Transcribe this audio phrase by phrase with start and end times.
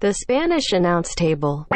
[0.00, 1.66] The Spanish announce table.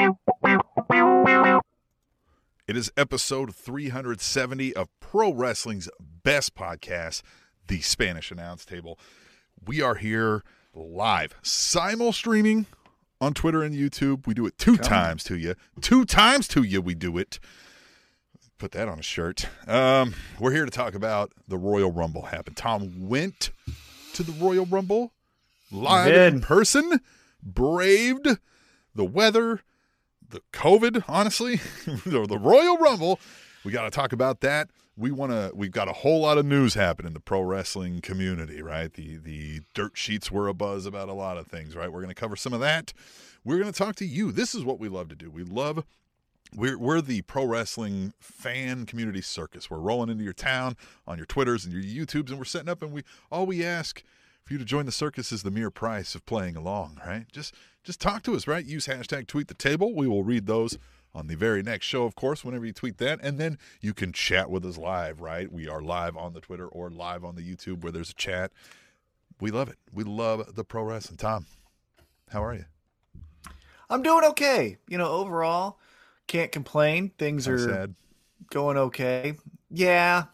[2.69, 5.89] It is episode 370 of Pro Wrestling's
[6.23, 7.23] best podcast,
[7.67, 8.97] The Spanish Announce Table.
[9.67, 12.67] We are here live, simul streaming
[13.21, 14.27] on Twitter and YouTube.
[14.29, 15.57] We do it two times to you.
[15.81, 17.41] Two times to you, we do it.
[18.59, 19.49] Put that on a shirt.
[19.67, 22.57] Um, we're here to talk about the Royal Rumble happened.
[22.57, 23.51] Tom went
[24.15, 25.13] to the Royal Rumble
[25.73, 27.01] live in person,
[27.43, 28.29] braved
[28.95, 29.61] the weather,
[30.29, 31.57] the COVID, honestly,
[32.07, 33.21] the, Royal Rumble.
[33.65, 34.71] We got to talk about that.
[34.97, 35.53] We want to.
[35.55, 38.93] We've got a whole lot of news happening in the pro wrestling community, right?
[38.93, 41.91] The the dirt sheets were a buzz about a lot of things, right?
[41.91, 42.93] We're going to cover some of that.
[43.43, 44.33] We're going to talk to you.
[44.33, 45.31] This is what we love to do.
[45.31, 45.85] We love.
[46.55, 49.71] We're we're the pro wrestling fan community circus.
[49.71, 52.83] We're rolling into your town on your Twitters and your YouTubes, and we're setting up.
[52.83, 54.03] And we all we ask
[54.45, 57.27] for you to join the circus is the mere price of playing along, right?
[57.33, 58.65] Just just talk to us, right?
[58.65, 59.95] Use hashtag tweet the table.
[59.95, 60.79] We will read those
[61.15, 63.21] on the very next show, of course, whenever you tweet that.
[63.23, 65.51] And then you can chat with us live, right?
[65.53, 68.53] We are live on the Twitter or live on the YouTube where there's a chat.
[69.41, 69.79] We love it.
[69.93, 71.19] We love the pro wrestling.
[71.19, 71.47] Tom,
[72.31, 72.65] how are you?
[73.91, 74.79] I'm doing okay.
[74.89, 75.79] You know, overall,
[76.27, 77.11] can't complain.
[77.19, 77.95] Things are sad.
[78.51, 79.35] going okay.
[79.71, 80.25] Yeah.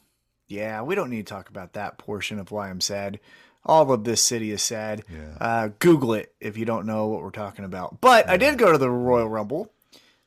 [0.46, 3.20] Yeah, we don't need to talk about that portion of why I'm sad.
[3.68, 5.04] All of this city is sad.
[5.12, 5.36] Yeah.
[5.40, 8.00] Uh, Google it if you don't know what we're talking about.
[8.00, 9.70] But I did go to the Royal Rumble.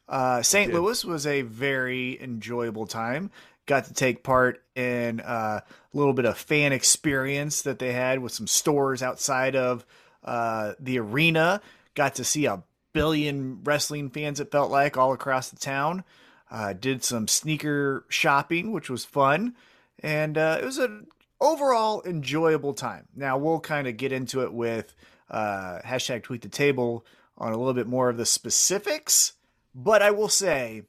[0.08, 0.74] Uh, St.
[0.74, 3.32] Louis was a very enjoyable time.
[3.66, 8.20] Got to take part in uh, a little bit of fan experience that they had
[8.20, 9.86] with some stores outside of
[10.24, 11.62] uh, the arena.
[11.96, 12.62] Got to see a
[12.94, 16.04] billion wrestling fans, it felt like, all across the town.
[16.50, 19.56] Uh, did some sneaker shopping, which was fun.
[20.04, 21.08] And uh, it was an
[21.42, 23.08] overall enjoyable time.
[23.16, 24.96] Now, we'll kind of get into it with
[25.30, 27.06] uh, hashtag tweet the table
[27.38, 29.34] on a little bit more of the specifics.
[29.74, 30.84] But I will say,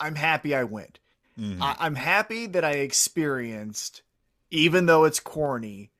[0.00, 0.98] I'm happy I went.
[1.38, 1.60] Mhm.
[1.60, 4.02] I- I'm happy that I experienced,
[4.50, 5.90] even though it's corny,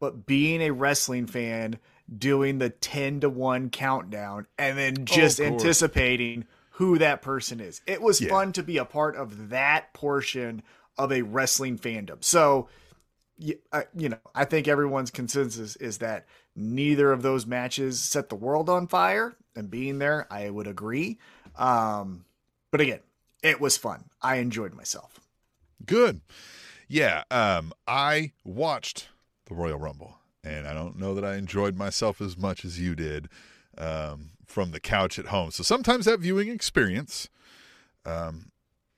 [0.00, 1.78] but being a wrestling fan
[2.18, 5.46] doing the 10 to 1 countdown and then just course.
[5.50, 7.80] anticipating who that person is.
[7.86, 8.28] It was Yeah.
[8.28, 10.62] fun to be a part of that portion
[10.98, 12.22] of a wrestling fandom.
[12.24, 12.68] So,
[13.38, 13.58] you
[13.94, 18.86] know, I think everyone's consensus is that neither of those matches set the world on
[18.86, 19.36] fire.
[19.54, 21.18] And being there, I would agree.
[21.56, 22.24] Um,
[22.70, 23.00] but again,
[23.42, 24.04] it was fun.
[24.20, 25.20] I enjoyed myself.
[25.84, 26.20] Good.
[26.88, 27.24] Yeah.
[27.30, 29.08] Um, I watched
[29.46, 32.94] the Royal Rumble, and I don't know that I enjoyed myself as much as you
[32.94, 33.28] did
[33.78, 35.50] um, from the couch at home.
[35.50, 37.28] So sometimes that viewing experience
[38.04, 38.50] um,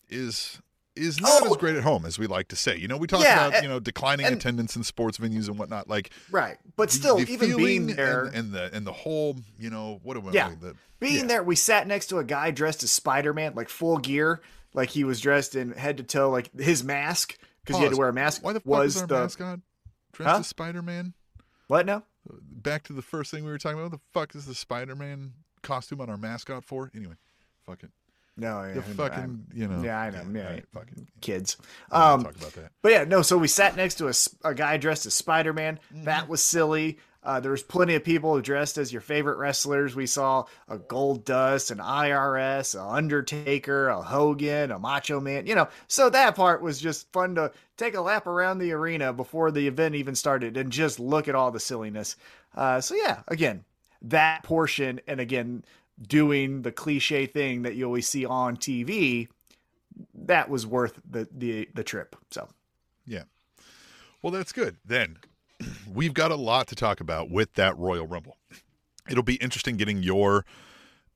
[0.09, 0.61] is
[0.99, 1.51] is oh, not Oh.
[1.53, 2.77] as great at home as we like to say.
[2.77, 5.49] You know, we talk Yeah, about and- you know declining and- attendance in sports venues
[5.49, 5.89] and whatnot.
[5.89, 6.59] Like, Right.
[6.77, 10.15] But still, the even being there, and, and the and the whole, you know, what
[10.15, 10.51] do we Yeah.
[10.61, 11.27] the, being yeah.
[11.27, 14.41] there, we sat next to a guy dressed as Spider Man, like full gear,
[14.75, 17.99] like he was dressed in head to toe, like his mask, because he had to
[17.99, 18.43] wear a mask.
[18.45, 19.61] Why the fuck was is our the mascot
[20.13, 20.39] dressed Huh?
[20.41, 21.15] as Spider Man?
[21.69, 22.05] what now?
[22.43, 23.91] back to the first thing we were talking about.
[23.93, 25.33] What the fuck is the Spider Man
[25.63, 26.91] costume on our mascot for?
[26.95, 27.15] Anyway,
[27.65, 27.91] fuck it.
[28.39, 29.83] No, yeah, The fucking, I'm- you know.
[29.83, 30.47] Yeah, I know, yeah.
[30.47, 31.09] right, fucking.
[31.21, 31.57] kids.
[31.91, 32.71] Um, talk about that.
[32.83, 33.23] But yeah, no.
[33.23, 34.13] So we sat next to
[34.45, 35.79] a guy dressed as Spider Man.
[35.93, 36.05] Mm-hmm.
[36.05, 36.99] That was silly.
[37.25, 39.97] Uh, there was plenty of people dressed as your favorite wrestlers.
[39.97, 45.47] We saw a Gold Dust, an IRS, a Undertaker, a Hogan, a Macho Man.
[45.47, 49.13] You know, so that part was just fun to take a lap around the arena
[49.13, 52.17] before the event even started and just look at all the silliness.
[52.55, 53.65] Uh, so yeah, again,
[54.03, 55.65] that portion, and again,
[56.01, 59.29] doing the cliche thing that you always see on TV.
[60.15, 62.15] That was worth the the the trip.
[62.31, 62.49] So
[63.07, 63.25] Yeah.
[64.23, 64.77] Well, that's good.
[64.85, 65.19] Then
[65.93, 68.37] we've got a lot to talk about with that Royal Rumble.
[69.11, 70.45] It'll be interesting getting your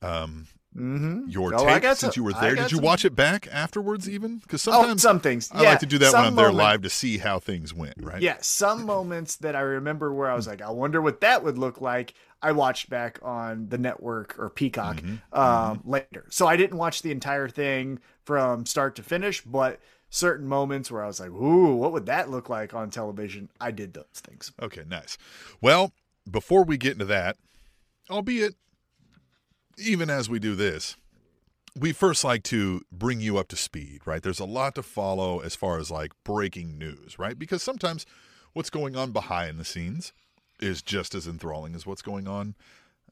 [0.01, 1.29] um Mm-hmm.
[1.29, 2.55] your Oh, take since some- you were there.
[2.55, 4.39] Did you some- watch it back afterwards even?
[4.39, 5.51] Because Oh, sometimes some things.
[5.51, 7.93] I yeah, like to do that when I'm there live to see how things went,
[8.01, 8.19] right?
[8.19, 11.59] Yeah, some moments that I remember where I was like, I wonder what that would
[11.59, 12.15] look like.
[12.43, 15.39] I watched back on the network or Peacock Mm-hmm.
[15.39, 19.79] um, later, so I didn't watch the entire thing from start to finish, but
[20.09, 23.71] certain moments where I was like, "Ooh, what would that look like on television?" I
[23.71, 24.51] did those things.
[24.61, 25.17] Okay, nice.
[25.61, 25.93] Well,
[26.29, 27.37] before we get into that,
[28.09, 28.55] albeit
[29.77, 30.95] even as we do this,
[31.79, 34.21] we first like to bring you up to speed, right?
[34.21, 37.37] There's a lot to follow as far as like breaking news, right?
[37.37, 38.05] Because sometimes
[38.53, 40.13] what's going on behind the scenes
[40.63, 42.55] is just as enthralling as what's going on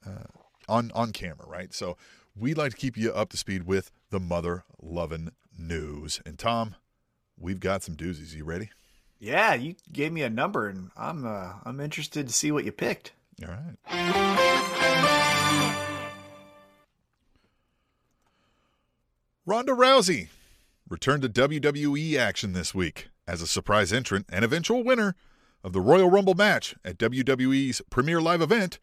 [0.05, 0.23] uh,
[0.69, 1.73] on on camera, right?
[1.73, 1.97] So
[2.35, 6.21] we'd like to keep you up to speed with the mother loving news.
[6.25, 6.75] And Tom,
[7.37, 8.33] we've got some doozies.
[8.33, 8.69] You ready?
[9.19, 12.71] Yeah, you gave me a number, and I'm uh, I'm interested to see what you
[12.71, 13.11] picked.
[13.43, 13.77] All right.
[19.45, 20.27] Ronda Rousey
[20.87, 25.15] returned to WWE action this week as a surprise entrant and eventual winner
[25.63, 28.79] of the Royal Rumble match at WWE's premier live event,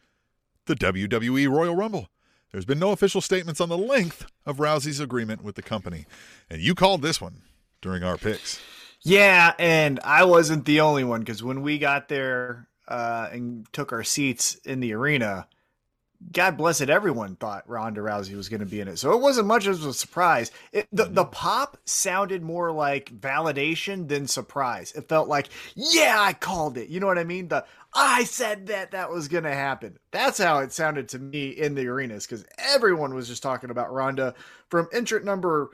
[0.67, 2.09] the WWE Royal Rumble.
[2.53, 6.07] There's been no official statements on the length of Rousey's agreement with the company,
[6.49, 7.43] and you called this one
[7.81, 8.61] during our picks.
[9.03, 13.93] Yeah, and I wasn't the only one because when we got there uh, and took
[13.93, 15.47] our seats in the arena,
[16.33, 18.99] God bless it, everyone thought Ronda Rousey was going to be in it.
[18.99, 20.51] So it wasn't much of a surprise.
[20.73, 21.31] It, the, the mm-hmm.
[21.31, 24.93] pop sounded more like validation than surprise.
[24.93, 26.89] It felt like, yeah, I called it.
[26.89, 27.49] You know what I mean?
[27.49, 29.99] The I said that that was going to happen.
[30.11, 33.93] That's how it sounded to me in the arenas because everyone was just talking about
[33.93, 34.35] Ronda
[34.69, 35.71] from entrant number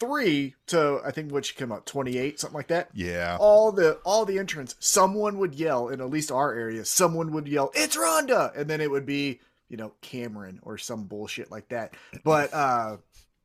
[0.00, 2.90] three to I think what she came out twenty eight something like that.
[2.92, 3.36] Yeah.
[3.40, 6.84] All the all the entrants, someone would yell in at least our area.
[6.84, 11.04] Someone would yell, "It's Ronda," and then it would be you know Cameron or some
[11.04, 11.94] bullshit like that.
[12.24, 12.98] But uh,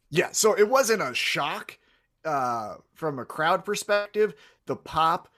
[0.09, 1.77] yeah, so it wasn't a shock
[2.25, 4.33] uh, from a crowd perspective.
[4.65, 5.29] The pop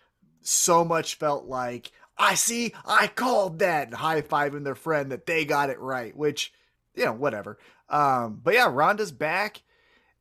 [0.42, 5.46] so much felt like I see, I called that, high fiving their friend that they
[5.46, 6.54] got it right, which
[6.96, 7.58] you know whatever.
[7.90, 9.62] Um, but yeah, Ronda's back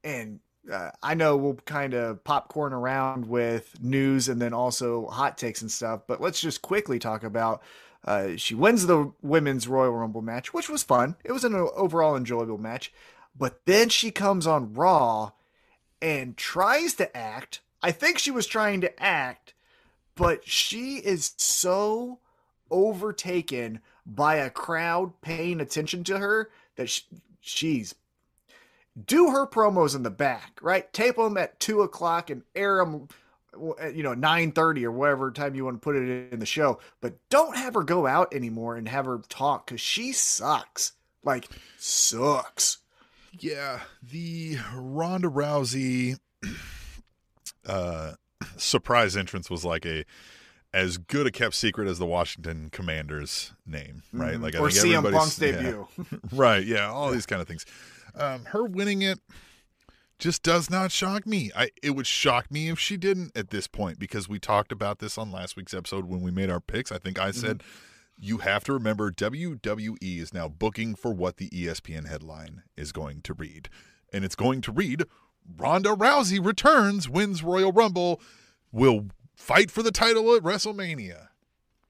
[0.02, 0.40] and
[0.70, 5.62] uh, I know we'll kind of popcorn around with news and then also hot takes
[5.62, 7.62] and stuff, but let's just quickly talk about.
[8.04, 11.16] Uh, she wins the women's Royal Rumble match, which was fun.
[11.24, 12.92] It was an overall enjoyable match.
[13.36, 15.32] But then she comes on Raw
[16.00, 17.60] and tries to act.
[17.82, 19.54] I think she was trying to act,
[20.14, 22.18] but she is so
[22.70, 27.02] overtaken by a crowd paying attention to her that she,
[27.40, 27.94] she's
[29.06, 30.92] do her promos in the back, right?
[30.92, 33.08] Tape them at two o'clock and air them,
[33.94, 36.78] you know, nine thirty or whatever time you want to put it in the show.
[37.00, 40.92] But don't have her go out anymore and have her talk because she sucks,
[41.24, 41.48] like
[41.78, 42.78] sucks.
[43.38, 46.18] Yeah, the Ronda Rousey
[47.66, 48.12] uh,
[48.56, 50.04] surprise entrance was like a
[50.72, 54.34] as good a kept secret as the Washington Commanders name, right?
[54.34, 54.42] Mm-hmm.
[54.42, 55.52] Like or CM Punk's yeah.
[55.52, 55.88] debut,
[56.32, 56.64] right?
[56.64, 57.66] Yeah, all these kind of things.
[58.14, 59.18] Um, her winning it
[60.20, 61.50] just does not shock me.
[61.56, 64.98] I it would shock me if she didn't at this point because we talked about
[64.98, 66.92] this on last week's episode when we made our picks.
[66.92, 68.24] I think I said mm-hmm.
[68.24, 73.22] you have to remember WWE is now booking for what the ESPN headline is going
[73.22, 73.68] to read.
[74.12, 75.04] And it's going to read
[75.56, 78.20] Ronda Rousey returns, wins Royal Rumble,
[78.72, 81.28] will fight for the title at WrestleMania.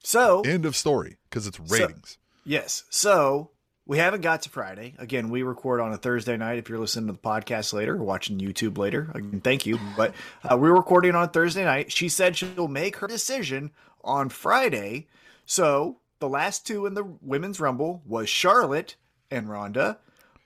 [0.03, 2.12] So End of story because it's ratings.
[2.12, 2.85] So, yes.
[2.91, 3.50] So
[3.91, 4.95] we haven't got to Friday.
[4.99, 6.59] Again, we record on a Thursday night.
[6.59, 9.81] If you're listening to the podcast later or watching YouTube later, again, thank you.
[9.97, 10.15] But
[10.49, 11.91] uh, we're recording on Thursday night.
[11.91, 13.73] She said she'll make her decision
[14.05, 15.09] on Friday.
[15.45, 18.95] So the last two in the women's rumble was Charlotte
[19.29, 19.99] and Ronda,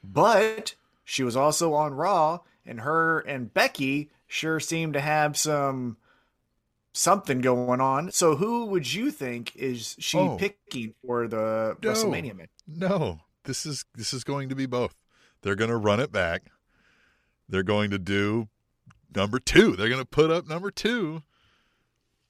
[0.03, 0.75] but
[1.05, 5.99] she was also on Raw, and her and Becky sure seem to have some
[6.95, 8.11] something going on.
[8.11, 10.39] So who would you think is she Oh.
[10.39, 11.91] picking for the No.
[11.93, 12.49] WrestleMania match?
[12.67, 14.95] No, this is this is going to be both.
[15.43, 16.45] They're going to run it back.
[17.49, 18.49] They're going to do
[19.15, 19.77] number two.
[19.77, 21.23] They're going to put up number two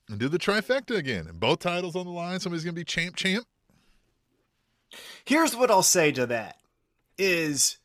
[0.09, 1.27] and do the trifecta again.
[1.29, 2.41] And both titles on the line.
[2.41, 3.47] Somebody's going to be champ, champ.
[5.25, 6.57] Here's what I'll say to that
[7.19, 7.79] is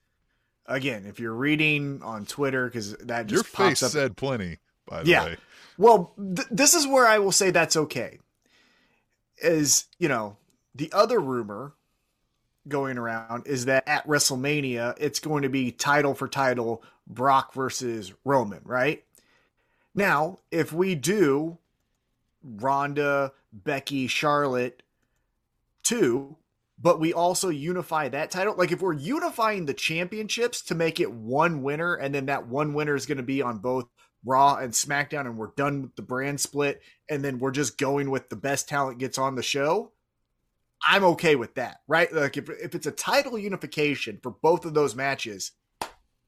[0.65, 3.91] again, if you're reading on Twitter because that just Your face up.
[3.91, 4.57] said plenty,
[4.87, 5.25] by the Yeah.
[5.25, 5.37] way.
[5.77, 8.19] Well, th- this is where I will say that's okay.
[9.41, 10.37] Is you know
[10.75, 11.73] the other rumor
[12.69, 18.13] going around is that at WrestleMania it's going to be title for title Brock versus
[18.23, 19.03] Roman, right?
[19.95, 21.57] Now, if we do
[22.43, 24.83] Ronda, Becky, Charlotte
[25.83, 26.37] two,
[26.81, 31.11] but we also unify that title, like if we're unifying the championships to make it
[31.11, 33.85] one winner, and then that one winner is going to be on both
[34.25, 38.09] Raw and SmackDown, and we're done with the brand split, and then we're just going
[38.09, 39.91] with the best talent gets on the show.
[40.87, 42.11] I'm okay with that, right?
[42.11, 45.51] Like if, if it's a title unification for both of those matches,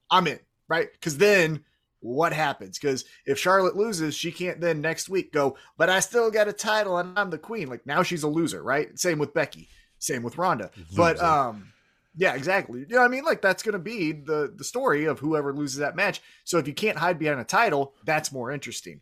[0.10, 0.91] I'm in, right?
[0.91, 1.63] Because then
[2.01, 2.77] what happens?
[2.77, 6.53] Because if Charlotte loses, she can't then next week go, but I still got a
[6.53, 7.70] title and I'm the queen.
[7.70, 8.98] Like now she's a loser, right?
[9.00, 10.72] Same with Becky, same with Ronda.
[10.96, 11.72] But um,
[12.15, 12.81] yeah, exactly.
[12.81, 13.24] You know what I mean?
[13.24, 16.22] Like that's gonna be the the story of whoever loses that match.
[16.43, 19.01] So if you can't hide behind a title, that's more interesting.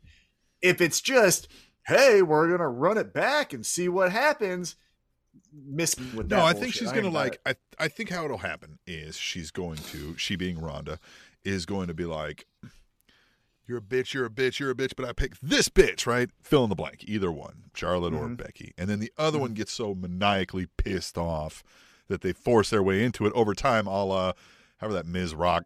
[0.61, 1.47] If it's just,
[1.87, 4.75] hey, we're gonna run it back and see what happens,
[5.53, 6.35] miss me with that.
[6.37, 6.73] No, I think bullshit.
[6.79, 7.59] she's going to ain't got like.
[7.79, 10.99] I I think how it'll happen is she's going to she being Ronda
[11.43, 12.45] is going to be like,
[13.67, 14.13] "You're a bitch.
[14.13, 14.59] You're a bitch.
[14.59, 16.29] You're a bitch." But I pick this bitch, right?
[16.43, 18.37] Fill in the blank, either one, Charlotte or Mhm.
[18.37, 21.63] Becky, and then the other one gets so maniacally pissed off
[22.07, 24.33] that they force their way into it over time, a la
[24.77, 25.65] however that Miz Rock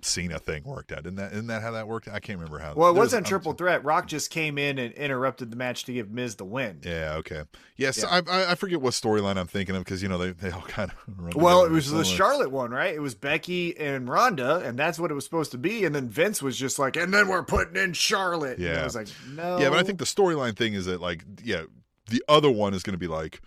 [0.00, 1.00] Cena thing worked out.
[1.00, 2.06] Isn't that isn't that how that worked?
[2.06, 2.74] I can't remember how.
[2.74, 3.84] Well, it wasn't a I'm- triple threat.
[3.84, 6.80] Rock just came in and interrupted the match to give Miz the win.
[6.84, 7.14] Yeah.
[7.18, 7.42] Okay.
[7.76, 7.98] Yes.
[7.98, 8.06] Yeah.
[8.08, 10.60] I, I I forget what storyline I'm thinking of because you know they they all
[10.68, 10.96] kind of.
[11.18, 12.04] Run Well, it was the.
[12.04, 12.94] Charlotte one, right?
[12.94, 15.84] It was Becky and Ronda, and that's what it was supposed to be.
[15.84, 18.58] And then Vince was just like, and then we're putting in Charlotte.
[18.58, 18.80] And Yeah.
[18.80, 19.58] I was like, no.
[19.58, 21.62] Yeah, but I think the storyline thing is that like yeah,
[22.08, 23.40] the other one is going to be like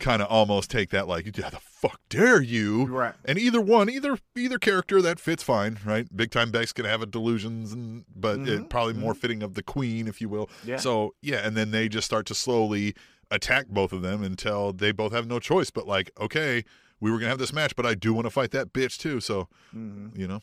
[0.00, 2.86] kind of almost take that like yeah the fuck dare you?
[2.86, 3.14] Right.
[3.24, 6.06] and either one either either character that fits fine right?
[6.14, 9.54] Big time Beck's gonna have a delusions and but it Mhm, probably more fitting of
[9.54, 10.50] the queen if you will.
[10.64, 10.78] Yeah.
[10.78, 12.94] so yeah and then they just start to slowly
[13.30, 16.64] attack both of them until they both have no choice but like okay
[17.00, 19.20] we were gonna have this match but I do want to fight that bitch too.
[19.20, 20.16] So Mhm.
[20.18, 20.40] you know?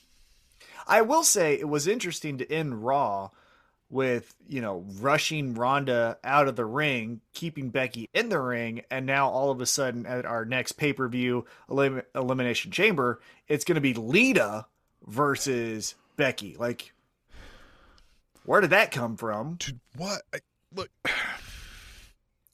[0.87, 3.29] I will say it was interesting to end Raw
[3.91, 9.05] with, you know, rushing Ronda out of the ring, keeping Becky in the ring, and
[9.05, 13.65] now all of a sudden at our next pay per view elim- Elimination Chamber, it's
[13.65, 14.65] going to be Lita
[15.05, 16.55] versus Becky.
[16.57, 16.93] Like,
[18.45, 19.55] where did that come from?
[19.55, 20.39] Dude, what I,
[20.73, 20.89] look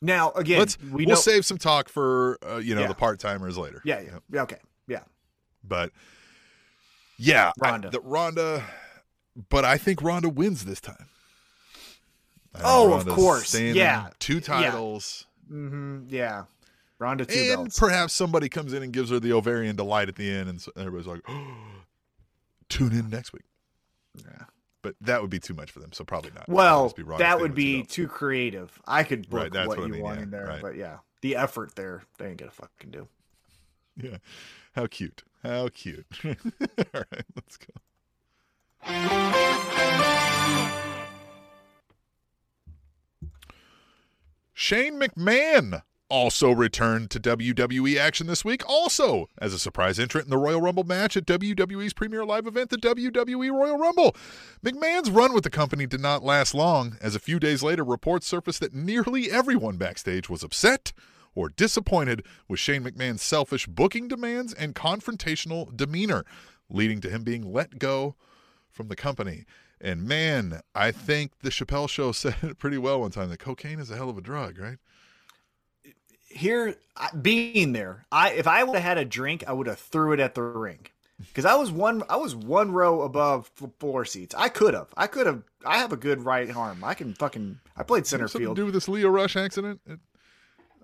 [0.01, 1.11] Now, again, let's we we know.
[1.11, 2.87] will save some talk for uh, you know Yeah.
[2.87, 5.01] the part timers later yeah, yeah, yeah, okay, yeah.
[5.63, 5.91] But
[7.17, 7.89] yeah, I- Ronda.
[7.91, 8.63] the Ronda.
[9.49, 11.09] But I think Ronda wins this time.
[12.55, 13.53] I Oh, of course.
[13.59, 14.09] Yeah.
[14.19, 16.05] two titles, Mm-hmm.
[16.09, 16.43] yeah.
[16.99, 17.79] Ronda two and belts.
[17.79, 20.71] perhaps somebody comes in and gives her the ovarian delight at the end, and so
[20.75, 21.55] everybody's like, oh,
[22.69, 23.43] "Tune in next week."
[24.15, 24.45] Yeah.
[24.81, 26.49] But that would be too much for them, so probably not.
[26.49, 28.81] Well, that would be too creative.
[28.87, 30.61] I could book Right, what, what I you mean, want yeah, in there, right.
[30.61, 33.07] but yeah, the effort there, they ain't gonna fucking do.
[33.95, 34.17] Yeah,
[34.73, 36.05] how cute, how cute.
[36.25, 36.33] All
[36.93, 37.73] right, let's go.
[44.59, 50.31] Shane McMahon also returned to WWE action this week, also as a surprise entrant in
[50.31, 54.15] the Royal Rumble match at WWE's premier live event, the WWE Royal Rumble.
[54.65, 58.25] McMahon's run with the company did not last long, as a few days later, reports
[58.25, 60.91] surfaced that nearly everyone backstage was upset
[61.35, 66.25] or disappointed with Shane McMahon's selfish booking demands and confrontational demeanor,
[66.67, 68.15] leading to him being let go
[68.71, 69.45] from the company.
[69.79, 73.79] And man, I think the Chappelle show said it pretty well one time that cocaine
[73.79, 74.77] is a hell of a drug, right?
[76.29, 76.75] Here,
[77.21, 80.19] being there, I if I would have had a drink, I would have threw it
[80.19, 80.87] at the ring
[81.19, 82.03] because I was one.
[82.09, 84.35] I was one row above floor seats.
[84.37, 84.89] I could have.
[84.95, 85.43] I could have.
[85.65, 86.83] I have a good right arm.
[86.83, 87.59] I can fucking.
[87.75, 88.55] I played center field.
[88.55, 89.81] do with this Lio Rush accident?
[89.87, 89.99] It-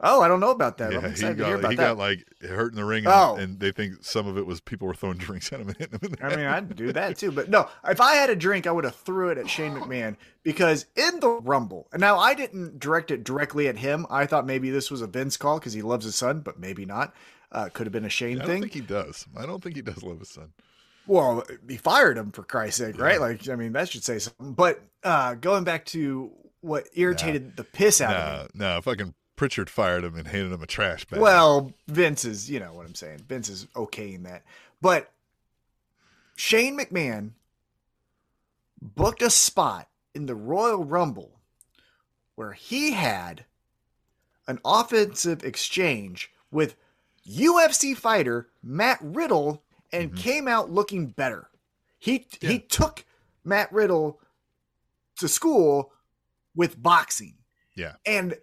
[0.04, 0.88] oh, I don't know about that.
[0.94, 1.84] I'm yeah, he excited to hear got about he that.
[1.84, 3.36] got like hurt in the ring, and, Oh.
[3.36, 6.00] and they think some of it was people were throwing drinks at him and hitting
[6.00, 6.16] him.
[6.22, 6.46] I mean.
[6.46, 7.32] I'd do that too.
[7.32, 10.16] But no, if I had a drink, I would have threw it at Shane McMahon
[10.44, 14.06] because in the Rumble, and now I didn't direct it directly at him.
[14.10, 16.86] I thought maybe this was a Vince call because he loves his son, but maybe
[16.86, 17.14] not.
[17.52, 18.44] Uh, could have been a Shane thing.
[18.46, 19.26] I don't think he does.
[19.38, 20.54] I don't think he does love his son.
[21.06, 23.20] Well, he fired him for Christ's sake, right?
[23.20, 24.54] Like, I mean, that should say something.
[24.54, 26.32] But uh, going back to
[26.62, 28.50] what irritated the piss out of me.
[28.56, 31.20] No, no, fucking Prichard fired him and handed him a trash bag.
[31.20, 33.20] Well, Vince is, you know what I'm saying.
[33.28, 34.44] Vince is okaying that.
[34.82, 35.12] But
[36.36, 37.32] Shane McMahon
[38.82, 41.40] booked a spot in the Royal Rumble
[42.36, 43.46] where he had
[44.48, 46.76] an offensive exchange with
[47.28, 50.18] UFC fighter Matt Riddle and mm-hmm.
[50.18, 51.50] came out looking better.
[52.00, 52.50] He Yeah.
[52.50, 53.06] he took
[53.44, 54.20] Matt Riddle
[55.20, 55.94] to school
[56.56, 57.36] with boxing.
[57.76, 58.38] yeah, And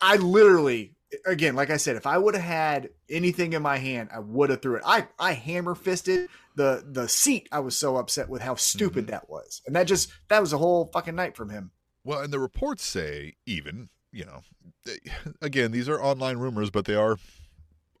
[0.00, 0.94] I literally,
[1.26, 4.50] again, like I said, if I would have had anything in my hand, I would
[4.50, 4.82] have threw it.
[4.84, 7.48] I I hammer fisted the the seat.
[7.52, 9.12] I was so upset with how stupid Mm-hmm.
[9.12, 11.70] that was, and that just that was a whole fucking night from him.
[12.04, 14.40] Well, and the reports say even, you know,
[14.84, 14.98] they,
[15.42, 17.18] again, these are online rumors, but they are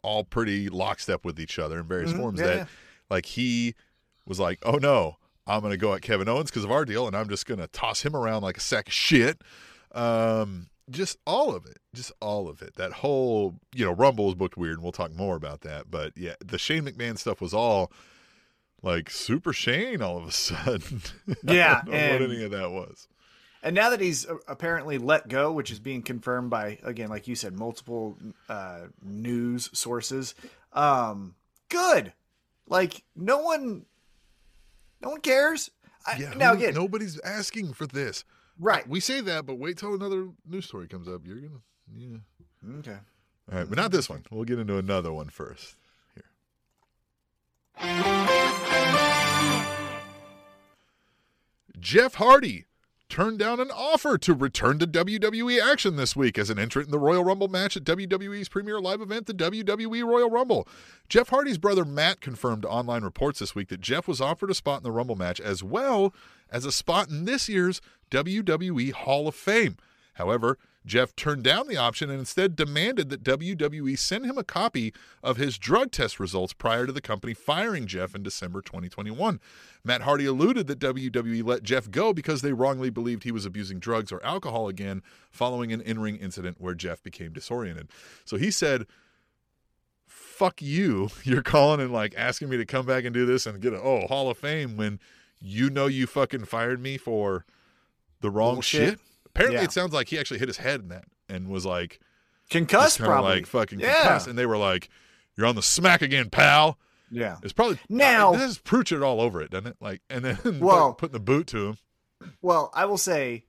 [0.02, 2.40] all pretty lockstep with each other in various Mhm, forms.
[2.40, 2.66] yeah, that yeah.
[3.10, 3.74] like he
[4.26, 5.16] was like, "Oh no,
[5.46, 7.60] I'm going to go at Kevin Owens because of our deal, and I'm just going
[7.60, 9.42] to toss him around like a sack of shit."
[9.92, 12.74] Um, just all of it, just all of it.
[12.76, 15.90] That whole, you know, Rumble was booked weird, and we'll talk more about that.
[15.90, 17.92] But yeah, the Shane McMahon stuff was all
[18.82, 21.02] like super Shane all of a sudden.
[21.28, 23.08] I Yeah, don't know and- what any of that was.
[23.60, 27.26] And now that he's uh, apparently let go, which is being confirmed by again, like
[27.26, 28.16] you said, multiple
[28.48, 30.36] uh, news sources.
[30.72, 31.34] Um,
[31.68, 32.12] good.
[32.68, 33.84] Like no one,
[35.02, 35.72] no one cares.
[36.06, 38.24] I, Yeah, now who- again, nobody's asking for this.
[38.58, 38.88] Right?
[38.88, 41.22] We say that, but wait till another news story comes up.
[41.24, 41.60] You're gonna,
[41.94, 42.18] yeah.
[42.78, 42.98] Okay.
[43.50, 44.24] All right, but not this one.
[44.30, 45.74] We'll get into another one first.
[46.14, 46.24] Here.
[51.78, 52.66] Jeff Hardy
[53.08, 56.92] turned down an offer to return to WWE action this week as an entrant in
[56.92, 60.68] the Royal Rumble match at WWE's premier live event, the WWE Royal Rumble.
[61.08, 64.80] Jeff Hardy's brother Matt confirmed online reports this week that Jeff was offered a spot
[64.80, 66.14] in the Rumble match as well
[66.50, 69.76] as a spot in this year's WWE Hall of Fame.
[70.14, 74.94] However, Jeff turned down the option and instead demanded that WWE send him a copy
[75.22, 79.40] of his drug test results prior to the company firing Jeff in December 2021.
[79.84, 83.78] Matt Hardy alluded that WWE let Jeff go because they wrongly believed he was abusing
[83.78, 87.88] drugs or alcohol again following an in ring incident where Jeff became disoriented.
[88.24, 88.86] So he said,
[90.06, 91.10] Fuck you.
[91.24, 93.80] You're calling and like asking me to come back and do this and get a
[93.82, 95.00] oh Hall of Fame when
[95.40, 97.44] you know you fucking fired me for
[98.20, 98.90] the wrong Bullshit.
[98.90, 99.00] shit.
[99.38, 99.64] Apparently, Yeah.
[99.64, 102.00] it sounds like he actually hit his head in that and was like
[102.50, 103.36] Concussed, probably.
[103.36, 103.94] like fucking Yeah.
[104.02, 104.26] concussed.
[104.26, 104.88] And they were like,
[105.36, 106.78] "You're on the smack again, pal."
[107.10, 107.36] yeah.
[107.42, 109.76] It's probably Now- uh, this is Pruitt it all over it, doesn't it?
[109.80, 111.78] Like, and then Well- putting the boot to him.
[112.42, 113.44] Well, I will say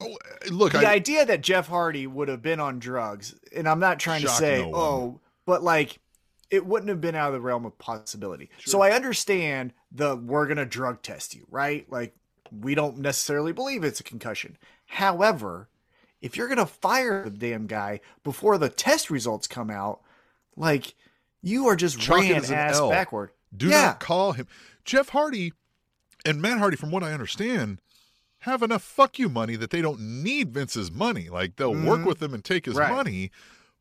[0.00, 0.16] Oh,
[0.50, 4.00] look, the I, idea that Jeff Hardy would have been on drugs, and I'm not
[4.00, 5.98] trying to say, no oh, but like
[6.50, 8.50] it wouldn't have been out of the realm of possibility.
[8.64, 11.90] So I understand the we're gonna drug test you, right?
[11.90, 12.14] Like
[12.60, 14.56] we don't necessarily believe it's a concussion.
[14.86, 15.68] However,
[16.20, 20.00] if you're gonna fire the damn guy before the test results come out,
[20.56, 20.94] like
[21.42, 22.90] you are just Chalk ran ass L.
[22.90, 23.30] backward.
[23.54, 23.82] do yeah.
[23.86, 24.46] not call him
[24.84, 25.52] Jeff Hardy
[26.24, 26.76] and Matt Hardy.
[26.76, 27.80] From what I understand,
[28.40, 31.28] have enough fuck you money that they don't need Vince's money.
[31.28, 32.06] Like they'll work Mhm.
[32.06, 32.90] with him and take his Right.
[32.90, 33.30] money,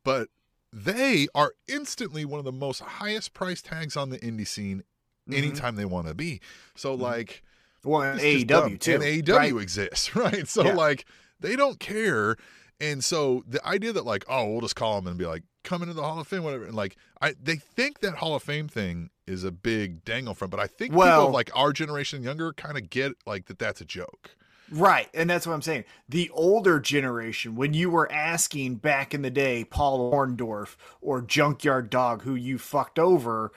[0.03, 0.29] but
[0.71, 4.83] they are instantly one of the most highest price tags on the indie scene
[5.29, 5.37] Mhm.
[5.37, 6.41] anytime they want to be.
[6.75, 7.43] So like.
[7.83, 8.93] Well, and It's AEW too.
[8.95, 9.61] And AEW right?
[9.61, 10.47] exists, right?
[10.47, 10.73] So Yeah.
[10.73, 11.05] like
[11.39, 12.35] they don't care.
[12.79, 15.81] And so the idea that like, oh, we'll just call them and be like, come
[15.81, 16.65] into the Hall of Fame, whatever.
[16.65, 20.49] And like I they think that Hall of Fame thing is a big dangle from,
[20.49, 23.59] but I think people Well- of like our generation younger kind of get like that
[23.59, 24.31] that's a joke.
[24.71, 25.07] Right.
[25.13, 25.83] And that's what I'm saying.
[26.09, 31.89] The older generation, when you were asking back in the day, Paul Orndorff or Junkyard
[31.89, 33.51] Dog, who you fucked over,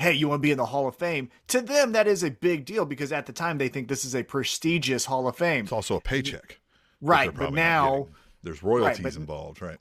[0.00, 1.30] hey, you want to be in the Hall of Fame?
[1.48, 4.14] To them, that is a big deal because at the time they think this is
[4.14, 5.64] a prestigious Hall of Fame.
[5.64, 6.58] It's also a paycheck.
[7.00, 7.34] Right.
[7.34, 8.08] But now,
[8.42, 9.78] there's royalties but- involved, right?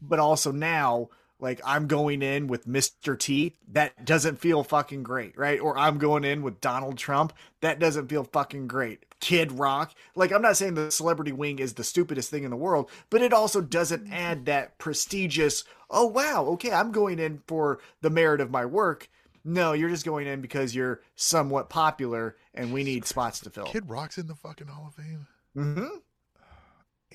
[0.00, 1.08] but also now,
[1.40, 3.18] like I'm going in with Mr.
[3.18, 5.60] T, that doesn't feel fucking great, right?
[5.60, 9.04] Or I'm going in with Donald Trump, that doesn't feel fucking great.
[9.20, 12.56] Kid Rock, like I'm not saying the celebrity wing is the stupidest thing in the
[12.56, 17.80] world, but it also doesn't add that prestigious, oh wow, okay, I'm going in for
[18.00, 19.08] the merit of my work.
[19.44, 23.66] No, you're just going in because you're somewhat popular and we need spots to fill.
[23.66, 25.26] Kid Rock's in the fucking Hall of Fame.
[25.56, 25.96] Mm-hmm.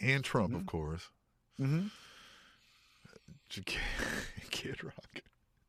[0.02, 1.10] And Trump, of course.
[1.60, 1.88] Mm-hmm.
[4.52, 5.22] Kid Rock.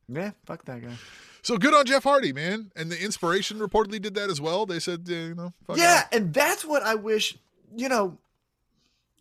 [0.08, 0.94] Yeah, fuck that guy.
[1.42, 2.70] So good on Jeff Hardy, man.
[2.76, 4.66] And the Inspiration reportedly did that as well.
[4.66, 7.36] They said, uh, you know, fuck yeah, and that's what I wish.
[7.76, 8.18] You know,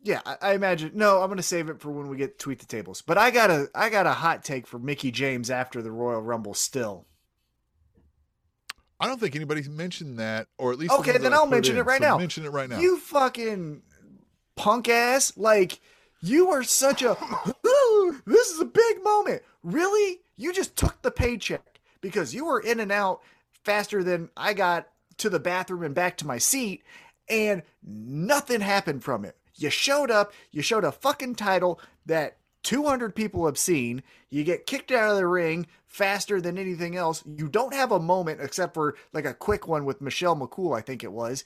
[0.03, 0.91] yeah, I, I imagine.
[0.93, 3.01] No, I'm gonna save it for when we get tweet the tables.
[3.01, 6.21] But I got a I got a hot take for Mickie James after the Royal
[6.21, 6.53] Rumble.
[6.53, 7.05] Still,
[9.03, 12.01] I don't think anybody's mentioned that, or at least Okay, then I'll mention it right
[12.01, 12.17] So now.
[12.17, 12.79] Mention it right now.
[12.79, 13.81] you fucking
[14.55, 15.33] punk ass!
[15.35, 15.81] Like
[16.21, 17.17] you are such a.
[18.25, 19.41] this is a big moment.
[19.61, 23.21] Really, you just took the paycheck because you were in and out
[23.65, 24.87] faster than I got
[25.17, 26.81] to the bathroom and back to my seat,
[27.27, 29.35] and nothing happened from it.
[29.55, 34.03] You showed up, you showed a fucking title that 200 people have seen.
[34.29, 37.23] You get kicked out of the ring faster than anything else.
[37.25, 40.81] You don't have a moment except for like a quick one with Michelle McCool, I
[40.81, 41.43] think it was.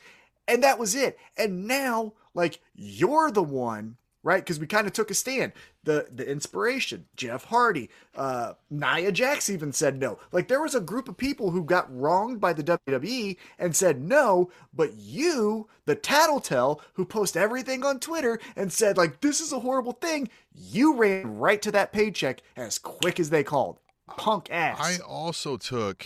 [0.47, 1.17] And that was it.
[1.37, 4.43] And now, like, you're the one, right?
[4.43, 5.53] Because we kind of took a stand.
[5.85, 10.19] The the inspiration, Jeff Hardy, uh, Nia Jax even said no.
[10.33, 14.01] Like, there was a group of people who got wronged by the WWE and said
[14.01, 19.53] no, but you, the tattletale, who post everything on Twitter and said, like, this is
[19.53, 23.79] a horrible thing, you ran right to that paycheck as quick as they called.
[24.17, 24.77] Punk ass.
[24.81, 26.05] I also took,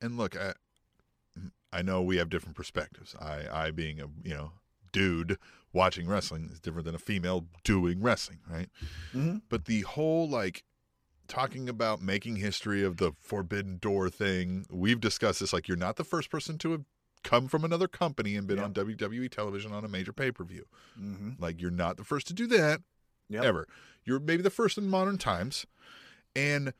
[0.00, 0.54] and look, I,
[1.70, 3.14] I know we have different perspectives.
[3.20, 4.52] I, I being a you know
[4.90, 5.36] dude
[5.72, 8.68] watching wrestling is different than a female doing wrestling, right?
[9.14, 9.42] Mhm.
[9.48, 10.64] But the whole like
[11.26, 15.52] talking about making history of the forbidden door thing, we've discussed this.
[15.52, 16.84] Like, you're not the first person to have
[17.22, 18.64] come from another company and been Yeah.
[18.64, 20.64] on WWE television on a major pay per view.
[20.98, 21.38] Mhm.
[21.38, 22.80] Like, you're not the first to do that
[23.28, 23.44] Yep.
[23.44, 23.68] ever.
[24.04, 25.66] You're maybe the first in modern times.
[26.34, 26.72] And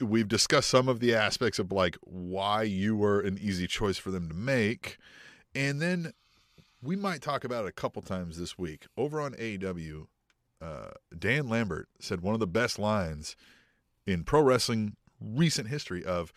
[0.00, 4.10] we've discussed some of the aspects of like why you were an easy choice for
[4.10, 4.96] them to make.
[5.54, 6.12] And then
[6.82, 8.86] we might talk about it a couple times this week.
[8.96, 10.06] Over on AEW,
[10.60, 13.36] uh, Dan Lambert said one of the best lines
[14.06, 16.32] in pro wrestling recent history of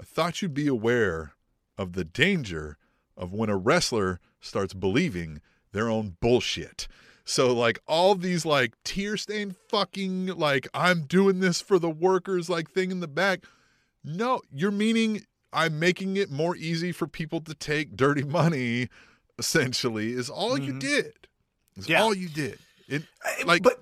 [0.00, 1.32] I thought you'd be aware
[1.76, 2.78] of the danger
[3.16, 5.40] of when a wrestler starts believing
[5.72, 6.88] their own bullshit.
[7.24, 12.48] So like all these like tear stained fucking like I'm doing this for the workers
[12.48, 13.44] like thing in the back.
[14.02, 18.88] No, you're meaning I'm making it more easy for people to take dirty money.
[19.38, 20.80] Essentially, is all you Mhm.
[20.80, 21.12] did.
[21.76, 22.02] Is Yeah.
[22.02, 22.58] all you did.
[22.88, 23.04] It,
[23.44, 23.78] like, but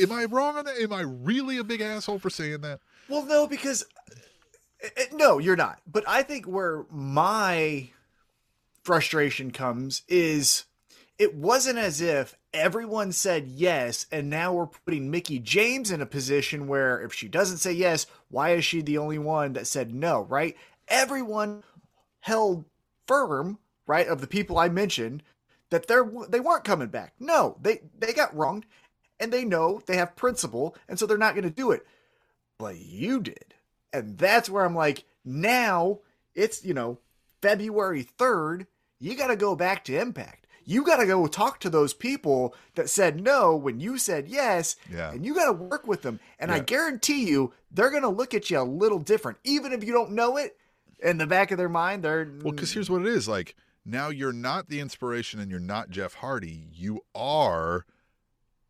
[0.00, 0.76] am I wrong on that?
[0.78, 2.80] Am I really a big asshole for saying that?
[3.08, 3.84] Well, no, because
[4.82, 5.80] uh, uh, no, you're not.
[5.86, 7.90] But I think where my
[8.82, 10.64] frustration comes is
[11.18, 16.06] it wasn't as if everyone said yes, and now we're putting Mickie James in a
[16.06, 19.94] position where if she doesn't say yes, why is she the only one that said
[19.94, 20.56] no, right?
[20.88, 21.62] Everyone
[22.20, 22.64] held
[23.06, 25.22] firm, right, of the people I mentioned
[25.70, 27.14] that they're they weren't coming back.
[27.18, 28.66] No, they they got wronged
[29.18, 31.86] and they know they have principle and so they're not going to do it
[32.62, 33.54] but you did.
[33.92, 35.98] And that's where I'm like, now
[36.32, 36.98] it's, you know,
[37.42, 38.66] February 3rd.
[39.00, 40.46] You got to go back to Impact.
[40.64, 44.76] You got to go talk to those people that said no when you said yes.
[44.88, 45.10] Yeah.
[45.10, 46.20] And you got to work with them.
[46.38, 49.38] And I guarantee you, they're going to look at you a little different.
[49.42, 50.56] Even if you don't know it,
[51.02, 52.30] in the back of their mind, they're.
[52.44, 55.90] Well, because here's what it is like now you're not the inspiration and you're not
[55.90, 56.68] Jeff Hardy.
[56.72, 57.84] You are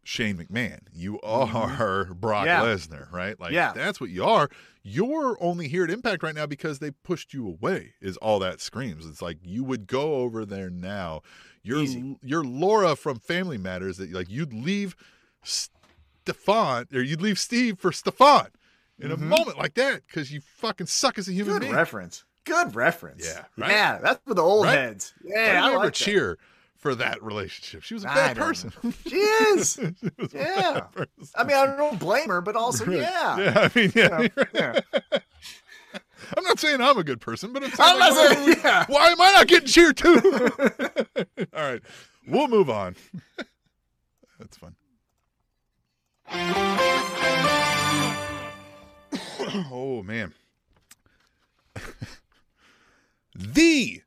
[0.04, 0.80] Shane McMahon.
[0.92, 2.46] You are Brock Mm-hmm.
[2.46, 2.62] Yeah.
[2.74, 3.38] Lesnar, right?
[3.38, 3.72] Like Yeah.
[3.74, 4.48] that's what you are.
[4.82, 7.94] You're only here at Impact right now because they pushed you away.
[8.00, 9.06] Is all that screams.
[9.06, 11.20] It's like you would go over there now.
[11.62, 12.16] You're Easy.
[12.22, 13.98] you're Laura from Family Matters.
[13.98, 14.96] That like you'd leave
[15.44, 18.48] Stefan or you'd leave Steve for Stefan
[18.98, 21.58] in a moment like that because you fucking suck as a human Mm-hmm.
[21.60, 21.74] Good being.
[21.76, 22.24] reference.
[22.44, 23.24] Good reference.
[23.26, 23.70] Yeah, right?
[23.70, 24.78] Yeah, that's for the old Right?
[24.78, 25.14] heads.
[25.24, 26.38] Yeah, I you ever like cheer
[26.76, 27.82] for that relationship?
[27.84, 28.72] She was a bad person.
[29.06, 29.74] She is.
[30.00, 30.80] She was a Yeah.
[31.36, 32.96] I mean, I don't blame her, but also, Right.
[32.98, 33.38] yeah.
[33.38, 34.20] Yeah, I mean, yeah.
[34.22, 34.80] You know, yeah.
[36.36, 38.84] I'm not saying I'm a good person, but I'm like, not saying- why, yeah.
[38.88, 40.20] why am I not getting cheered too?
[41.54, 41.82] All right,
[42.26, 42.96] we'll move on.
[44.38, 44.74] That's fun.
[49.70, 50.32] oh man,
[53.34, 54.02] the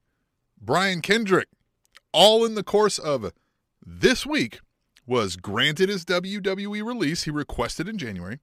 [0.60, 1.48] Brian Kendrick,
[2.12, 3.32] all in the course of
[3.86, 4.60] this week,
[5.06, 8.40] was granted his WWE release he requested in January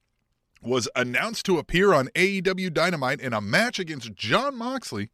[0.62, 5.10] was announced to appear on AEW Dynamite in a match against Jon Moxley,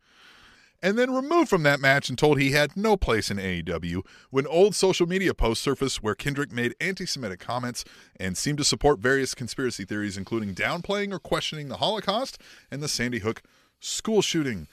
[0.81, 4.47] and then removed from that match and told he had no place in AEW when
[4.47, 7.85] old social media posts surfaced where Kendrick made anti Semitic comments
[8.21, 12.89] and seemed to support various conspiracy theories, including downplaying or questioning the Holocaust and the
[12.89, 13.43] Sandy Hook
[13.81, 14.69] school shooting.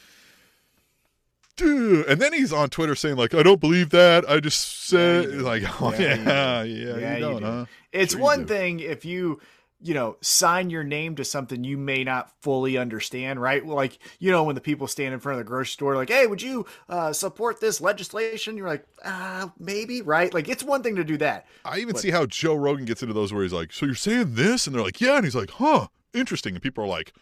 [1.56, 2.06] Dude.
[2.08, 4.30] And then he's on Twitter saying, like, I don't believe that.
[4.30, 5.32] I just said, do.
[5.40, 7.46] like, oh, Yeah, yeah, yeah, Yeah, you don't, do.
[7.46, 7.66] huh?
[7.92, 9.40] It's Sure one thing if you,
[9.82, 13.66] you know, sign your name to something you may not fully understand, right?
[13.66, 16.28] Like, you know, when the people stand in front of the grocery store, like, hey,
[16.28, 18.58] would you uh, support this legislation?
[18.58, 20.34] You're like, uh, maybe, right?
[20.34, 21.46] Like, it's one thing to do that.
[21.64, 23.96] I even But- see how Joe Rogan gets into those where he's like, "So you're
[23.96, 27.14] saying this?" and they're like, "Yeah," and he's like, "Huh, interesting." And people are like,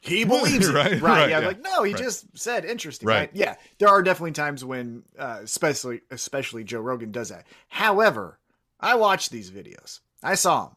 [0.00, 1.02] He believes it, Right, right?
[1.02, 1.46] right, yeah, yeah.
[1.46, 2.02] like no, he Right.
[2.02, 3.18] just said interesting, Right.
[3.18, 3.30] right.
[3.34, 7.46] Yeah, there are definitely times when, uh, especially especially Joe Rogan does that.
[7.68, 8.38] However,
[8.80, 10.00] I watched these videos.
[10.22, 10.72] I saw him.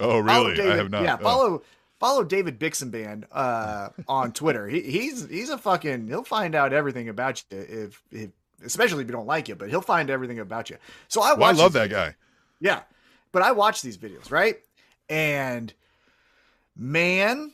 [0.00, 0.54] "Oh, really?
[0.54, 1.22] David, I have not." Yeah, Oh.
[1.24, 1.62] follow
[1.98, 4.68] follow David Bixenspan uh, on Twitter.
[4.68, 6.06] He, he's he's a fucking.
[6.08, 8.30] He'll find out everything about you if if
[8.64, 10.76] especially if you don't like it, but he'll find everything about you.
[11.08, 12.14] So I Well, I love that guy.
[12.60, 12.82] yeah.
[13.32, 14.56] But I watch these videos, right?
[15.08, 15.72] And
[16.76, 17.52] man,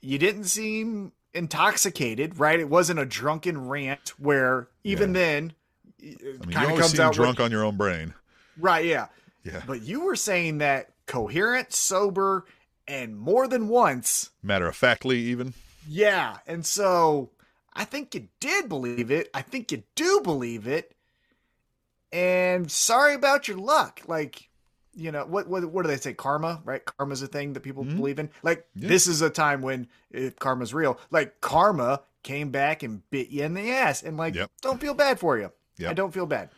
[0.00, 2.58] you didn't seem intoxicated, right?
[2.60, 5.20] It wasn't a drunken rant where even Yeah.
[5.20, 5.52] then
[6.00, 6.16] I mean,
[6.48, 8.14] you kind of comes out drunk with, on your own brain.
[8.58, 9.06] right, yeah.
[9.44, 12.44] Yeah, But you were saying that coherent, sober,
[12.88, 14.30] and more than once.
[14.42, 15.54] matter of factly, even.
[15.88, 16.38] Yeah.
[16.48, 17.30] And so
[17.72, 19.30] I think you did believe it.
[19.32, 20.96] I think you do believe it.
[22.12, 24.00] And sorry about your luck.
[24.06, 24.45] Like,
[24.96, 26.14] you know, what what what do they say?
[26.14, 26.82] Karma, right?
[26.84, 27.96] Karma's a thing that people Mhm.
[27.96, 28.30] believe in.
[28.42, 28.88] Like Yeah.
[28.88, 33.44] this is a time when if karma's real, like karma came back and bit you
[33.44, 34.02] in the ass.
[34.02, 34.50] And like, Yep.
[34.62, 35.52] don't feel bad for you.
[35.78, 35.90] Yep.
[35.90, 36.48] I don't feel bad.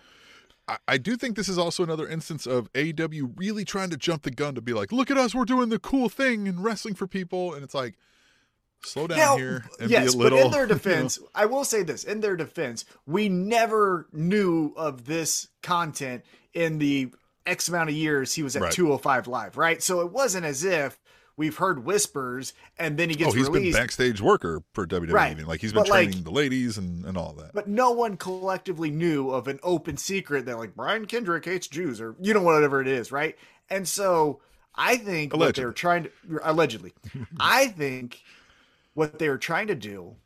[0.68, 4.22] I, I do think this is also another instance of AEW really trying to jump
[4.22, 6.94] the gun to be like, "Look at us, we're doing the cool thing and wrestling
[6.94, 7.96] for people," and it's like,
[8.84, 10.38] slow down Now, here and yes, be a little.
[10.38, 14.06] but in their you know, defense, I will say this: in their defense, we never
[14.12, 16.22] knew of this content
[16.54, 17.12] in the
[17.48, 18.72] X amount of years he was at Right.
[18.72, 19.82] 205 Live, right?
[19.82, 20.98] So it wasn't as if
[21.36, 23.74] we've heard whispers and then he gets oh, he's released.
[23.76, 25.12] been backstage worker for WWE.
[25.12, 25.46] Right.
[25.46, 27.52] Like he's been But, like- training the ladies and, and all that.
[27.54, 32.00] But no one collectively knew of an open secret that like Brian Kendrick hates Jews
[32.00, 33.36] or you know whatever it is, right?
[33.70, 34.40] And so
[34.74, 35.64] I think what they Allegedly.
[35.66, 36.10] were trying to
[36.42, 36.92] allegedly,
[37.40, 38.22] I think
[38.94, 40.16] what they were trying to do,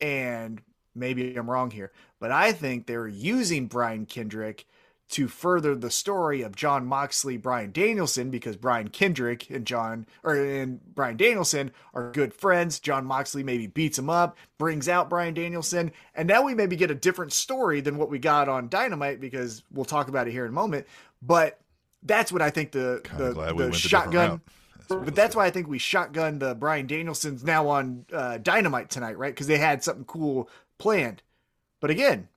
[0.00, 0.60] and
[0.94, 4.66] maybe I'm wrong here, but I think they're using Brian Kendrick
[5.12, 10.34] to further the story of Jon Moxley, Bryan Danielson, because Brian Kendrick and John or
[10.34, 12.80] and Bryan Danielson are good friends.
[12.80, 16.90] Jon Moxley maybe beats him up, brings out Bryan Danielson, and now we maybe get
[16.90, 20.44] a different story than what we got on Dynamite because we'll talk about it here
[20.44, 20.86] in a moment.
[21.20, 21.60] But
[22.02, 24.40] that's what I think the Kinda the, glad we shotgun.
[24.88, 28.90] That's But that's why I think we shotgun the Bryan Danielson's now on uh, Dynamite
[28.90, 29.32] tonight, right?
[29.32, 31.22] Because they had something cool planned.
[31.80, 32.28] But again,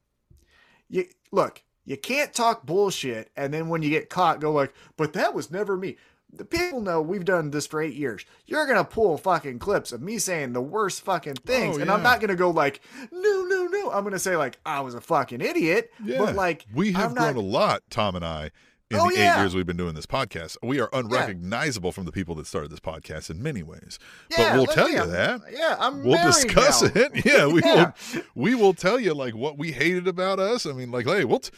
[0.90, 5.13] you look, you can't talk bullshit and then when you get caught, go like, "But
[5.13, 5.98] that was never me."
[6.34, 8.26] The people know we've done this for eight years.
[8.45, 12.04] You're gonna pull fucking clips of me saying the worst fucking things, Oh, and I'm
[12.04, 15.39] not gonna go like, "No, no, no." I'm gonna say like, "I was a fucking
[15.39, 16.17] idiot," Yeah.
[16.17, 18.52] but like, we have I'm grown not, a lot, Tom and I,
[18.91, 19.36] in Oh, the yeah.
[19.38, 20.58] eight years we've been doing this podcast.
[20.62, 23.98] We are unrecognizable from the people that started this podcast in many ways.
[24.30, 25.30] Yeah, but we'll tell you that.
[25.30, 26.04] I'm- Yeah, I'm.
[26.04, 26.89] We'll discuss now.
[26.93, 27.12] it.
[27.26, 27.91] Yeah, we Yeah.
[28.13, 28.21] will.
[28.36, 30.65] We will tell you like what we hated about us.
[30.65, 31.52] I mean, like, hey, we'll t-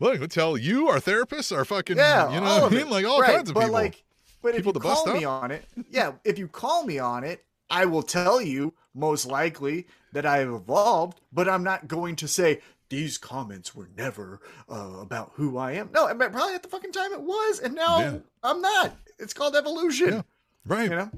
[0.00, 0.18] look.
[0.18, 3.36] We'll tell you, our therapists, our fucking, Yeah, you know, I mean, like all Right,
[3.36, 3.72] kinds of but people.
[3.74, 4.02] Like,
[4.40, 5.42] but People if you call me up.
[5.44, 9.86] on it, yeah, if you call me on it, I will tell you most likely
[10.12, 11.20] that I have evolved.
[11.32, 12.60] But I'm not going to say
[12.92, 14.38] these comments were never
[14.70, 15.88] uh, about who I am.
[15.94, 18.18] No, I mean, probably at the fucking time it was, and now Yeah.
[18.42, 18.94] I'm not.
[19.18, 20.08] It's called evolution.
[20.08, 20.22] Yeah.
[20.66, 20.84] right?
[20.90, 21.10] You know.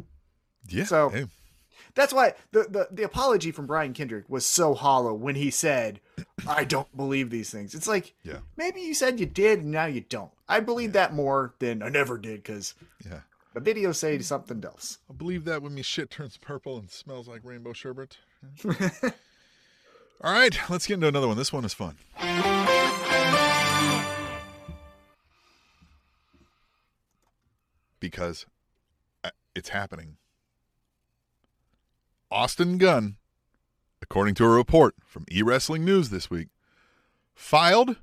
[0.69, 0.85] yeah.
[0.85, 1.27] So- hey,
[1.97, 6.01] That's why the, the the apology from Brian Kendrick was so hollow when he said,
[6.47, 8.39] "I don't believe these things." It's like, Yeah.
[8.57, 10.31] maybe you said you did, and now you don't.
[10.49, 13.21] I believe that more than I never did because yeah.
[13.53, 14.99] the video say something else.
[15.11, 18.19] I believe that when me shit turns purple and smells like rainbow sherbet.
[20.25, 21.37] All right, let's get into another one.
[21.37, 21.99] This one is fun.
[28.01, 28.47] Because
[29.23, 30.17] uh, it's happening.
[32.31, 33.17] Austin Gunn,
[34.01, 36.49] according to a report from E Wrestling News this week,
[37.35, 37.97] filed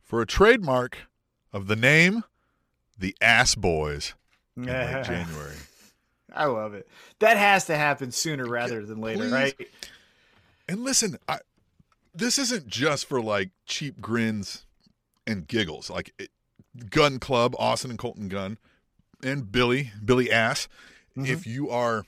[0.00, 1.08] for a trademark
[1.52, 2.22] of the name
[2.96, 4.14] the Ass Boys
[4.56, 5.56] in January.
[6.32, 6.86] I love it.
[7.18, 9.32] That has to happen sooner rather than later, please.
[9.32, 9.54] right?
[10.68, 11.38] And listen, I,
[12.14, 14.66] this isn't just for like cheap grins
[15.26, 15.90] and giggles.
[15.90, 16.30] Like it,
[16.90, 18.58] Gunn Club, Austin and Colton Gunn,
[19.22, 20.68] and Billy, Billy Ass.
[21.16, 21.32] Mm-hmm.
[21.32, 22.04] If you are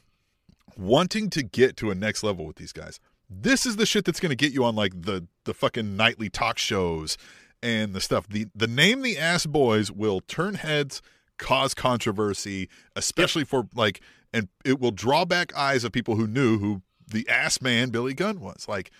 [0.76, 4.20] wanting to get to a next level with these guys, this is the shit that's
[4.20, 7.16] going to get you on like the the fucking nightly talk shows
[7.62, 8.26] and the stuff.
[8.28, 11.02] The the name the Ass Boys will turn heads,
[11.38, 14.00] cause controversy, especially for like,
[14.32, 18.14] and it will draw back eyes of people who knew who the Ass Man Billy
[18.14, 18.66] Gunn was.
[18.68, 18.90] Like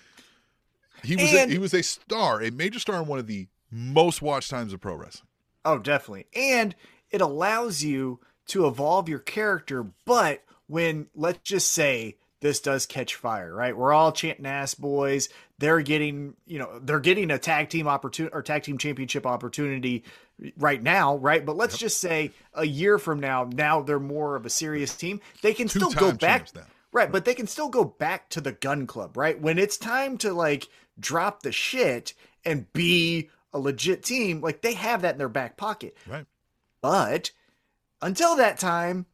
[1.03, 3.49] he was And- a, he was a star, a major star in one of the
[3.71, 5.29] most watched times of pro wrestling.
[5.65, 6.27] Oh, definitely.
[6.35, 6.75] And
[7.11, 13.15] it allows you to evolve your character, but when let's just say this does catch
[13.15, 13.77] fire, right?
[13.77, 15.29] We're all chanting ass boys.
[15.59, 20.05] They're getting, you know, they're getting a tag team opportunity or tag team championship opportunity
[20.57, 21.45] right now, right?
[21.45, 25.21] But let's just say a year from now, now they're more of a serious team.
[25.43, 26.49] They can still go back.
[26.93, 29.41] Right, but they can still go back to the Gunn Club, right?
[29.41, 30.67] When it's time to like
[31.01, 35.57] drop the shit and be a legit team, like they have that in their back
[35.57, 35.97] pocket.
[36.07, 36.27] Right.
[36.81, 37.31] But
[38.03, 39.07] until that time,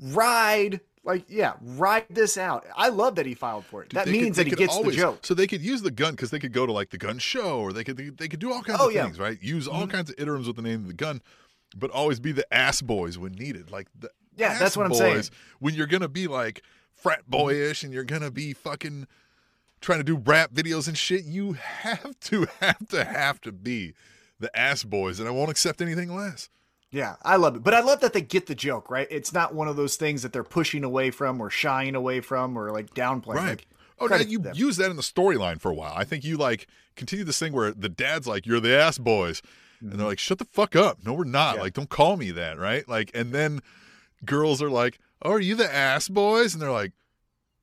[0.00, 2.64] ride like yeah, ride this out.
[2.74, 3.90] I love that he filed for it.
[3.90, 5.18] that They could- means they that he gets always- the joke.
[5.26, 7.58] So they could use the gun because they could go to like the gun show,
[7.60, 9.04] or they could they, could do all kinds Oh, of yeah.
[9.04, 9.40] things, right?
[9.42, 9.90] Use all Mhm.
[9.90, 11.20] kinds of idioms with the name of the gun,
[11.76, 13.70] but always be the ass boys when needed.
[13.70, 15.24] Like the Yeah, that's what I'm boys, saying.
[15.58, 16.62] When you're gonna be like
[16.94, 19.06] frat boyish and you're gonna be fucking
[19.84, 23.94] trying to do rap videos and shit, you have to have to have to be
[24.40, 26.48] the ass boys, and I won't accept anything less.
[26.90, 27.62] Yeah, I love it.
[27.64, 29.08] But I love that they get the joke, right?
[29.10, 32.56] It's not one of those things that they're pushing away from or shying away from
[32.56, 33.34] or like downplaying.
[33.34, 33.48] Right.
[33.48, 33.66] Like,
[34.00, 35.92] Oh, now you use that in the storyline for a while.
[35.94, 36.66] I think you like
[36.96, 39.40] continue this thing where the dad's like, "You're the ass boys,"
[39.80, 40.98] and they're like, "Shut the fuck up!
[41.04, 41.50] No, we're not.
[41.50, 41.56] Mm-hmm.
[41.58, 41.62] Yeah.
[41.62, 43.60] Like, don't call me that, right?" Like, and then
[44.24, 46.92] girls are like, "Oh, are you the ass boys?" And they're like,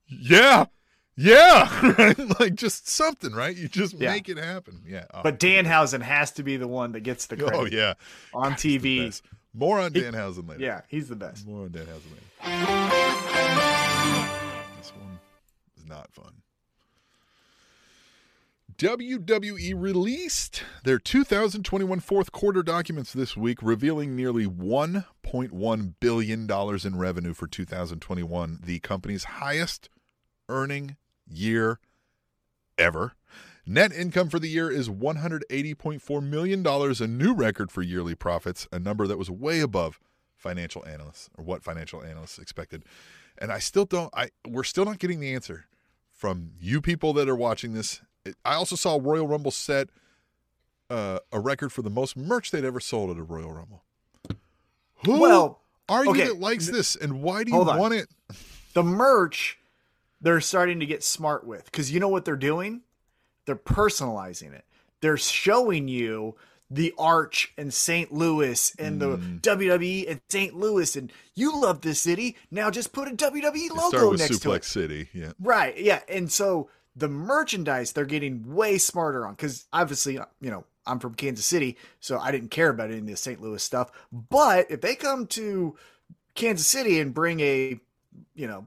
[0.07, 0.67] "Yeah,
[1.15, 2.39] yeah," right?
[2.39, 3.55] Like just something, right?
[3.55, 4.11] You just Yeah.
[4.11, 4.81] make it happen.
[4.87, 5.05] Yeah.
[5.13, 7.93] Oh, But Danhausen has to be the one that gets the oh, credit oh yeah,
[8.33, 9.21] on the TV.
[9.53, 10.61] More on He- Danhausen later.
[10.61, 11.45] Yeah, he's the best.
[11.45, 12.21] More on Danhausen later.
[14.77, 15.19] This one
[15.77, 16.33] is not fun.
[18.77, 27.33] WWE released their 2021 fourth quarter documents this week, revealing nearly $1.1 billion in revenue
[27.35, 29.89] for 2021, the company's highest
[30.49, 30.95] earning
[31.31, 31.79] year
[32.77, 33.13] ever.
[33.65, 38.79] Net income for the year is $180.4 million, a new record for yearly profits, a
[38.79, 39.99] number that was way above
[40.35, 42.83] financial analysts or what financial analysts expected.
[43.37, 45.65] And I still don't I we're still not getting the answer
[46.11, 48.01] from you people that are watching this.
[48.43, 49.89] I also saw Royal Rumble set
[50.89, 53.83] uh, a record for the most merch they'd ever sold at a Royal Rumble.
[55.05, 56.25] Who Well, are you okay.
[56.25, 57.79] that likes this, and why do you Hold on.
[57.79, 58.07] want it?
[58.73, 59.57] the merch
[60.21, 61.65] they're starting to get smart with.
[61.65, 62.81] Because you know what they're doing?
[63.45, 64.65] They're personalizing it.
[65.01, 66.35] They're showing you
[66.69, 69.41] the arch and st louis and the Mm.
[69.41, 72.37] wwe and st louis and you love this city.
[72.49, 74.63] Now just put a wwe They logo next to Suplex it.
[74.65, 75.09] City.
[75.13, 80.49] Yeah, right yeah and so the merchandise they're getting way smarter on because obviously you
[80.49, 83.61] know i'm from kansas city so i didn't care about any of the st louis
[83.61, 83.91] stuff.
[84.13, 85.75] But if they come to
[86.35, 87.79] kansas city and bring a
[88.33, 88.65] you know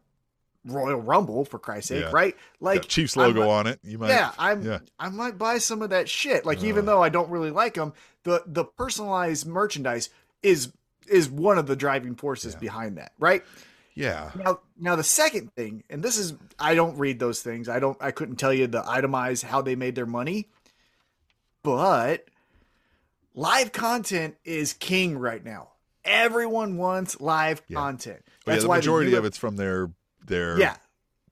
[0.66, 2.10] royal rumble for christ's sake Yeah.
[2.12, 3.78] right like Got Chiefs logo on it.
[3.82, 4.08] You might.
[4.08, 4.78] yeah i'm yeah.
[4.98, 6.92] i might buy some of that shit like even Uh.
[6.92, 10.08] though i don't really like them the the personalized merchandise
[10.42, 10.72] is
[11.06, 12.60] is one of the driving forces Yeah.
[12.60, 13.44] behind that right
[13.94, 14.30] Yeah.
[14.34, 17.68] now, now the second thing, and this is I don't read those things.
[17.68, 20.48] I don't I couldn't tell you the itemize how they made their money.
[21.62, 22.24] But
[23.34, 25.68] live content is king right now.
[26.04, 28.22] Everyone wants live content.
[28.44, 29.90] That's yeah, the why majority of it's from their
[30.24, 30.76] their yeah,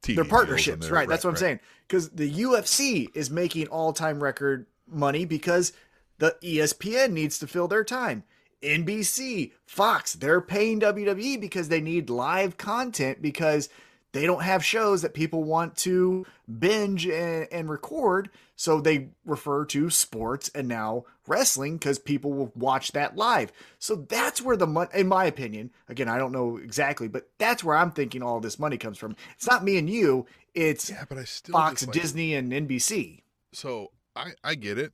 [0.07, 1.09] their partnerships, their- right?
[1.09, 1.61] That's what I'm saying.
[1.88, 5.72] Because the UFC is making all time record money because
[6.18, 8.24] the ESPN needs to fill their time.
[8.62, 13.68] NBC, Fox, they're paying WWE because they need live content because
[14.12, 16.24] they don't have shows that people want to
[16.59, 18.31] binge and, and record.
[18.55, 23.53] So they refer to sports and now wrestling because people will watch that live.
[23.79, 27.63] So that's where the money, in my opinion, again, I don't know exactly, but that's
[27.63, 29.15] where I'm thinking all this money comes from.
[29.37, 33.23] It's not me and you, it's Yeah, but I still Fox, like- Disney, and NBC.
[33.53, 34.93] So I I get it.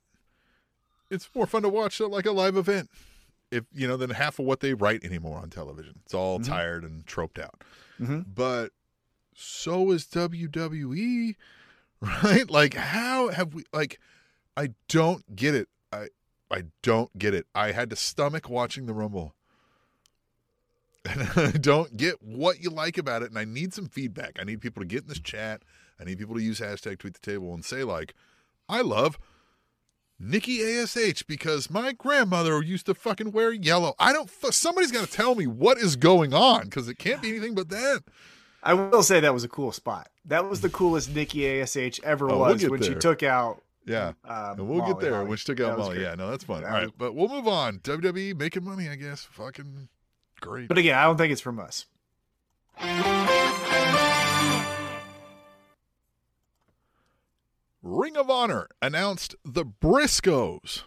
[1.10, 2.90] It's more fun to watch like a live event,
[3.50, 6.00] if you know, than half of what they write anymore on television.
[6.04, 6.46] It's all Mhm.
[6.46, 7.62] tired and troped out.
[7.98, 8.26] Mhm.
[8.34, 8.72] But
[9.34, 11.36] so is WWE,
[12.00, 12.50] right?
[12.50, 13.64] Like, how have we?
[13.72, 13.98] Like,
[14.56, 15.68] I don't get it.
[16.50, 17.46] I don't get it.
[17.54, 19.34] I had to stomach watching the Rumble.
[21.04, 24.38] And I don't get what you like about it, and I need some feedback.
[24.40, 25.62] I need people to get in this chat.
[26.00, 28.14] I need people to use hashtag tweet the table and say like,
[28.68, 29.18] I love
[30.18, 33.94] Nikki Ash because my grandmother used to fucking wear yellow.
[33.98, 34.30] I don't.
[34.52, 37.68] Somebody's got to tell me what is going on because it can't be anything but
[37.70, 38.04] that.
[38.62, 40.08] I will say that was a cool spot.
[40.24, 43.62] That was the coolest Nikki Ash ever Oh, we'll was get when she took out.
[43.88, 44.12] Yeah.
[44.24, 45.96] Um, And we'll get there when she took out Molly.
[45.96, 46.04] great.
[46.04, 46.64] Yeah, no, that's fun.
[46.64, 47.78] All right, but we'll move on.
[47.80, 49.24] WWE making money, I guess.
[49.32, 49.88] Fucking
[50.40, 50.68] great.
[50.68, 51.86] But again, I don't think it's from us.
[57.82, 60.82] Ring of Honor announced the Briscoes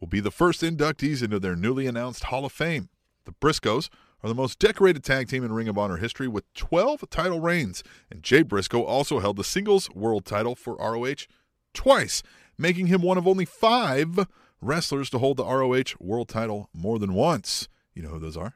[0.00, 2.88] will be the first inductees into their newly announced Hall of Fame.
[3.24, 3.88] The Briscoes
[4.22, 7.82] are the most decorated tag team in Ring of Honor history with 12 title reigns,
[8.10, 11.26] and Jay Briscoe also held the singles world title for ROH
[11.74, 12.22] twice,
[12.56, 14.26] making him one of only five
[14.60, 17.68] wrestlers to hold the ROH world title more than once.
[17.94, 18.54] You know who those are?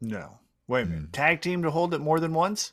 [0.00, 0.38] No.
[0.68, 1.12] Wait a minute.
[1.12, 2.72] Tag team to hold it more than once?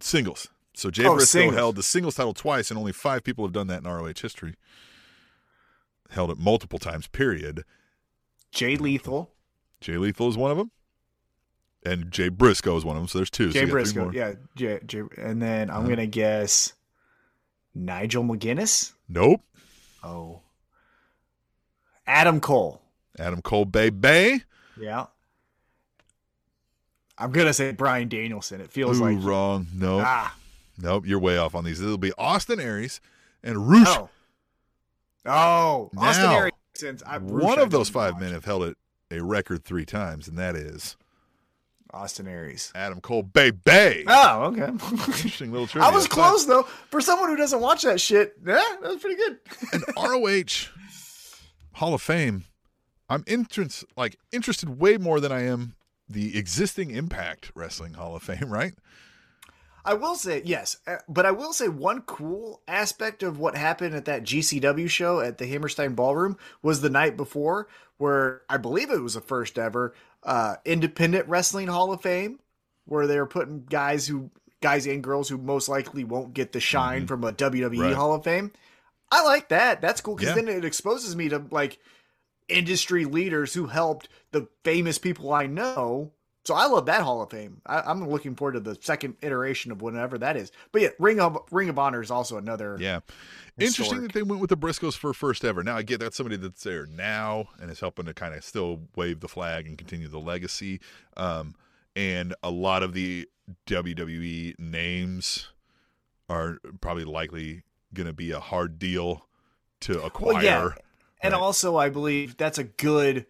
[0.00, 0.48] Singles.
[0.74, 1.56] So Jay Oh, Briscoe singles.
[1.56, 4.54] held the singles title twice, and only five people have done that in ROH history.
[6.10, 7.64] Held it multiple times, period.
[8.50, 9.32] Jay Lethal.
[9.80, 10.70] Jay Lethal is one of them,
[11.84, 13.08] and Jay Briscoe is one of them.
[13.08, 13.50] So there's two.
[13.50, 14.10] Jay three Briscoe.
[14.10, 14.34] Yeah.
[14.56, 15.86] Jay, Jay, and then I'm Uh-huh.
[15.86, 16.72] going to guess
[17.74, 18.92] Nigel McGuinness.
[19.08, 19.40] Nope.
[20.02, 20.40] Oh.
[22.06, 22.80] Adam Cole.
[23.18, 24.42] Adam Cole, Bay Bay.
[24.80, 25.06] Yeah.
[27.16, 28.60] I'm going to say Bryan Danielson.
[28.60, 29.24] It feels Ooh, like.
[29.24, 29.66] wrong.
[29.74, 30.02] Nope.
[30.04, 30.36] Ah.
[30.78, 31.04] Nope.
[31.06, 31.80] You're way off on these.
[31.80, 33.00] It'll be Austin Aries
[33.42, 33.86] and Rush.
[33.88, 34.08] Oh.
[35.26, 35.90] Oh.
[35.96, 36.52] Austin Now, Aries.
[36.74, 38.22] Since I, Rush one of those five watch.
[38.22, 38.76] men have held it
[39.12, 40.96] a record three times, and that is
[41.94, 42.72] Austin Aries.
[42.74, 44.04] Adam Cole, Bay Bay.
[44.06, 44.66] Oh, okay.
[44.66, 45.88] Interesting little trivia.
[45.88, 46.64] I was close though.
[46.90, 49.38] For someone who doesn't watch that shit, yeah, that was pretty good.
[49.72, 50.70] and ROH
[51.74, 52.44] Hall of Fame,
[53.08, 55.74] I'm interest like interested way more than I am
[56.08, 58.74] the existing Impact Wrestling Hall of Fame, right?
[59.84, 63.94] I will say yes, uh, but I will say one cool aspect of what happened
[63.94, 68.90] at that GCW show at the Hammerstein Ballroom was the night before, where I believe
[68.90, 72.40] it was the first ever uh, Independent Wrestling Hall of Fame,
[72.86, 74.30] where they were putting guys who
[74.62, 77.94] guys and girls who most likely won't get the shine from a WWE Right.
[77.94, 78.50] Hall of Fame.
[79.10, 79.82] I like that.
[79.82, 80.36] That's cool because Yeah.
[80.36, 81.78] then it exposes me to like
[82.48, 86.12] industry leaders who helped the famous people I know.
[86.44, 87.62] So I love that Hall of Fame.
[87.64, 90.52] I, I'm looking forward to the second iteration of whatever that is.
[90.72, 92.76] But yeah, Ring of Ring of Honor is also another.
[92.78, 93.00] Yeah.
[93.58, 94.02] Interesting Historic.
[94.02, 95.62] that they went with the Briscoes for first ever.
[95.62, 98.80] Now I get that's somebody that's there now and is helping to kind of still
[98.96, 100.80] wave the flag and continue the legacy.
[101.16, 101.54] Um,
[101.96, 103.28] and a lot of the
[103.66, 105.48] WWE names
[106.28, 109.26] are probably likely going to be a hard deal
[109.80, 110.34] to acquire.
[110.34, 110.68] Well, yeah.
[111.22, 111.40] And Right.
[111.40, 113.26] also, I believe that's a good,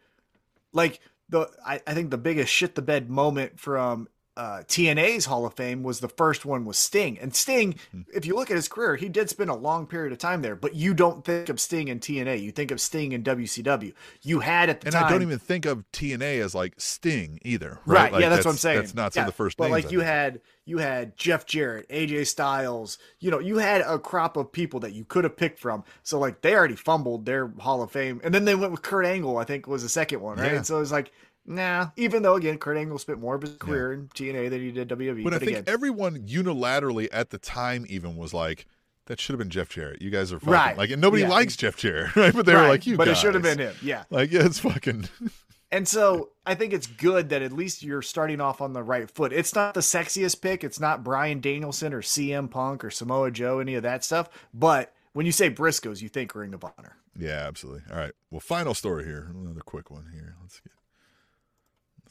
[0.72, 5.46] like the I, I think the biggest shit the bed moment from uh, TNA's Hall
[5.46, 7.16] of Fame was the first one was Sting.
[7.20, 8.00] And Sting, Hmm.
[8.12, 10.56] if you look at his career, he did spend a long period of time there.
[10.56, 12.42] But you don't think of Sting in TNA.
[12.42, 13.92] You think of Sting in WCW.
[14.22, 15.04] You had at the And time.
[15.04, 17.78] I don't even think of TNA as like Sting either.
[17.86, 18.04] Right.
[18.04, 18.12] Right.
[18.12, 18.78] Like, yeah, that's, what I'm saying.
[18.80, 20.08] That's not some of the first But like I you think.
[20.10, 24.80] had you had Jeff Jarrett, AJ Styles, you know, you had a crop of people
[24.80, 25.84] that you could have picked from.
[26.02, 28.20] So like they already fumbled their Hall of Fame.
[28.24, 30.54] And then they went with Kurt Angle, I think was the second one, right?
[30.54, 30.62] Yeah.
[30.62, 31.12] So it was like,
[31.46, 34.70] nah, even though again Kurt Angle spent more of his career in TNA than he
[34.72, 35.24] did WWE.
[35.24, 38.66] But I think again, everyone unilaterally at the time even was like,
[39.06, 40.00] that should have been Jeff Jarrett.
[40.00, 40.76] You guys are fucking Right.
[40.78, 41.28] like, and nobody Yeah.
[41.28, 42.34] likes Jeff Jarrett, right?
[42.34, 43.18] But they were like, you But guys.
[43.18, 43.74] it should have been him.
[43.82, 44.04] Yeah.
[44.10, 45.08] Like, yeah, it's fucking.
[45.72, 49.10] And so I think it's good that at least you're starting off on the right
[49.10, 49.32] foot.
[49.32, 50.62] It's not the sexiest pick.
[50.62, 54.28] It's not Bryan Danielson or CM Punk or Samoa Joe, any of that stuff.
[54.52, 56.96] But when you say Briscoes, you think Ring of Honor.
[57.18, 57.82] Yeah, absolutely.
[57.90, 58.12] All right.
[58.30, 59.26] Well, final story here.
[59.34, 60.36] Another quick one here.
[60.42, 60.70] Let's get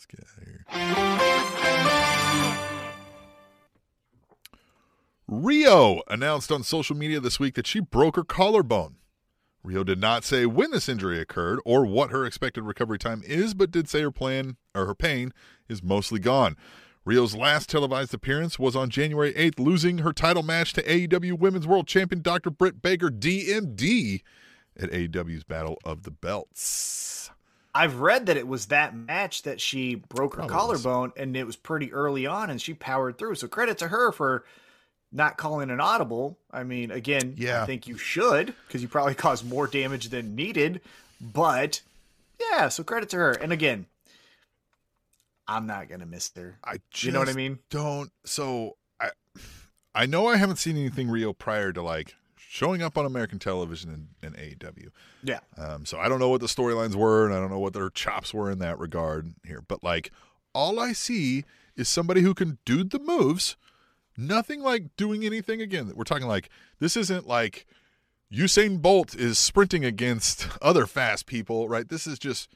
[0.03, 0.65] let's get out of here.
[5.29, 8.95] Riho announced on social media this week that she broke her collarbone.
[9.65, 13.53] Riho did not say when this injury occurred or what her expected recovery time is,
[13.53, 15.33] but did say her plan or her pain
[15.69, 16.57] is mostly gone.
[17.07, 21.67] Riho's last televised appearance was on January 8th, losing her title match to AEW Women's
[21.67, 22.49] World Champion Dr.
[22.49, 24.21] Britt Baker, DMD,
[24.77, 27.29] at AEW's Battle of the Belts.
[27.75, 30.83] I've read that it was that match that she broke her Probably was.
[30.83, 33.35] collarbone, and it was pretty early on, and she powered through.
[33.35, 34.43] So credit to her for
[35.11, 36.37] not calling an audible.
[36.51, 37.63] I mean, again, Yeah.
[37.63, 40.81] I think you should because you probably caused more damage than needed.
[41.19, 41.81] But
[42.39, 43.31] yeah, so credit to her.
[43.31, 43.85] And again,
[45.47, 46.57] I'm not gonna miss her.
[46.63, 47.59] I just You know what I mean?
[47.69, 48.11] Don't.
[48.25, 49.09] So I,
[49.93, 52.15] I know I haven't seen anything real prior to like
[52.53, 54.89] showing up on American television in, in AEW.
[55.23, 55.39] Yeah.
[55.57, 57.89] Um, so I don't know what the storylines were, and I don't know what their
[57.89, 59.63] chops were in that regard here.
[59.67, 60.11] But like,
[60.53, 61.45] all I see
[61.75, 63.57] is somebody who can do the moves.
[64.15, 65.91] Nothing like doing anything again.
[65.95, 67.65] We're talking like this isn't like
[68.31, 71.89] Usain Bolt is sprinting against other fast people, right?
[71.89, 72.49] This is just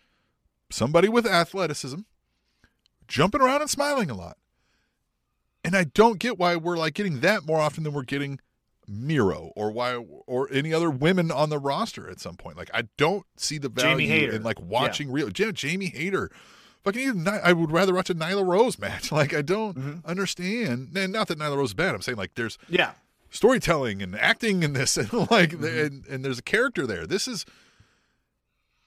[0.70, 2.02] somebody with athleticism
[3.08, 4.38] jumping around and smiling a lot.
[5.64, 8.40] And I don't get why we're like getting that more often than we're getting
[8.88, 12.58] Miro or why or any other women on the roster at some point.
[12.58, 16.30] Like I don't see the value in like watching real yeah, Jamie Hayter.
[16.84, 19.12] Fucking even I would rather watch a Nyla Rose match.
[19.12, 20.08] Like I don't Mm-hmm.
[20.08, 20.96] understand.
[20.96, 21.94] And not that Nyla Rose is bad.
[21.96, 22.92] I'm saying like there's Yeah.
[23.30, 25.66] storytelling and acting in this and like Mm-hmm.
[25.66, 27.46] and, and there's a character there this is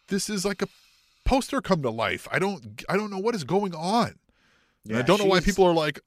[0.08, 0.68] this is like a
[1.24, 4.14] poster come to life i don't i don't know what is going on
[4.88, 6.00] and i don't know why people are like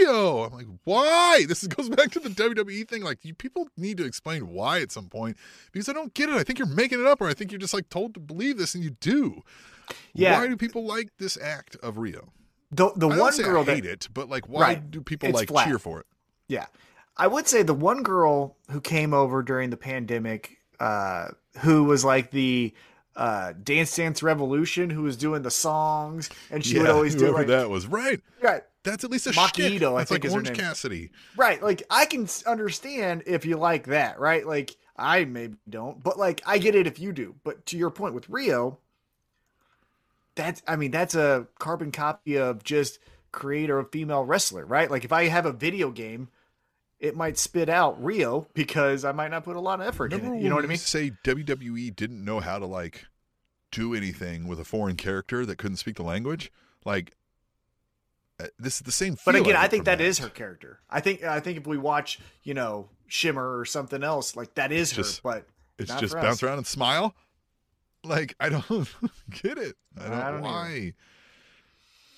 [0.00, 3.96] riho i'm like why this goes back to the wwe thing like you people need
[3.96, 5.36] to explain why at some point
[5.72, 7.58] because i don't get it i think you're making it up or i think you're
[7.58, 9.42] just like told to believe this and you do
[10.14, 10.38] Yeah.
[10.38, 12.28] why do people like this act of riho
[12.70, 14.90] The the I one girl I that hate it, but like, why Right.
[14.90, 15.66] do people It's like flat.
[15.68, 16.06] cheer for it?
[16.48, 16.66] Yeah.
[17.16, 21.28] I would say the one girl who came over during the pandemic, uh,
[21.60, 22.72] who was like the
[23.16, 27.46] uh, Dance Dance Revolution, who was doing the songs, and she would always do like,
[27.46, 27.86] that was.
[27.86, 28.20] Right.
[28.42, 29.82] right, That's at least a Maki shtick.
[29.82, 30.56] I think like is her Orange name.
[30.56, 31.10] Cassidy.
[31.36, 31.62] right.
[31.62, 34.46] Like I can understand if you like that, right?
[34.46, 37.34] Like I maybe don't, but like I get it if you do.
[37.44, 38.78] But to your point with Riho,
[40.34, 42.98] that's I mean that's a carbon copy of just
[43.32, 44.90] creator of female wrestler, right?
[44.90, 46.28] Like if I have a video game.
[47.00, 50.34] It might spit out Riho because I might not put a lot of effort Remember
[50.34, 50.42] in it.
[50.44, 50.78] You know what I mean?
[50.78, 53.06] say WWE didn't know how to like
[53.70, 56.50] do anything with a foreign character that couldn't speak the language?
[56.84, 57.12] Like
[58.40, 59.16] uh, this is the same.
[59.16, 59.22] Thing.
[59.24, 60.80] But again, I think from that is her character.
[60.90, 64.72] I think I think if we watch, you know, Shimmer or something else, like that
[64.72, 65.22] is Just- her.
[65.22, 65.46] But
[65.78, 67.14] It's just bounce around and smile.
[68.02, 68.64] Like I don't
[69.30, 69.76] get it.
[69.98, 70.92] I don't, I don't why.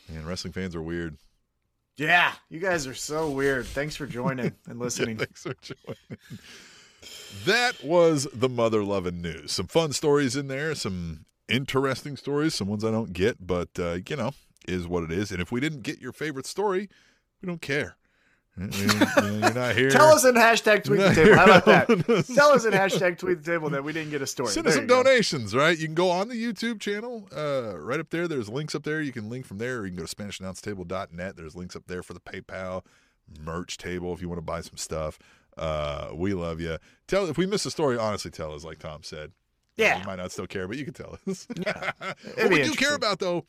[0.08, 1.16] Man, wrestling fans are weird.
[1.96, 3.66] Yeah, you guys are so weird.
[3.66, 5.18] Thanks for joining and listening.
[5.18, 6.18] Yeah, thanks for joining.
[7.44, 9.52] That was the mother loving news.
[9.52, 13.98] Some fun stories in there, some interesting stories, some ones I don't get, but uh,
[14.08, 14.32] you know,
[14.66, 15.30] is what it is.
[15.30, 16.88] And if we didn't get your favorite story,
[17.40, 17.96] we don't care.
[18.58, 19.90] You're not here.
[19.90, 21.34] Tell us in hashtag tweet the table.
[21.36, 22.26] How about that?
[22.34, 24.48] Tell us in hashtag tweet the table that we didn't get a story.
[24.50, 25.02] Send us some you go.
[25.02, 25.78] donations, right?
[25.78, 28.26] You can go on the YouTube channel, uh, right up there.
[28.26, 29.02] There's links up there.
[29.02, 31.36] You can link from there, or you can go to SpanishAnnounceTable.net.
[31.36, 32.82] There's links up there for the PayPal
[33.44, 35.18] merch table if you want to buy some stuff.
[35.58, 36.78] Uh, we love you.
[37.06, 38.64] Tell if we miss a story, honestly, tell us.
[38.64, 39.32] Like Tom said,
[39.76, 39.98] Yeah.
[39.98, 41.46] you might not still care, but you can tell us.
[41.56, 41.92] Yeah.
[42.36, 43.44] what we do care about though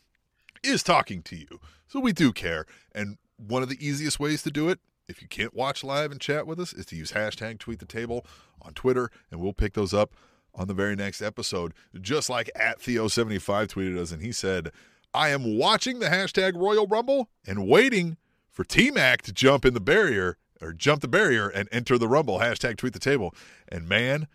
[0.63, 1.59] is talking to you.
[1.87, 5.27] So we do care, and one of the easiest ways to do it if you
[5.27, 8.25] can't watch live and chat with us, is to use hashtag tweet the table
[8.61, 10.13] on Twitter, and we'll pick those up
[10.53, 11.73] on the very next episode.
[11.99, 14.71] Just like at Theo75 tweeted us, and he said,
[15.13, 18.17] I am watching the hashtag Royal Rumble and waiting
[18.51, 22.07] for T Mac to jump in the barrier or jump the barrier and enter the
[22.07, 22.39] Rumble.
[22.39, 23.33] Hashtag tweet the table.
[23.69, 24.27] And man,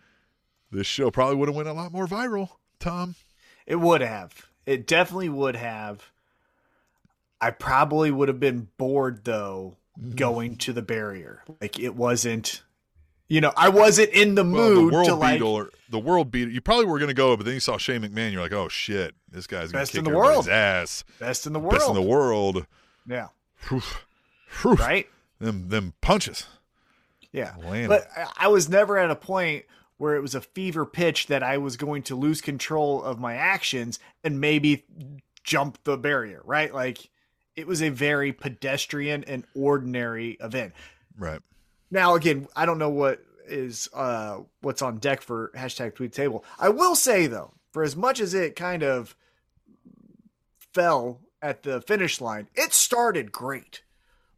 [0.71, 2.49] this show probably would have went a lot more viral,
[2.79, 3.15] Tom.
[3.67, 4.47] It would have.
[4.65, 6.09] It definitely would have.
[7.39, 10.15] I probably would have been bored though Mm-hmm.
[10.15, 11.43] going to the barrier.
[11.61, 12.63] Like it wasn't
[13.29, 16.29] you know, I wasn't in the Well, mood the world to like beater, the world
[16.31, 16.49] beater.
[16.51, 18.31] You probably were going to go, but then you saw Shane McMahon.
[18.31, 20.49] You're like, oh shit, this guy's going to Best kick in the everybody's world.
[20.49, 21.03] ass.
[21.19, 21.73] best in the world.
[21.75, 22.65] Best in the world.
[23.07, 23.27] Yeah.
[23.69, 23.81] Whew.
[24.61, 24.73] Whew.
[24.75, 25.07] Right?
[25.39, 26.47] Them them punches.
[27.31, 27.53] Yeah.
[27.63, 27.87] Landed.
[27.89, 29.65] But I- I was never at a point
[29.97, 33.35] where it was a fever pitch that I was going to lose control of my
[33.35, 34.85] actions and maybe
[35.43, 36.73] jump the barrier, right?
[36.73, 37.09] Like
[37.55, 40.73] it was a very pedestrian and ordinary event.
[41.17, 41.41] Right.
[41.91, 46.43] Now, again, I don't know what is uh what's on deck for hashtag tweet table.
[46.57, 49.15] I will say though, for as much as it kind of
[50.73, 53.83] fell at the finish line, it started great.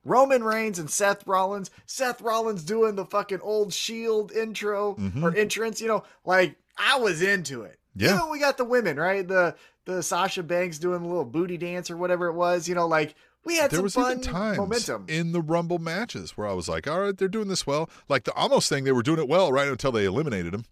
[0.04, 1.72] Roman Reigns and Seth Rollins.
[1.86, 5.24] Seth Rollins doing the fucking old Shield intro Mhm.
[5.24, 5.82] or entrance.
[5.82, 7.80] You know, like I was into it.
[7.96, 8.16] Yeah.
[8.16, 9.28] Even we got the women, right?
[9.28, 9.56] The
[9.86, 12.68] the Sasha Banks doing a little booty dance or whatever it was.
[12.68, 15.06] You know, like we had there some was fun even times momentum.
[15.08, 17.90] in the Rumble matches where I was like, all right, they're doing this well.
[18.10, 20.66] Like the almost thing, they were doing it well right until they eliminated him.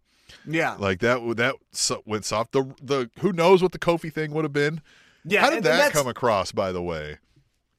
[0.47, 1.55] yeah, Like that that
[2.05, 2.51] went soft.
[2.51, 4.81] The the who knows what the Kofi thing would have been.
[5.23, 5.41] yeah.
[5.41, 6.51] How did and that that's- come across?
[6.51, 7.17] By the way,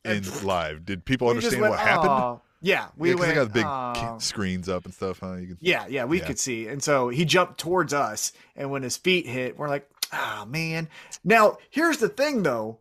[0.05, 2.11] in live, did people understand went, what happened?
[2.11, 3.29] "Aw." Yeah, we yeah, went.
[3.29, 5.19] they got the big ca- screens up and stuff.
[5.19, 5.35] Huh?
[5.35, 6.27] You can, Yeah, yeah, we Yeah.
[6.27, 6.67] could see.
[6.69, 10.89] And so he jumped towards us, and when his feet hit, we're like, "Ah, man."
[11.25, 12.79] Now, here's the thing, though.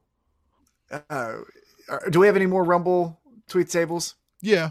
[1.10, 1.38] Uh,
[2.10, 4.16] do we have any more Rumble tweet tables?
[4.42, 4.70] yeah.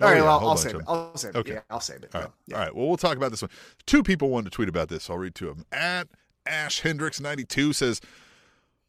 [0.00, 0.82] All Oh, right, yeah, well, I'll save it.
[0.88, 1.38] I'll save it.
[1.38, 1.52] Okay.
[1.52, 2.10] Yeah, I'll save it.
[2.14, 2.30] All right.
[2.46, 2.56] Yeah.
[2.56, 2.74] All right.
[2.74, 3.50] Well, we'll talk about this one.
[3.84, 5.10] Two people wanted to tweet about this.
[5.10, 5.66] I'll read two of them.
[5.70, 6.08] At
[6.46, 8.00] Ash Hendricks 92 says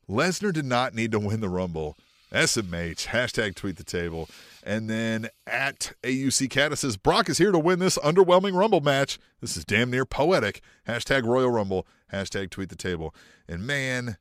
[0.09, 1.97] Lesnar did not need to win the Rumble.
[2.33, 4.27] SMH, hashtag tweet the table.
[4.63, 9.19] And then at AUC Caddis says Brock is here to win this underwhelming Rumble match.
[9.39, 10.61] This is damn near poetic.
[10.87, 13.13] Hashtag Royal Rumble, hashtag tweet the table.
[13.47, 14.17] And man,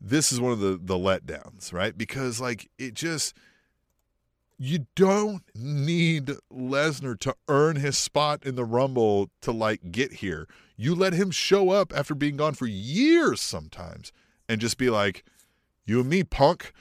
[0.00, 1.96] this is one of the, the letdowns, right?
[1.96, 3.34] Because like it just
[4.58, 10.46] you don't need Lesnar to earn his spot in the Rumble to like get here.
[10.76, 14.12] You let him show up after being gone for years sometimes
[14.48, 15.24] and just be like,
[15.84, 16.72] "You and me, punk."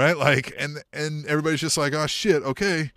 [0.00, 0.16] Right?
[0.16, 2.90] Like and and everybody's just like, "Oh shit, okay.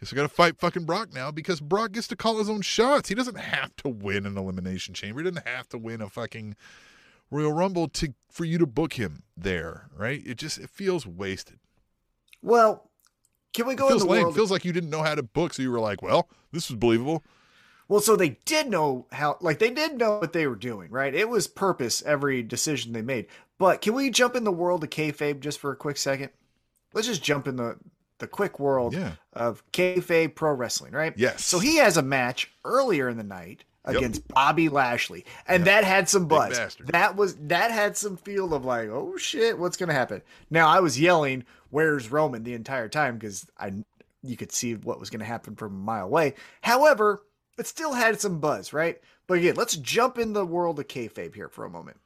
[0.00, 2.62] Guess we got to fight fucking Brock now because Brock gets to call his own
[2.62, 3.10] shots.
[3.10, 5.20] He doesn't have to win an elimination chamber.
[5.20, 6.56] He doesn't have to win a fucking
[7.30, 10.22] Royal Rumble to for you to book him there, right?
[10.26, 11.58] It just it feels wasted.
[12.40, 12.88] Well,
[13.52, 14.22] can we It go feels in the lame.
[14.22, 14.34] world?
[14.34, 16.78] feels like you didn't know how to book, so you were like, "Well, this was
[16.78, 17.22] believable."
[17.86, 21.12] Well, so they did know how, like, they did know what they were doing, right?
[21.12, 23.26] It was purpose, every decision they made.
[23.60, 26.30] But can we jump in the world of kayfabe just for a quick second?
[26.94, 27.76] Let's just jump in the,
[28.18, 29.12] the quick world Yeah.
[29.34, 31.12] of kayfabe pro wrestling, right?
[31.14, 31.44] Yes.
[31.44, 33.96] So he has a match earlier in the night Yep.
[33.96, 36.76] against Bobby Lashley, and that had some buzz.
[36.86, 40.20] That was that had some feel of like, oh shit, what's gonna happen?
[40.50, 43.72] Now I was yelling, "Where's Roman?" the entire time because I
[44.22, 46.34] you could see what was gonna happen from a mile away.
[46.60, 47.22] However,
[47.58, 49.00] it still had some buzz, right?
[49.26, 51.96] But again, let's jump in the world of kayfabe here for a moment.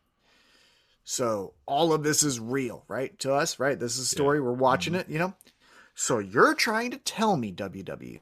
[1.05, 3.17] So all of this is real, right?
[3.21, 3.79] To us, right?
[3.79, 4.41] This is a story.
[4.41, 5.11] We're watching mm-hmm.
[5.11, 5.35] it, you know?
[5.95, 8.21] So you're trying to tell me, WWE,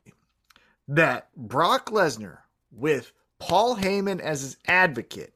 [0.89, 2.39] that Brock Lesnar,
[2.71, 5.33] with Paul Heyman as his advocate,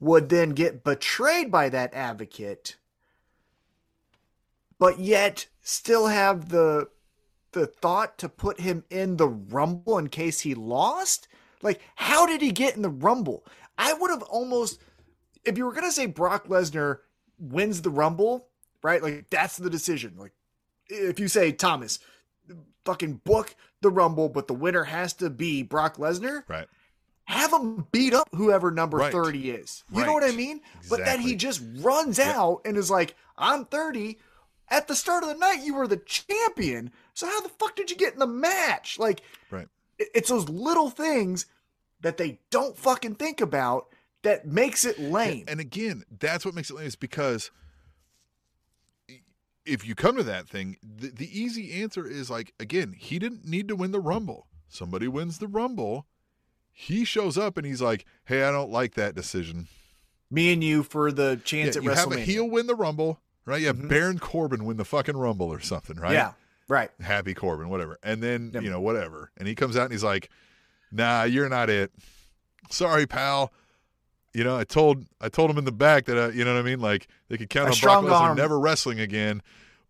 [0.00, 2.76] would then get betrayed by that advocate,
[4.78, 6.88] but yet still have the
[7.52, 11.28] the thought to put him in the rumble in case he lost?
[11.62, 13.44] Like, how did he get in the rumble?
[13.76, 14.80] I would have almost
[15.48, 16.98] if you were gonna say Brock Lesnar
[17.38, 18.46] wins the rumble,
[18.82, 19.02] right?
[19.02, 20.14] Like that's the decision.
[20.16, 20.32] Like
[20.88, 21.98] if you say Thomas,
[22.84, 26.66] fucking book the rumble, but the winner has to be Brock Lesnar, Right.
[27.24, 29.12] have him beat up whoever number Right.
[29.12, 29.84] 30 is.
[29.92, 30.36] You know what I Right.
[30.36, 30.60] mean?
[30.88, 34.18] But then he just runs out and is like, I'm 30.
[34.70, 36.92] At the start of the night, you were the champion.
[37.14, 38.98] So how the fuck did you get in the match?
[38.98, 39.68] Like, Right.
[39.98, 41.46] it's those little things
[42.00, 43.88] that they don't fucking think about
[44.22, 45.44] that makes it lame.
[45.48, 47.50] And again, that's what makes it lame is because
[49.64, 53.46] if you come to that thing, the, the easy answer is like, again, he didn't
[53.46, 54.46] need to win the Rumble.
[54.68, 56.06] Somebody wins the Rumble.
[56.72, 59.68] He shows up and he's like, hey, I don't like that decision.
[60.30, 63.20] Me and you for the Yeah, chance at you have a heel win the Rumble,
[63.44, 63.60] right?
[63.60, 63.88] Yeah, have Mhm.
[63.88, 66.12] Baron Corbin win the fucking Rumble or something, right?
[66.12, 66.32] Yeah.
[66.68, 66.90] Right.
[67.00, 67.98] Happy Corbin, whatever.
[68.02, 68.62] And then, Yep.
[68.62, 69.30] you know, whatever.
[69.38, 70.28] And he comes out and he's like,
[70.92, 71.90] "Nah, you're not it.
[72.70, 73.52] Sorry, pal."
[74.34, 76.60] You know, I told I told him in the back that uh, you know what
[76.60, 78.36] I mean, like they could count A on Brock Lesnar arm.
[78.36, 79.42] never wrestling again,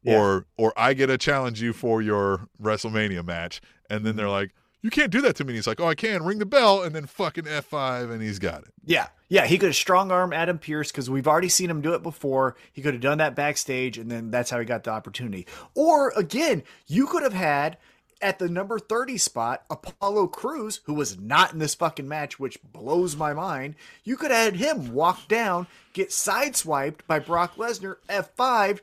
[0.02, 0.16] Yeah.
[0.18, 3.60] or or I get to challenge you for your WrestleMania match,
[3.90, 5.94] and then they're like, "You can't do that to me." And he's like, "Oh, I
[5.96, 8.68] can." Ring the bell, and then fucking F five, and he's got it.
[8.86, 11.92] Yeah, yeah, he could have strong arm Adam Pearce because we've already seen him do
[11.94, 12.54] it before.
[12.72, 15.46] He could have done that backstage, and then that's how he got the opportunity.
[15.74, 17.76] Or again, you could have had
[18.20, 22.62] at the number 30 spot Apollo Crews, who was not in this fucking match, which
[22.62, 23.74] blows my mind.
[24.04, 28.80] You could had him walk down, get sideswiped by Brock Lesnar, F5.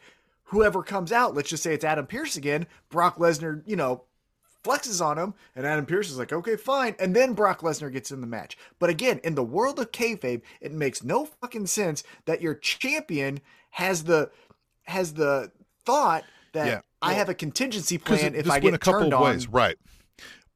[0.50, 2.68] Whoever comes out, let's just say it's Adam Pearce again.
[2.90, 4.04] Brock Lesnar, you know,
[4.64, 6.96] flexes on him, and Adam Pearce is like, okay, fine.
[7.00, 8.58] And then Brock Lesnar gets in the match.
[8.80, 13.42] But again, in the world of kayfabe, it makes no fucking sense that your champion
[13.72, 14.32] has the
[14.86, 15.52] has the
[15.84, 16.24] thought
[16.56, 19.22] that Yeah, I well, have a contingency plan if I get a couple turned of
[19.22, 19.40] on.
[19.52, 19.78] right?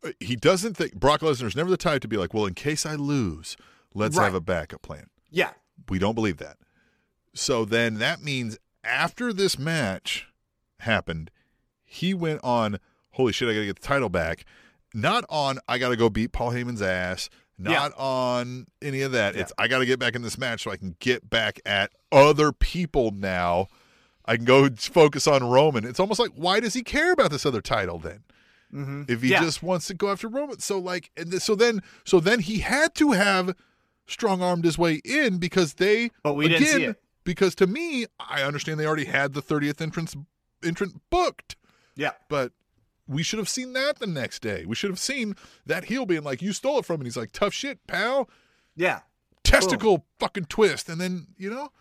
[0.04, 2.86] Uh, He doesn't think Brock Lesnar's never the type to be like, "Well, in case
[2.86, 3.56] I lose,
[3.94, 4.26] let's Right.
[4.26, 5.52] have a backup plan." Yeah,
[5.90, 6.58] We don't believe that.
[7.34, 10.28] So then that means after this match
[10.80, 11.32] happened,
[11.86, 12.80] he went on,
[13.12, 14.46] holy shit, I got to get the title back.
[14.94, 17.30] Not on, I got to go beat Paul Heyman's ass.
[17.58, 19.36] Not on any of that.
[19.36, 19.42] Yeah.
[19.42, 21.92] It's, I got to get back in this match so I can get back at
[22.12, 23.68] other people now.
[24.30, 25.86] I can go focus on Roman.
[25.86, 28.24] It's almost like, why does he care about this other title then?
[28.72, 29.42] hmm if he Yeah.
[29.42, 30.60] just wants to go after Roman.
[30.60, 33.56] So like, and th- so then, so then he had to have
[34.06, 36.12] strong armed his way in because they.
[36.24, 37.02] But we again, didn't see it.
[37.24, 40.16] Because to me, I understand they already had the thirtieth entrance
[40.64, 41.56] entrant booked,
[41.96, 42.52] yeah, but
[43.08, 44.66] we should have seen that the next day.
[44.68, 47.02] We should have seen that heel being like, "You stole it from," me.
[47.02, 48.30] and he's like, "Tough shit, pal."
[48.76, 49.02] yeah.
[49.44, 51.72] Testicle fucking twist, and then you know,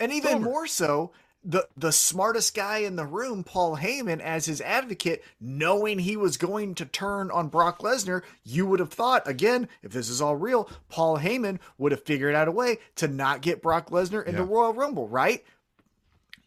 [0.00, 1.12] And even more so,
[1.48, 6.36] the the smartest guy in the room, Paul Heyman, as his advocate, knowing he was
[6.36, 10.34] going to turn on Brock Lesnar, you would have thought, again, if this is all
[10.34, 14.40] real, Paul Heyman would have figured out a way to not get Brock Lesnar into
[14.42, 14.48] Yeah.
[14.48, 15.44] Royal Rumble, right?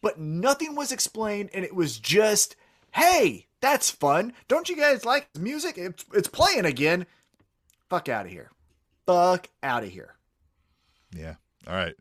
[0.02, 2.54] But nothing was explained, and it was just,
[2.92, 4.34] hey, that's fun.
[4.48, 5.78] Don't you guys like the music?
[5.78, 7.06] It's, it's playing again.
[7.88, 8.50] Fuck out of here.
[9.06, 10.14] Fuck out of here.
[11.16, 11.34] Yeah.
[11.66, 11.94] All right.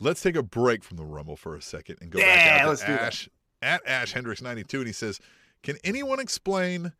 [0.00, 2.68] Let's take a break from the Rumble for a second and go Yeah, back out
[2.68, 2.88] let's to.
[2.88, 3.28] Ash
[3.62, 5.20] at Ash Hendricks ninety two, and he says,
[5.62, 6.92] "Can anyone explain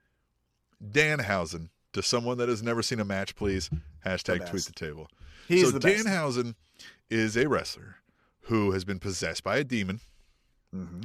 [0.85, 3.71] Danhausen to someone that has never seen a match, please?"
[4.05, 5.09] Hashtag tweet the table.
[5.49, 6.07] He's so the best.
[6.07, 6.55] Danhausen
[7.09, 7.97] is a wrestler
[8.43, 10.01] who has been possessed by a demon,
[10.73, 11.03] hmm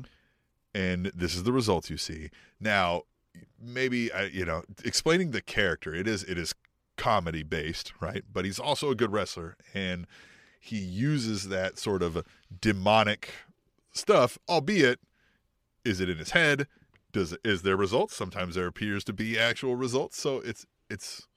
[0.73, 2.29] and this is the results you see.
[2.59, 3.03] Now,
[3.57, 6.53] maybe I, you know, explaining the character, it is it is
[6.97, 8.23] comedy based, right?
[8.31, 10.05] But he's also a good wrestler, and
[10.59, 12.23] he uses that sort of
[12.61, 13.29] demonic
[13.91, 14.99] stuff, albeit
[15.83, 16.67] is it in his head?
[17.11, 18.15] Does is there results?
[18.15, 20.19] Sometimes there appears to be actual results.
[20.19, 21.27] So it's it's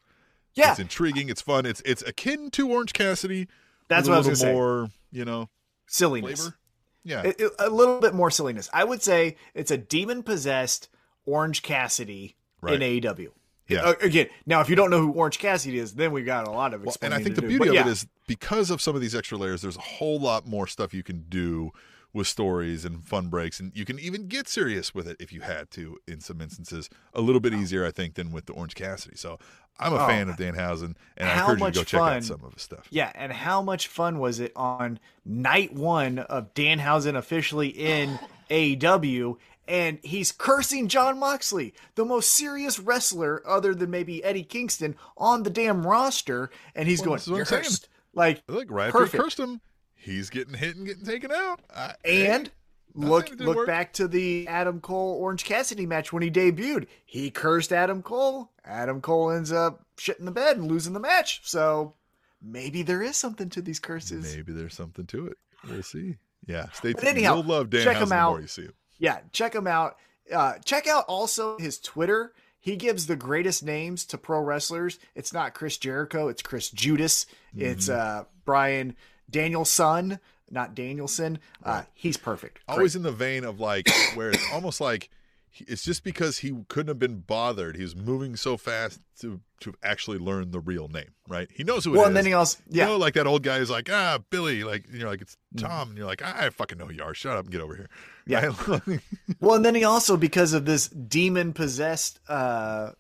[0.55, 1.29] Yeah, it's intriguing.
[1.29, 1.67] It's fun.
[1.67, 3.47] It's it's akin to Orange Cassidy.
[3.89, 4.53] that's what I a was going little to say.
[4.53, 5.49] more, you know,
[5.87, 6.41] silliness.
[6.41, 6.57] flavor.
[7.05, 8.69] Yeah, It- it- a little bit more silliness.
[8.73, 10.89] I would say it's a demon possessed
[11.25, 12.75] Orange Cassidy Right.
[12.75, 13.33] in AEW.
[13.69, 13.83] Yeah.
[13.83, 16.51] Uh, again, now if you don't know who Orange Cassidy is, then we got a
[16.51, 17.49] lot of Well, and I think the do.
[17.49, 19.81] beauty But of yeah, it is because of some of these extra layers, there's a
[19.81, 21.73] whole lot more stuff you can do
[22.15, 25.43] with stories and fun breaks, and you can even get serious with it if you
[25.43, 26.89] had to in some instances.
[27.13, 29.15] A little bit easier, I think, than with the Orange Cassidy.
[29.17, 29.39] So
[29.79, 30.07] I'm a Oh.
[30.07, 32.17] fan of Dan Danhausen, and I encourage you to go check fun.
[32.17, 32.87] out some of his stuff.
[32.91, 38.19] yeah, and how much fun was it on night one of Dan Danhausen officially in
[38.51, 39.37] AEW?
[39.69, 45.43] And he's cursing Jon Moxley, the most serious wrestler other than maybe Eddie Kingston on
[45.43, 47.63] the damn roster, and he's Well, going, this is what "You're I'm saying.
[47.65, 49.23] cursed." Like, Look, right after he Perfect.
[49.23, 49.61] cursed him,
[49.95, 51.61] he's getting hit and getting taken out.
[51.77, 52.51] I- And
[52.95, 53.67] look look work.
[53.67, 56.87] back to the Adam Cole Orange Cassidy match when he debuted.
[57.05, 58.51] He cursed Adam Cole.
[58.65, 61.43] Adam Cole ends up shitting the bed and losing the match.
[61.45, 61.95] So
[62.41, 64.35] maybe there is something to these curses.
[64.35, 65.37] maybe there's something to it.
[65.69, 66.17] We'll see.
[66.47, 67.07] Yeah, stay tuned.
[67.07, 68.41] anyhow, You'll love Danhausen check him out.
[68.41, 68.73] you see him.
[68.99, 69.97] Yeah, check him out.
[70.33, 72.33] Uh, check out also his Twitter.
[72.61, 74.99] He gives the greatest names to pro wrestlers.
[75.15, 76.29] It's not Chris Jericho.
[76.29, 77.25] It's Chris Judas.
[77.57, 78.21] It's Mm-hmm.
[78.21, 78.97] uh, Brian
[79.31, 80.19] Danielson,
[80.51, 81.39] not Danielson.
[81.65, 82.65] Uh, he's perfect.
[82.67, 82.75] Great.
[82.77, 85.11] always in the vein of like where it's almost like
[85.59, 87.77] it's just because he couldn't have been bothered.
[87.77, 91.49] He was moving so fast to to actually learn the real name, right?
[91.53, 91.99] He knows who it is.
[91.99, 92.87] well, and then he also You yeah.
[92.87, 95.63] know, like that old guy is like, ah, Billy, like you're like, it's Mm.
[95.63, 97.15] Tom, and you're like, I fucking know who you are.
[97.15, 97.89] Shut up and get over here.
[98.27, 98.53] Yeah.
[98.67, 99.01] Right?
[99.41, 102.91] Well, and then he also, because of this demon possessed uh,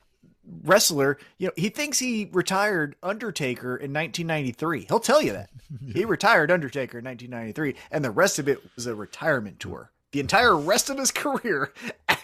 [0.64, 4.86] wrestler, you know, he thinks he retired Undertaker in 1993.
[4.88, 5.50] He'll tell you that
[5.94, 9.90] he retired Undertaker in 1993, and the rest of it was a retirement tour.
[10.12, 11.72] The entire rest of his career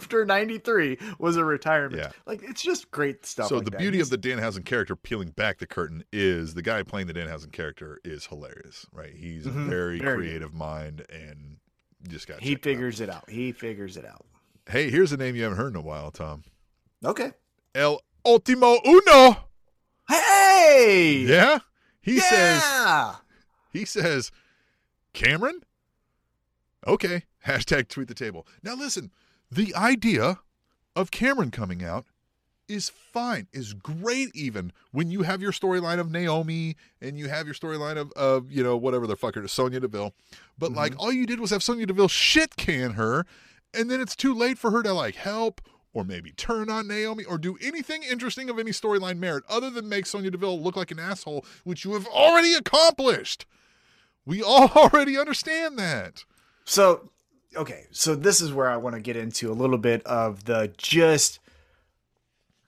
[0.00, 2.00] after 93 was a retirement.
[2.02, 2.10] Yeah.
[2.26, 3.48] Like it's just great stuff.
[3.48, 3.78] so like the that.
[3.80, 7.14] beauty He's- of the Danhausen character peeling back the curtain is the guy playing the
[7.14, 9.14] Danhausen character is hilarious, right?
[9.14, 9.48] He's Mhm.
[9.48, 10.14] a very, Very good.
[10.16, 11.58] creative mind and
[12.08, 13.28] just got he figures it out.
[13.30, 14.24] He figures it out.
[14.68, 16.42] Hey, here's a name you haven't heard in a while, Tom.
[17.04, 17.32] Okay.
[17.74, 19.36] El Ultimo Uno.
[20.08, 21.24] Hey.
[21.28, 21.58] Yeah.
[22.00, 22.62] He says
[23.72, 24.30] he says
[25.14, 25.60] Cameron?
[26.86, 27.24] Okay.
[27.46, 28.46] Hashtag tweet the table.
[28.62, 29.10] Now listen,
[29.54, 30.40] the idea
[30.96, 32.04] of Cameron coming out
[32.68, 37.46] is fine, is great even when you have your storyline of Naomi and you have
[37.46, 40.14] your storyline of, of you know, whatever the fucker, is Sonya Deville.
[40.58, 41.00] But like mm-hmm.
[41.00, 43.26] all you did was have Sonya Deville shit can her,
[43.74, 45.60] and then it's too late for her to like help
[45.92, 49.88] or maybe turn on Naomi or do anything interesting of any storyline merit other than
[49.88, 53.46] make Sonya Deville look like an asshole, which you have already accomplished.
[54.24, 56.24] We all already understand that.
[56.64, 57.10] So,
[57.56, 60.72] okay, so this is where I want to get into a little bit of the
[60.76, 61.38] just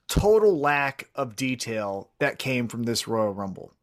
[0.07, 3.73] total lack of detail that came from this Royal Rumble.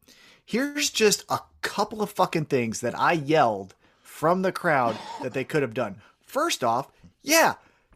[0.43, 5.43] Here's just a couple of fucking things that I yelled from the crowd that they
[5.43, 5.97] could have done.
[6.21, 6.91] First off,
[7.21, 7.55] yeah,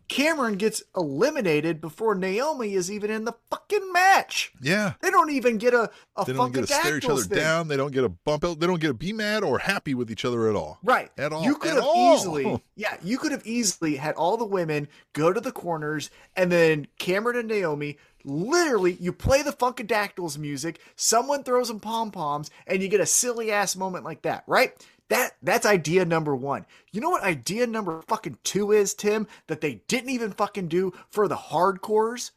[0.10, 4.52] Cameron gets eliminated before Naomi is even in the fucking match.
[4.60, 4.94] Yeah.
[5.02, 7.38] They don't even get a, a They don't get to stare each other thing.
[7.38, 7.68] down.
[7.68, 8.60] They don't get a bump out.
[8.60, 10.80] They don't get to be mad or happy with each other at all.
[10.84, 11.12] Right.
[11.18, 11.44] At all.
[11.44, 12.16] You could At have all.
[12.18, 16.52] easily, yeah, you could have easily had all the women go to the corners and
[16.52, 22.50] then Cameron and Naomi literally you play the Funkadactyls music, someone throws them pom poms,
[22.68, 24.74] and you get a silly ass moment like that, right?
[25.10, 26.66] That that's idea number one.
[26.92, 30.94] You know what idea number fucking two is, Tim, that they didn't even fucking do
[31.10, 32.32] for the hardcores?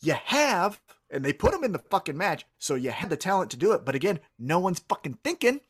[0.00, 0.80] You have,
[1.10, 3.72] and they put them in the fucking match, so you had the talent to do
[3.72, 5.60] it, but again, no one's fucking thinking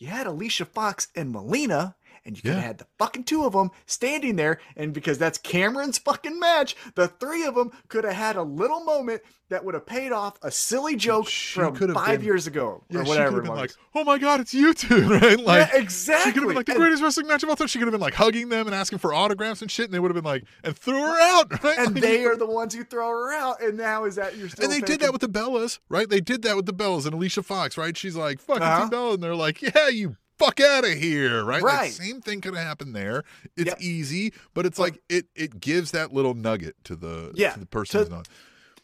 [0.00, 2.54] you had Alicia Fox and Melina, and you could Yeah.
[2.56, 6.76] have had the fucking two of them standing there, and because that's Cameron's fucking match,
[6.94, 10.38] the three of them could have had a little moment that would have paid off
[10.42, 13.44] a silly joke She from five been- years ago Yeah, or whatever.
[13.44, 16.30] like, "Oh my god, it's you two, right?" Like, yeah, exactly.
[16.30, 17.66] She could have been like the And- greatest wrestling match of all time.
[17.66, 19.98] She could have been like hugging them and asking for autographs and shit, and they
[19.98, 21.78] would have been like, and threw her out, right?
[21.78, 24.48] and Like, they are the ones who throw her out, and now is that you're
[24.48, 26.08] still and they did that with the Bellas, right?
[26.08, 27.96] They did that with the Bellas and Alicia Fox, right?
[27.96, 28.88] She's like, fucking Uh-huh.
[28.88, 29.14] Bella.
[29.14, 31.62] And they're like, yeah, you fuck out of here, right?
[31.62, 31.92] Like, Right.
[31.92, 33.24] same thing could have happened there.
[33.56, 33.80] It's Yep.
[33.80, 37.66] easy, but it's like, it it gives that little nugget to the, Yeah, to the
[37.66, 38.28] person to- who's not.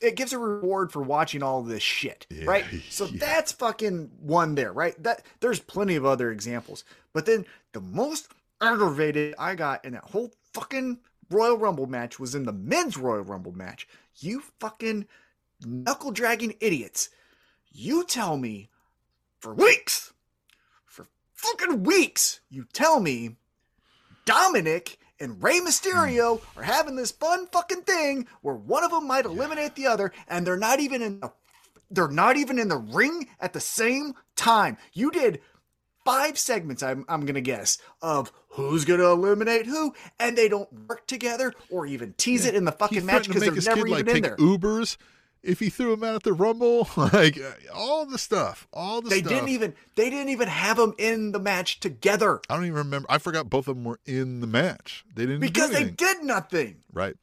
[0.01, 2.65] it gives a reward for watching all this shit, Yeah, right?
[2.91, 3.19] So yeah.
[3.19, 5.01] that's fucking one there, right?
[5.03, 8.29] That there's plenty of other examples, but then the most
[8.61, 10.99] aggravated I got in that whole fucking
[11.31, 13.89] Royal Rumble match was in the men's Royal Rumble match.
[14.19, 15.07] You fucking
[15.65, 17.09] knuckle dragging idiots!
[17.73, 18.71] You tell me
[19.41, 20.13] for weeks,
[21.37, 23.37] fucking weeks, you tell me
[24.25, 26.61] Dominic and Rey Mysterio hmm.
[26.61, 30.47] are having this fun fucking thing where one of them might eliminate the other, and
[30.47, 31.33] they're not even in the
[31.91, 34.77] they're not even in the ring at the same time.
[34.93, 35.41] You did
[36.05, 41.07] five segments, I'm I'm gonna guess, of who's gonna eliminate who, and they don't work
[41.07, 43.91] together or even tease it in the He fucking match because they're never kid even
[43.91, 44.37] like in take there.
[44.37, 44.97] Ubers
[45.43, 47.39] if he threw him out at the Rumble, like
[47.75, 49.31] all the stuff, all the They stuff.
[49.33, 53.07] didn't even they didn't even have them in the match together I don't even remember.
[53.11, 55.05] I forgot both of them were in the match.
[55.15, 56.79] They didn't because they did nothing.
[56.93, 57.17] right.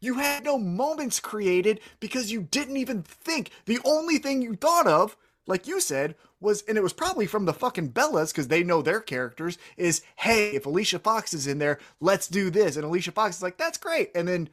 [0.00, 3.50] You had no moments created because you didn't even think.
[3.64, 5.16] The only thing you thought of,
[5.46, 8.82] like you said, was, and it was probably from the fucking Bellas because they know
[8.82, 12.76] their characters, is hey, if Alicia Fox is in there, let's do this.
[12.76, 14.10] And Alicia Fox is like, that's great.
[14.14, 14.50] And then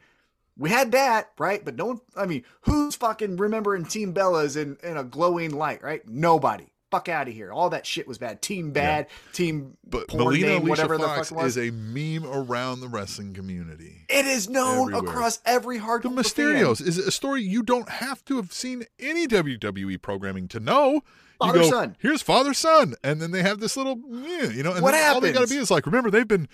[0.56, 1.64] we had that, right?
[1.64, 5.82] But no one, I mean, who's fucking remembering Team Bellas in, in a glowing light,
[5.82, 6.06] right?
[6.08, 6.66] Nobody.
[6.90, 7.50] Fuck out of here.
[7.50, 8.42] All that shit was bad.
[8.42, 11.56] Team bad, team But porn Melina name, Alicia whatever the Fox fuck was.
[11.56, 14.04] is a meme around the wrestling community.
[14.10, 15.10] it is known everywhere.
[15.10, 16.46] across every hardcore The fan.
[16.54, 21.00] Mysterios is a story you don't have to have seen any WWE programming to know.
[21.38, 21.96] Father, you go, son.
[21.98, 25.14] Here's father son, and then they have this little, yeah, you know, and What then
[25.14, 26.46] all they got to be is like, remember they've been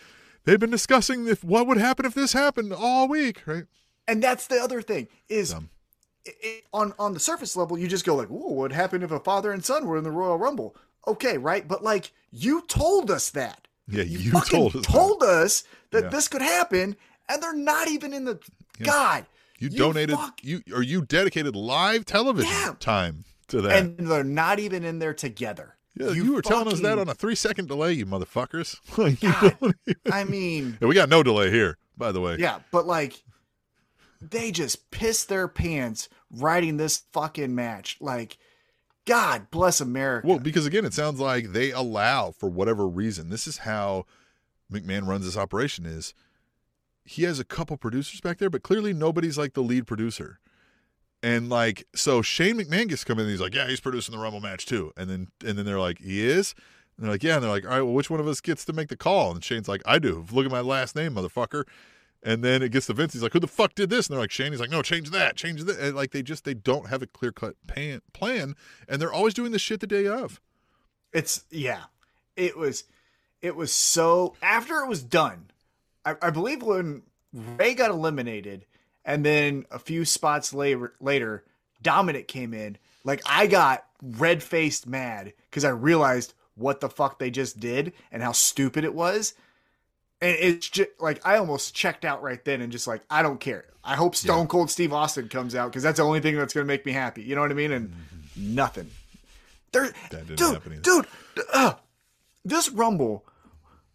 [0.45, 3.65] they've been discussing if what would happen if this happened all week, right?
[4.09, 5.69] And that's the other thing is Dumb.
[6.25, 9.21] it, on on the surface level, you just go like, "Whoa, what happened if a
[9.21, 10.75] father and son were in the Royal Rumble?"
[11.07, 11.67] Okay, right?
[11.69, 13.69] But like, you told us that.
[13.87, 14.87] Yeah, you, fucking told us.
[14.87, 14.93] that.
[14.93, 16.09] told us that Yeah.
[16.11, 16.97] this could happen,
[17.29, 18.41] and they're not even in the.
[18.83, 19.27] God,
[19.59, 22.75] You donated fuck- you or you dedicated live television Yeah.
[22.81, 23.77] time to that.
[23.79, 25.75] and they're not even in there together.
[25.97, 28.77] yeah, you, were telling us that on a three second delay, you motherfuckers.
[28.99, 29.33] Like, you
[29.63, 29.75] even-
[30.13, 32.37] I mean, Yeah, we got no delay here, by the way.
[32.39, 33.21] yeah, but like,
[34.21, 37.97] they just pissed their pants writing this fucking match.
[38.01, 38.39] Like,
[39.05, 40.27] God bless America.
[40.27, 43.31] Well, because again, it sounds like they allow for whatever reason.
[43.31, 44.05] This is how
[44.71, 46.13] McMahon runs this operation is
[47.05, 50.41] he has a couple producers back there, but clearly nobody's like the lead producer.
[51.23, 54.21] And like, so Shane McMahon gets come in and he's like, yeah, he's producing the
[54.23, 54.93] Rumble match too.
[54.97, 56.55] And then, and then they're like, he is?
[56.97, 57.37] And they're like, yeah.
[57.37, 59.33] And they're like, all right, well, which one of us gets to make the call?
[59.33, 60.27] And Shane's like, I do.
[60.31, 61.65] Look at my last name, motherfucker.
[62.23, 63.13] And then it gets to Vince.
[63.13, 64.09] He's like, who the fuck did this?
[64.09, 64.53] And they're like, Shane.
[64.53, 65.79] He's like, no, change that, change that.
[65.79, 68.57] And like, they just, they don't have a clear cut plan.
[68.89, 70.41] And they're always doing the shit the day of.
[71.13, 71.85] It's, yeah.
[72.37, 72.85] It was,
[73.41, 75.51] it was so, after it was done,
[76.05, 77.03] I, I believe when
[77.33, 78.65] Rey got eliminated,
[79.05, 81.45] and then a few spots later, later
[81.83, 82.79] Dominic came in.
[83.05, 87.93] Like I got red faced mad because I realized what the fuck they just did
[88.11, 89.35] and how stupid it was.
[90.21, 93.41] And it's just like I almost checked out right then and just like I don't
[93.41, 93.67] care.
[93.85, 94.47] I hope Stone yeah.
[94.47, 97.23] Cold Steve Austin comes out because that's the only thing that's gonna make me happy.
[97.23, 97.73] You know what I mean?
[97.73, 98.55] And mm-hmm.
[98.55, 98.91] nothing.
[99.73, 99.93] There,
[100.35, 101.07] dude, dude,
[101.53, 101.75] uh,
[102.45, 103.25] this Rumble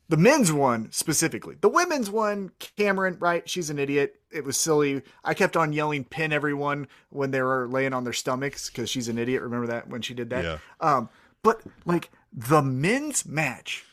[0.10, 1.56] the men's one specifically.
[1.60, 3.50] The women's one, Cameron, right?
[3.50, 4.22] She's an idiot.
[4.32, 5.02] It was silly.
[5.24, 9.08] I kept on yelling pin everyone when they were laying on their stomachs because she's
[9.08, 9.42] an idiot.
[9.42, 10.44] Remember that when she did that?
[10.44, 10.58] Yeah.
[10.80, 11.10] Um,
[11.42, 13.86] but like the men's match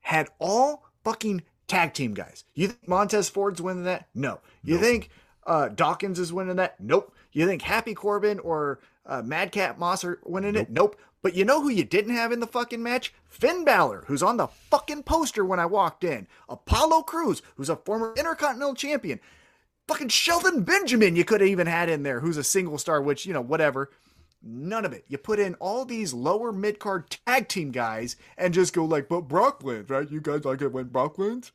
[0.00, 2.44] had all fucking tag team guys.
[2.54, 4.08] You think Montez Ford's winning that?
[4.14, 4.40] No.
[4.62, 4.82] You nope.
[4.82, 5.10] think
[5.46, 6.80] uh, Dawkins is winning that?
[6.80, 7.14] Nope.
[7.32, 10.62] You think Happy Corbin or uh, Madcap Moss are winning nope.
[10.62, 10.70] it?
[10.70, 10.96] Nope.
[11.22, 13.14] But you know who you didn't have in the fucking match?
[13.26, 16.26] Finn Balor, who's on the fucking poster when I walked in.
[16.50, 19.20] Apollo Crews, who's a former Intercontinental Champion.
[19.88, 23.24] Fucking Shelton Benjamin, you could have even had in there, who's a single star, which,
[23.24, 23.90] you know, whatever.
[24.46, 25.06] None of it.
[25.08, 29.08] You put in all these lower mid card tag team guys and just go like,
[29.08, 30.10] but Brock wins, right?
[30.10, 31.52] You guys like it when Brock wins?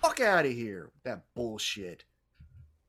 [0.00, 0.90] Fuck out of here.
[1.04, 2.04] That bullshit.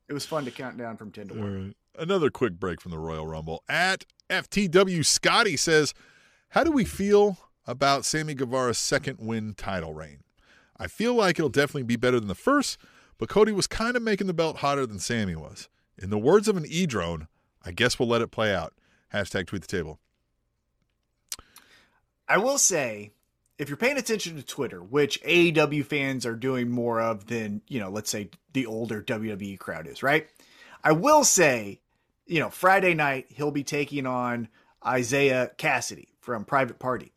[0.07, 1.75] It was fun to count down from 10 to 1.
[1.99, 3.63] Another quick break from the Royal Rumble.
[3.67, 5.93] At FTW Scotty says,
[6.49, 7.37] How do we feel
[7.67, 10.19] about Sammy Guevara's second win title reign?
[10.77, 12.77] I feel like it'll definitely be better than the first,
[13.17, 15.69] but Cody was kind of making the belt hotter than Sammy was.
[15.97, 17.27] In the words of an e drone,
[17.63, 18.73] I guess we'll let it play out.
[19.13, 19.99] Hashtag tweet the table.
[22.27, 23.11] I will say,
[23.59, 27.79] if you're paying attention to Twitter, which AEW fans are doing more of than, you
[27.79, 30.27] know, let's say the older WWE crowd is, right?
[30.83, 31.81] I will say
[32.25, 34.47] you know, Friday night, he'll be taking on
[34.85, 37.11] Isiah Kassidy from Private Party.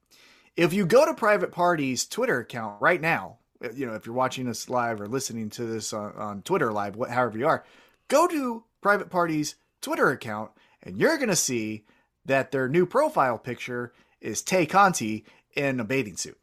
[0.56, 3.38] If you go to Private Party's Twitter account right now,
[3.74, 6.96] you know, if you're watching us live or listening to this on, on Twitter live,
[6.96, 7.64] what, however you are,
[8.08, 10.50] go to Private Party's Twitter account
[10.86, 11.84] and you're going to see
[12.24, 15.24] that their new profile picture is Tay Conti
[15.54, 16.38] in a bathing suit.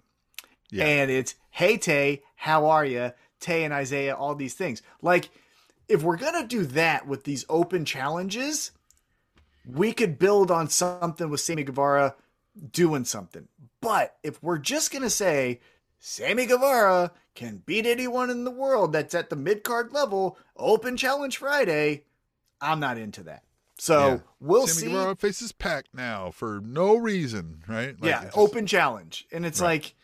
[0.69, 0.85] Yeah.
[0.85, 3.13] And it's, hey, Tay, how are you?
[3.39, 4.81] Tay and Isiah, all these things.
[5.01, 5.29] Like,
[5.87, 8.71] if we're gonna do that with these open challenges,
[9.65, 12.15] we could build on something with Sammy Guevara
[12.71, 13.47] doing something.
[13.81, 15.59] But if we're just gonna say
[15.99, 20.97] Sammy Guevara can beat anyone in the world that's at the mid card level, open
[20.97, 22.03] challenge Friday,
[22.61, 23.43] I'm not into that.
[23.78, 24.17] So yeah.
[24.39, 24.93] we'll Sammy see.
[24.93, 27.99] Guevara faces Pac now for no reason, right?
[27.99, 28.38] Like yeah, just...
[28.38, 29.67] open challenge, and it's right.
[29.67, 29.95] like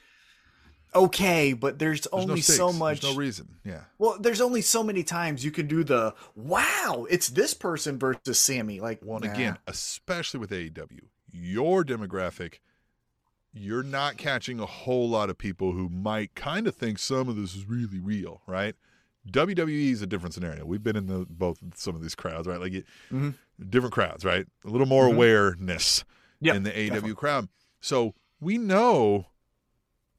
[0.95, 3.01] okay, but there's, there's only no so much.
[3.01, 3.55] There's no reason.
[3.63, 3.82] Yeah.
[3.97, 8.39] Well, there's only so many times you can do the wow, it's this person versus
[8.39, 8.80] Sammy.
[8.80, 9.32] Like, one nah.
[9.32, 11.01] again, especially with AEW,
[11.32, 12.55] your demographic,
[13.53, 17.36] you're not catching a whole lot of people who might kind of think some of
[17.36, 18.76] this is really real, right?
[19.28, 20.65] WWE is a different scenario.
[20.65, 22.59] We've been in the both some of these crowds, right?
[22.59, 23.32] Like mm-hmm.
[23.70, 24.45] different crowds, right?
[24.65, 25.15] A little more mm-hmm.
[25.15, 26.03] awareness
[26.39, 27.15] yep, in the AEW definitely.
[27.15, 27.49] crowd.
[27.82, 29.28] So we know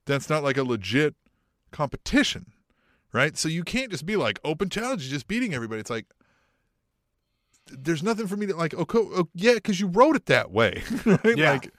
[0.06, 1.14] that's not like a legit
[1.70, 2.52] competition,
[3.12, 3.36] right?
[3.36, 5.80] So you can't just be like open challenge, just beating everybody.
[5.80, 6.06] It's like
[7.70, 8.74] there's nothing for me to like.
[8.76, 11.36] Oh, oh yeah, because you wrote it that way, right?
[11.36, 11.52] Yeah.
[11.52, 11.72] Like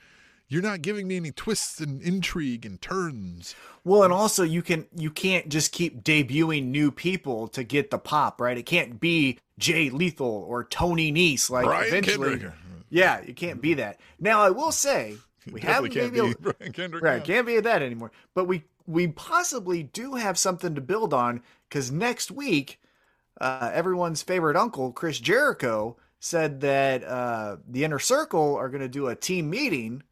[0.51, 3.55] you're not giving me any twists and intrigue and turns.
[3.85, 7.97] Well, and also you can you can't just keep debuting new people to get the
[7.97, 8.57] pop, right?
[8.57, 11.49] It can't be Jay Lethal or Tony Nese.
[11.49, 12.53] Like Brian eventually, Kendrick.
[12.89, 14.01] yeah, you can't be that.
[14.19, 15.15] Now I will say
[15.51, 17.01] we haven't can't maybe be Brian Kendrick.
[17.01, 18.11] Right, can't be that anymore.
[18.33, 22.81] But we we possibly do have something to build on because next week,
[23.39, 28.89] uh, everyone's favorite uncle Chris Jericho said that uh, the inner circle are going to
[28.89, 30.03] do a team meeting.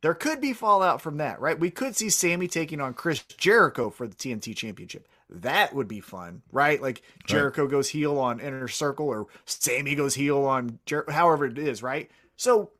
[0.00, 1.58] There could be fallout from that, right?
[1.58, 5.08] We could see Sammy taking on Chris Jericho for the TNT Championship.
[5.28, 6.80] That would be fun, right?
[6.80, 7.70] Like Jericho right.
[7.70, 12.10] goes heel on Inner Circle, or Sammy goes heel on Jer- however it is, right?
[12.36, 12.70] So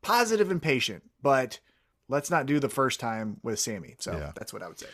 [0.00, 1.60] positive and patient, but
[2.08, 3.94] let's not do the first time with Sammy.
[3.98, 4.32] So yeah.
[4.34, 4.86] that's what I would say.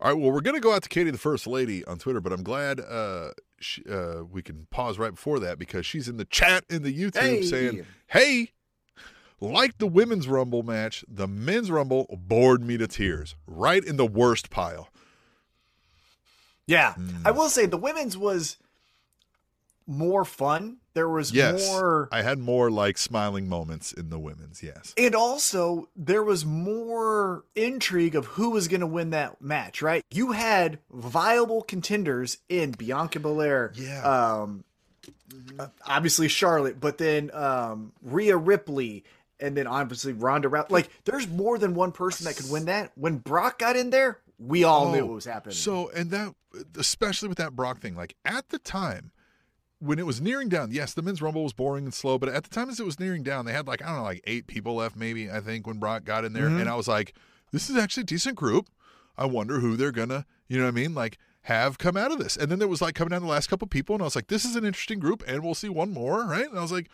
[0.00, 0.20] All right.
[0.20, 2.42] Well, we're going to go out to Katie, the first lady, on Twitter, but I'm
[2.42, 3.30] glad uh,
[3.60, 6.96] she, uh, we can pause right before that because she's in the chat in the
[6.96, 7.42] YouTube hey.
[7.42, 8.50] saying, "Hey,
[9.44, 13.34] like the women's Rumble match, the men's Rumble bored me to tears.
[13.46, 14.88] Right in the worst pile."
[16.66, 17.26] Yeah, Mm.
[17.26, 18.56] I will say the women's was
[19.86, 20.78] more fun.
[20.94, 24.62] There was Yes, more, I had more like smiling moments in the women's.
[24.62, 29.82] Yes, and also there was more intrigue of who was going to win that match.
[29.82, 30.02] Right?
[30.10, 33.72] You had viable contenders in Bianca Belair.
[33.74, 34.02] Yeah.
[34.02, 34.64] Um,
[35.86, 39.04] obviously Charlotte, but then um, Rhea Ripley,
[39.40, 40.70] and then obviously Ronda Rousey.
[40.70, 42.92] Like, there's more than one person that could win that.
[42.94, 45.54] When Brock got in there, we all knew Oh, what was happening.
[45.54, 46.34] So, and that,
[46.76, 49.10] especially with that Brock thing, like at the time
[49.80, 52.42] when it was nearing down, yes, the men's rumble was boring and slow, but at
[52.44, 54.46] the time as it was nearing down, they had like, I don't know, like eight
[54.46, 56.48] people left, maybe, I think, when Brock got in there.
[56.48, 56.60] Mhm.
[56.60, 57.14] And I was like,
[57.52, 58.70] this is actually a decent group.
[59.16, 60.94] I wonder who they're gonna, you know what I mean?
[60.94, 62.36] Like, have come out of this.
[62.36, 64.28] And then there was like coming down the last couple people, and I was like,
[64.28, 66.48] this is an interesting group, and we'll see one more, right?
[66.48, 66.88] And I was like,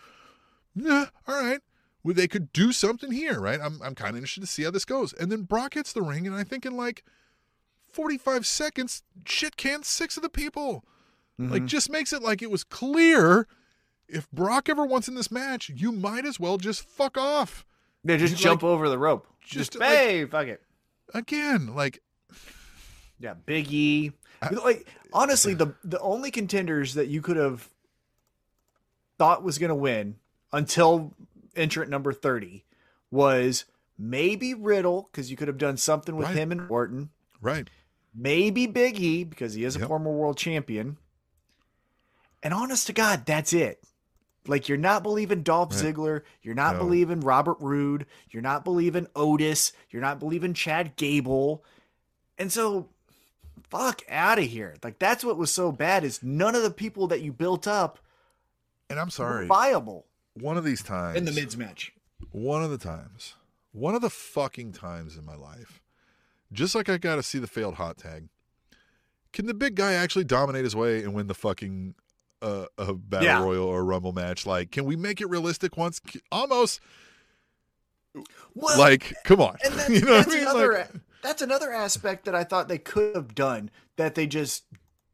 [0.74, 1.60] yeah, all right.
[2.02, 3.60] Well, they could do something here, right?
[3.60, 5.12] I'm, I'm kind of interested to see how this goes.
[5.12, 7.04] And then Brock hits the ring, and I think in like
[7.92, 10.84] 45 seconds, shit canned six of the people.
[11.38, 11.66] Like, Mhm.
[11.66, 13.46] just makes it like it was clear
[14.08, 17.64] if Brock ever wants in this match, you might as well just fuck off.
[18.04, 19.26] they just jump like, over the rope.
[19.40, 20.62] just, Just, like- hey, fuck it.
[21.14, 22.02] Again, like,
[23.18, 24.12] Yeah, Big E.
[24.42, 27.68] I- like honestly, the the only contenders that you could have
[29.18, 30.16] thought was going to win
[30.52, 31.14] until
[31.56, 32.64] entrant number thirty
[33.10, 33.64] was
[33.98, 36.36] maybe Riddle because you could have done something with Right.
[36.36, 37.10] him and Orton.
[37.40, 37.68] right.
[38.14, 39.88] Maybe Big E because he is a Yep.
[39.88, 40.96] former world champion.
[42.42, 43.82] And honest to God, that's it.
[44.46, 45.94] Like you're not believing Dolph Right.
[45.94, 46.78] Ziggler, you're not No.
[46.78, 51.62] believing Robert Roode, you're not believing Otis, you're not believing Chad Gable.
[52.38, 52.88] And so
[53.68, 54.76] fuck out of here.
[54.82, 57.98] Like that's what was so bad is none of the people that you built up
[58.88, 59.46] And I'm sorry.
[59.46, 61.16] viable One of these times.
[61.16, 61.92] in the mids match.
[62.30, 63.34] one of the times,
[63.72, 65.80] one of the fucking times in my life,
[66.52, 68.28] just like I got to see the failed hot tag.
[69.32, 71.94] Can the big guy actually dominate his way and win the fucking
[72.42, 73.42] uh, a battle Yeah.
[73.42, 74.46] royal or rumble match?
[74.46, 76.00] Like, can we make it realistic once?
[76.32, 76.80] Almost
[78.54, 80.40] Well, like, come on, and that's, you know that's I mean?
[80.42, 80.90] another Like,
[81.22, 84.64] that's another aspect that I thought they could have done that they just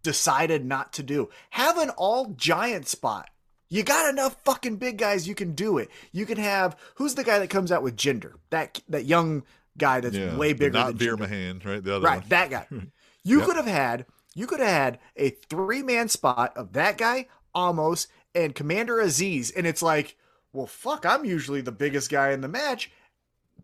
[0.03, 1.29] decided not to do.
[1.51, 3.29] Have an all giant spot.
[3.69, 5.27] You got enough fucking big guys.
[5.27, 5.89] You can do it.
[6.13, 8.35] You can have who's the guy that comes out with Jinder?
[8.51, 9.43] That that young
[9.77, 11.29] guy that's yeah, way bigger not than Jinder.
[11.29, 11.83] Mahaan, right?
[11.83, 12.29] The other Right, one.
[12.29, 12.67] that guy.
[13.25, 13.47] You Yep.
[13.47, 14.07] could have had
[14.37, 18.07] you could have had a three man spot of that guy, Omos,
[18.37, 20.17] and Commander Azeez, and it's like,
[20.53, 22.93] well, fuck, I'm usually the biggest guy in the match.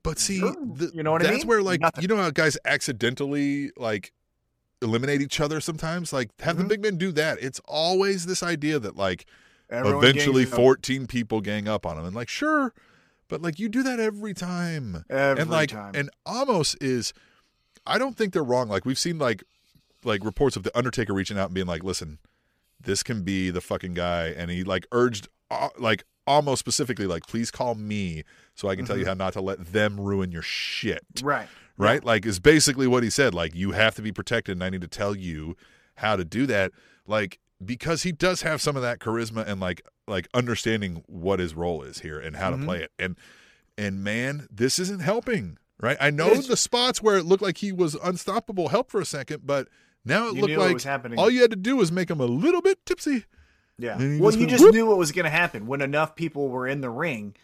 [0.02, 1.46] But see, the, You know what I that's mean?
[1.46, 2.02] where like Nothing.
[2.02, 4.12] you know how guys accidentally like
[4.80, 6.12] eliminate each other sometimes.
[6.12, 6.68] Like have the Mhm.
[6.68, 7.38] big men do that.
[7.40, 9.26] It's always this idea that like
[9.72, 12.72] Everyone eventually 14 people gang up on him and like sure
[13.28, 15.92] but like you do that every time every and like time.
[15.94, 17.12] and Omos is
[17.86, 19.42] I don't think they're wrong like we've seen like
[20.04, 22.18] like reports of the Undertaker reaching out and being like listen
[22.80, 27.26] this can be the fucking guy and he like urged uh, like almost specifically like
[27.26, 30.42] please call me so I can tell you how not to let them ruin your
[30.42, 31.04] shit
[31.76, 31.94] right.
[31.94, 32.04] right?
[32.04, 33.34] Like is basically what he said.
[33.34, 35.56] Like you have to be protected, and I need to tell you
[35.96, 36.72] how to do that.
[37.06, 41.54] Like because he does have some of that charisma and like like understanding what his
[41.54, 42.60] role is here and how Mhm.
[42.60, 42.90] to play it.
[42.98, 43.16] And
[43.78, 45.58] and man, this isn't helping.
[45.80, 45.96] Right?
[46.00, 49.04] I know It's- the spots where it looked like he was unstoppable helped for a
[49.06, 49.68] second, but
[50.04, 51.18] now it looked like happening.
[51.18, 53.24] all you had to do was make him a little bit tipsy.
[53.78, 53.96] Yeah.
[54.18, 54.74] Well, you just whoop.
[54.74, 57.34] knew what was going to happen when enough people were in the ring.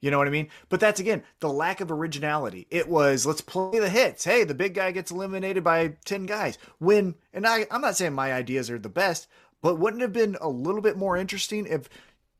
[0.00, 0.48] You know what I mean?
[0.68, 2.66] But that's again the lack of originality.
[2.70, 4.24] It was let's play the hits.
[4.24, 6.58] Hey, the big guy gets eliminated by 10 guys.
[6.78, 9.26] When and I I'm not saying my ideas are the best,
[9.62, 11.88] but wouldn't it have been a little bit more interesting if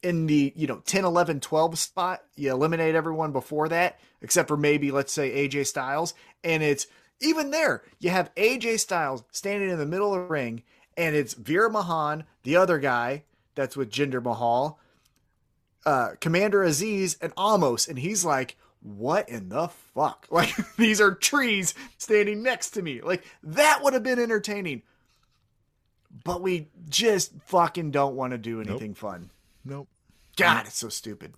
[0.02, 4.56] in the, you know, 10, 11, 12 spot, you eliminate everyone before that, except for
[4.56, 6.88] maybe let's say AJ Styles, and it's
[7.20, 10.64] even there, you have AJ Styles standing in the middle of the ring,
[10.96, 13.22] and it's Veer Mahaan, the other guy
[13.54, 14.80] that's with Jinder Mahal,
[15.86, 20.26] uh, Commander Azeez, and Omos, and he's like, "What in the fuck?
[20.30, 23.00] Like these are trees standing next to me.
[23.00, 24.82] Like that would have been entertaining."
[26.24, 29.30] But we just fucking don't want to do anything fun.
[29.64, 29.88] Nope.
[30.36, 31.34] God, it's so stupid.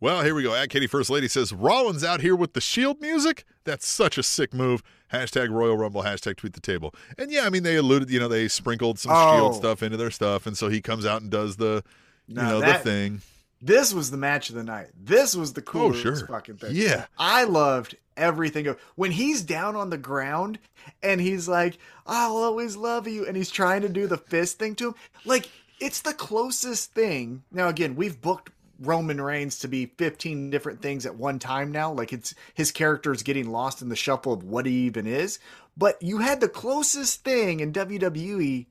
[0.00, 0.54] Well, here we go.
[0.54, 3.44] At Katie First Lady says Rollins out here with the Shield music.
[3.64, 4.82] That's such a sick move.
[5.12, 6.02] Hashtag Royal Rumble.
[6.02, 6.92] Hashtag Tweet the Table.
[7.16, 8.10] And yeah, I mean they alluded.
[8.10, 9.56] You know they sprinkled some Shield Oh.
[9.56, 11.84] stuff into their stuff, and so he comes out and does the
[12.26, 13.22] you Now know that- the thing.
[13.62, 14.88] This was the match of the night.
[15.00, 16.26] This was the coolest Oh, sure.
[16.26, 16.72] fucking thing.
[16.74, 17.06] Yeah.
[17.16, 20.58] I loved everything when he's down on the ground
[21.02, 23.24] and he's like, I'll always love you.
[23.26, 24.94] And he's trying to do the fist thing to him.
[25.24, 25.48] Like,
[25.78, 27.44] it's the closest thing.
[27.52, 28.50] Now, again, we've booked
[28.80, 31.92] Roman Reigns to be 15 different things at one time now.
[31.92, 35.38] Like it's his character is getting lost in the shuffle of what he even is.
[35.76, 38.66] But you had the closest thing in WWE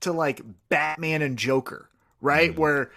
[0.00, 1.88] to like Batman and Joker,
[2.20, 2.52] right?
[2.52, 2.58] Mm.
[2.58, 2.90] Where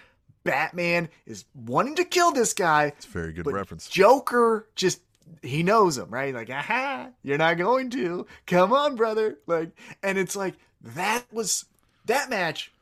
[0.44, 3.88] Batman is wanting to kill this guy, It's a very good reference.
[3.88, 5.00] Joker just
[5.42, 6.34] he knows him, right?
[6.34, 8.26] Like, aha, you're not going to.
[8.46, 9.38] Come on, brother.
[9.46, 9.70] Like,
[10.02, 11.66] and it's like that was
[12.06, 12.72] that match.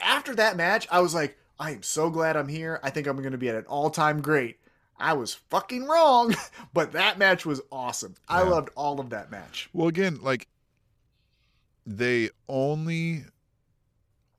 [0.00, 2.80] After that match, I was like, I am so glad I'm here.
[2.82, 4.58] I think I'm going to be at an all-time great.
[4.98, 6.34] I was fucking wrong,
[6.72, 8.14] but that match was awesome.
[8.28, 9.68] I loved all of that match.
[9.72, 10.46] Well, again, like
[11.86, 13.24] they only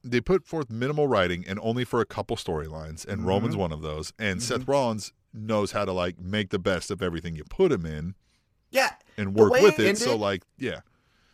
[0.04, 3.26] they put forth minimal writing and only for a couple storylines, and Mhm.
[3.26, 4.14] Roman's one of those.
[4.18, 7.86] And Seth Rollins knows how to like make the best of everything you put him
[7.86, 8.16] in
[8.72, 9.98] Yeah, and work with it it.
[9.98, 10.80] So, like, yeah,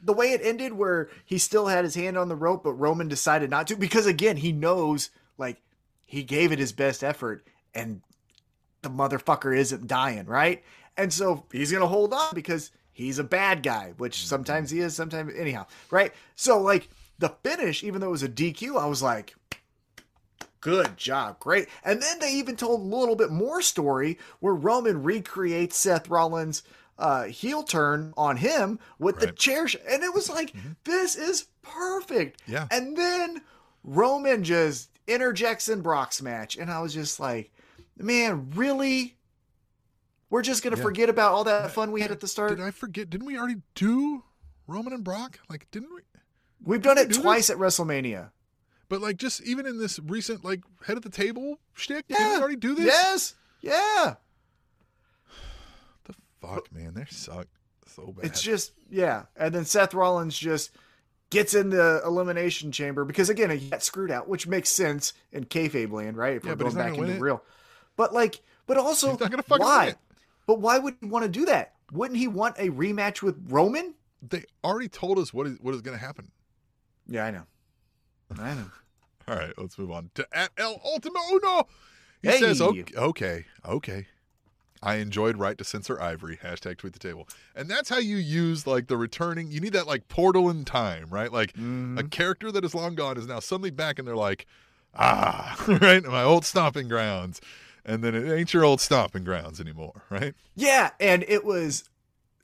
[0.03, 3.07] the way it ended where he still had his hand on the rope but roman
[3.07, 5.09] decided not to because again he knows
[5.39, 5.61] like
[6.05, 8.01] he gave it his best effort and
[8.84, 10.63] the motherfucker isn't dying right
[10.97, 14.95] and so he's gonna hold on because he's a bad guy which sometimes he is
[14.95, 16.89] sometimes anyhow right so like
[17.20, 19.36] the finish even though it was a dq i was like
[20.61, 25.03] good job great and then they even told a little bit more story where roman
[25.03, 26.63] recreates seth rollins
[26.97, 30.53] uh heel turn on him with the chair sh- and it was like
[30.84, 32.68] this is perfect Yeah.
[32.72, 33.41] and then
[33.84, 37.51] roman just interjects in brock's match and i was just like
[37.97, 39.15] man really
[40.30, 40.84] we're just gonna Yeah.
[40.84, 43.09] forget about all that fun we had at the start did I forget?
[43.09, 44.24] Didn't we already do
[44.68, 45.39] Roman and Brock?
[45.49, 46.01] Like, didn't we?
[46.68, 48.32] We've done it do twice at WrestleMania.
[48.89, 52.36] But like, just even in this recent like head of the table shtick, didn't yeah
[52.36, 52.86] we already do this?
[52.86, 54.15] yes yeah
[56.05, 57.47] The fuck, man, they suck
[57.88, 58.26] so bad.
[58.26, 60.72] It's just yeah, and then Seth Rollins just
[61.30, 65.45] gets in the elimination chamber because again he got screwed out, which makes sense in
[65.45, 66.36] kayfabe land, right?
[66.38, 67.43] If Yeah, we're but going back into real,
[67.95, 69.95] but like, but also He's not gonna fucking why?
[70.45, 71.74] But why would he want to do that?
[71.91, 73.93] Wouldn't he want a rematch with Roman?
[74.22, 76.32] they already told us what is what is going to happen.
[77.08, 77.43] Yeah, I know.
[78.39, 78.72] I know.
[79.28, 81.68] All right, let's move on to at El Ultimo Uno.
[82.22, 82.39] He Hey.
[82.39, 84.08] says, okay, okay, okay.
[84.82, 86.38] I enjoyed right to censor Ivory.
[86.38, 87.28] Hashtag tweet the table.
[87.55, 89.49] And that's how you use like the returning.
[89.51, 91.32] You need that like portal in time, right?
[91.32, 91.97] Like Mm-hmm.
[91.97, 94.45] a character that is long gone is now suddenly back, and they're like,
[94.95, 97.41] ah, right, my old stomping grounds.
[97.86, 100.36] And then it ain't your old stomping grounds anymore, right?
[100.55, 101.89] Yeah, and it was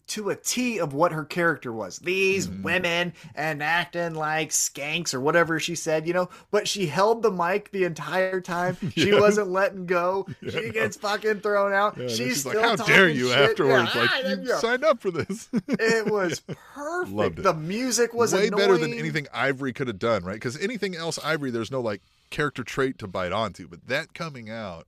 [0.05, 1.99] to a T of what her character was.
[1.99, 2.61] These Mhm.
[2.63, 6.29] women and acting like skanks or whatever she said, you know.
[6.51, 8.77] But she held the mic the entire time.
[8.95, 9.19] She Yeah.
[9.19, 10.27] wasn't letting go.
[10.41, 10.71] Yeah, she no.
[10.71, 11.97] gets fucking thrown out.
[11.97, 13.37] Yeah, she's, she's still like, how dare you shit.
[13.51, 13.95] afterwards?
[13.95, 15.47] Like, you signed up for this.
[15.67, 17.13] It was perfect.
[17.15, 17.43] Loved it.
[17.43, 20.33] The music was way better than anything Ivory could have done, right?
[20.33, 23.67] Because anything else, Ivory, there's no like character trait to bite onto.
[23.67, 24.85] But that coming out,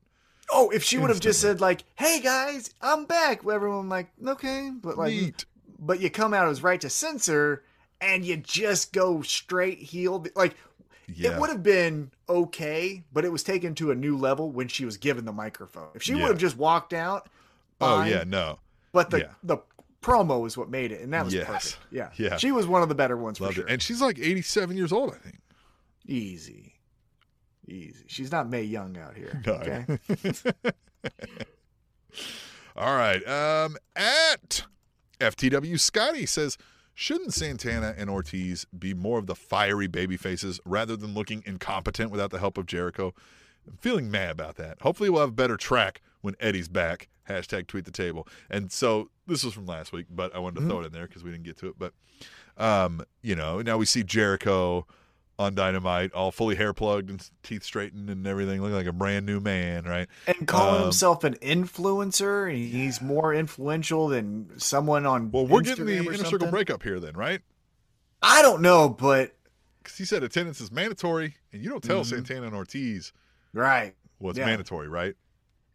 [0.58, 4.72] Oh, if she would have just said like, "Hey guys, I'm back," everyone like, "Okay,"
[4.74, 5.46] but like, neat.
[5.80, 7.64] but you come out as right to censor
[8.02, 10.56] and you just go straight heel like
[11.14, 14.68] Yeah, it would have been okay but it was taken to a new level when
[14.68, 16.22] she was given the microphone if she Yeah.
[16.24, 17.30] would have just walked out
[17.80, 18.60] oh yeah, no,
[18.92, 19.32] but the yeah.
[19.44, 19.58] the
[20.02, 21.46] promo is what made it and that was Yes.
[21.48, 22.38] perfect yeah Yeah.
[22.38, 23.72] she was one of the better ones loved for sure it.
[23.74, 25.40] And she's like 87 years old, I think.
[26.06, 26.75] easy
[27.68, 29.54] easy she's not may young out here No.
[29.54, 29.86] okay
[32.76, 33.26] All right.
[33.28, 34.66] Um, at
[35.20, 36.58] FTW Scotty says,
[36.94, 42.12] shouldn't Santana and Ortiz be more of the fiery baby faces rather than looking incompetent
[42.12, 43.14] without the help of Jericho?
[43.68, 44.82] I'm feeling mad about that.
[44.82, 47.08] Hopefully, we'll have a better track when Eddie's back.
[47.30, 48.28] Hashtag tweet the table.
[48.50, 51.08] And so this was from last week, but I wanted to throw it in there
[51.08, 51.76] because we didn't get to it.
[51.80, 51.94] But,
[52.58, 54.86] um, you know, now we see Jericho
[55.38, 59.26] on Dynamite, all fully hair plugged and teeth straightened and everything, looking like a brand
[59.26, 60.08] new man, right?
[60.28, 65.62] and calling Um, himself an influencer and he's more influential than someone on Well, we're
[65.62, 67.42] getting the Instagram inner circle breakup here, then, right?
[68.22, 69.36] i don't know but
[69.84, 72.06] Because he said attendance is mandatory, and you don't tell Mhm.
[72.08, 73.12] Santana and Ortiz
[73.54, 74.46] right what's Yeah.
[74.46, 75.16] mandatory, right?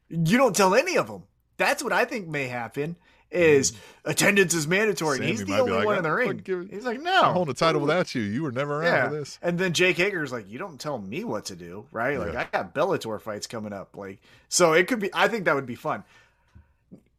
[0.09, 1.23] you don't tell any of them.
[1.57, 2.97] That's what I think may happen.
[3.31, 3.77] Is mm.
[4.07, 5.19] attendance is mandatory?
[5.19, 6.37] and Sammy he's the only like, one in oh, the ring.
[6.39, 8.23] give- He's like, no, I'm holding a title without you.
[8.23, 9.09] You were never around yeah.
[9.09, 9.39] for this.
[9.41, 12.19] And then Jake Hager's like, you don't tell me what to do, right?
[12.19, 12.41] Like Yeah.
[12.41, 15.11] I got Bellator fights coming up, like so it could be.
[15.15, 16.03] I think that would be fun.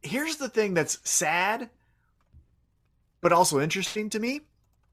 [0.02, 1.70] Here's the thing that's sad,
[3.20, 4.42] but also interesting to me,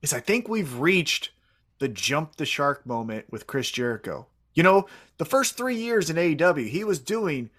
[0.02, 1.32] is I think we've reached
[1.80, 4.28] the jump the shark moment with Chris Jericho.
[4.54, 4.88] You know,
[5.18, 7.50] the first three years in AEW, he was doing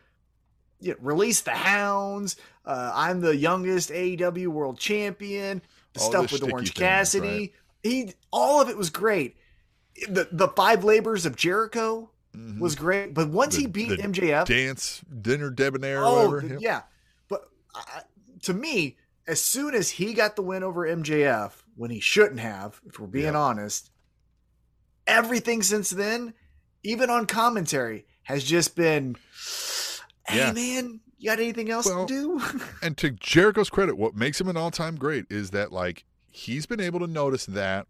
[0.80, 2.36] you know, release the hounds.
[2.64, 5.62] Uh, I'm the youngest AEW world champion.
[5.94, 7.52] The All stuff with Orange things, Cassidy.
[7.82, 9.36] He all of it was great.
[10.08, 12.10] The the five labors of Jericho
[12.60, 16.54] was great, but once he beat the MJF, Dance dinner debonair oh whatever.
[16.54, 16.82] the- yeah,
[17.28, 18.00] but uh,
[18.42, 18.96] to me,
[19.26, 23.08] as soon as he got the win over MJF, when he shouldn't have, if we're
[23.08, 23.34] being Yep.
[23.34, 23.90] honest,
[25.06, 26.34] everything since then,
[26.84, 29.16] even on commentary, has just been,
[30.30, 30.52] hey Yeah.
[30.52, 32.60] man, you got anything else Well, to do?
[32.82, 36.80] And to Jericho's credit, what makes him an all-time great is that like he's been
[36.80, 37.86] able to notice that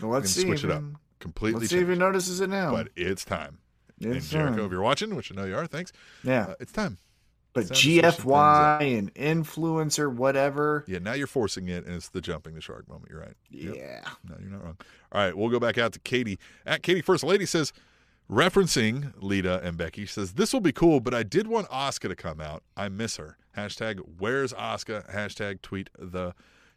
[0.00, 0.42] Well, let's and see.
[0.48, 0.82] switch if it up.
[0.82, 1.60] he- completely.
[1.60, 2.70] Let's see if he notices it now.
[2.72, 3.58] But it's time.
[4.02, 4.66] and It's Jericho, time.
[4.66, 5.92] if you're watching, which I know you are, thanks.
[6.22, 6.98] yeah, Uh, it's time.
[7.54, 10.84] but it's time to switch some things GFY and influencer, whatever.
[10.86, 13.06] Yeah, now you're forcing it, and it's the jumping the shark moment.
[13.10, 13.36] You're right.
[13.50, 13.74] Yep.
[13.76, 14.00] Yeah.
[14.28, 14.76] No, you're not wrong.
[15.12, 16.38] All right, we'll go back out to Katie.
[16.66, 17.72] At Katie First Lady says,
[18.30, 22.16] referencing Lita and Becky, says, This will be cool, but I did want Asuka to
[22.16, 22.62] come out.
[22.76, 23.36] I miss her.
[23.56, 25.12] Hashtag where's Asuka?
[25.14, 26.34] Hashtag tweet the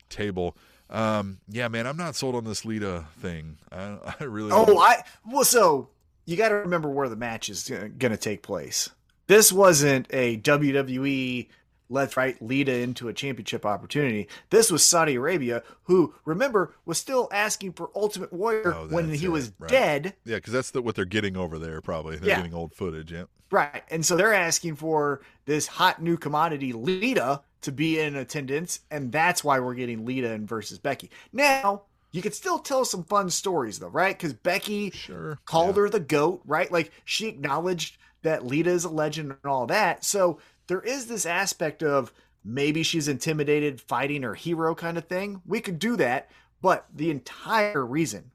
[0.09, 0.55] table.
[0.89, 3.57] Um, yeah, man, I'm not sold on this Lita thing.
[3.71, 4.77] I, I really Oh, don't.
[4.77, 5.89] I well, so
[6.25, 8.89] you got to remember where the match is going to take place.
[9.27, 11.47] This wasn't a WWE
[11.89, 14.27] let's right Lita into a championship opportunity.
[14.49, 19.27] This was Saudi Arabia, who remember was still asking for Ultimate Warrior Oh, when he
[19.27, 19.69] was right.
[19.69, 20.15] dead.
[20.25, 22.17] Yeah, because that's the, what they're getting over there, probably.
[22.17, 22.37] They're Yeah.
[22.37, 23.11] getting old footage.
[23.11, 23.23] Yeah.
[23.49, 23.83] Right.
[23.89, 29.11] And so they're asking for this hot new commodity Lita to be in attendance, and
[29.11, 31.09] that's why we're getting Lita and versus Becky.
[31.31, 34.17] Now, you could still tell some fun stories though, right?
[34.17, 35.39] Because Becky Sure.
[35.45, 35.81] called Yeah.
[35.83, 36.71] her the goat, right?
[36.71, 40.03] Like she acknowledged that Lita is a legend and all that.
[40.03, 42.11] So there is this aspect of
[42.43, 45.41] maybe she's intimidated fighting her hero kind of thing.
[45.45, 46.29] We could do that,
[46.61, 48.31] but the entire reason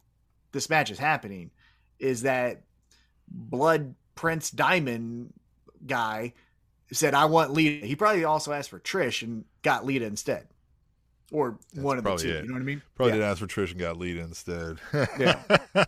[0.52, 1.50] this match is happening
[1.98, 2.62] is that
[3.28, 5.32] Blood Prince Diamond
[5.86, 6.34] guy
[6.92, 7.86] said, I want Lita.
[7.86, 10.46] He probably also asked for Trish and got Lita instead.
[11.30, 12.28] Or That's one of the two.
[12.28, 12.42] it.
[12.42, 12.82] You know what I mean?
[12.94, 13.20] Probably Yeah.
[13.20, 14.78] did ask for Trish and got Lita instead.
[15.18, 15.40] Yeah.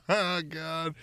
[0.09, 0.95] oh, God.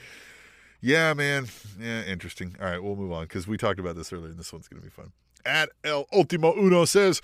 [0.81, 1.45] Yeah, man.
[1.79, 2.55] Yeah, interesting.
[2.59, 4.81] All right, we'll move on because we talked about this earlier, and this one's going
[4.81, 5.11] to be fun.
[5.45, 7.21] At El Ultimo Uno says,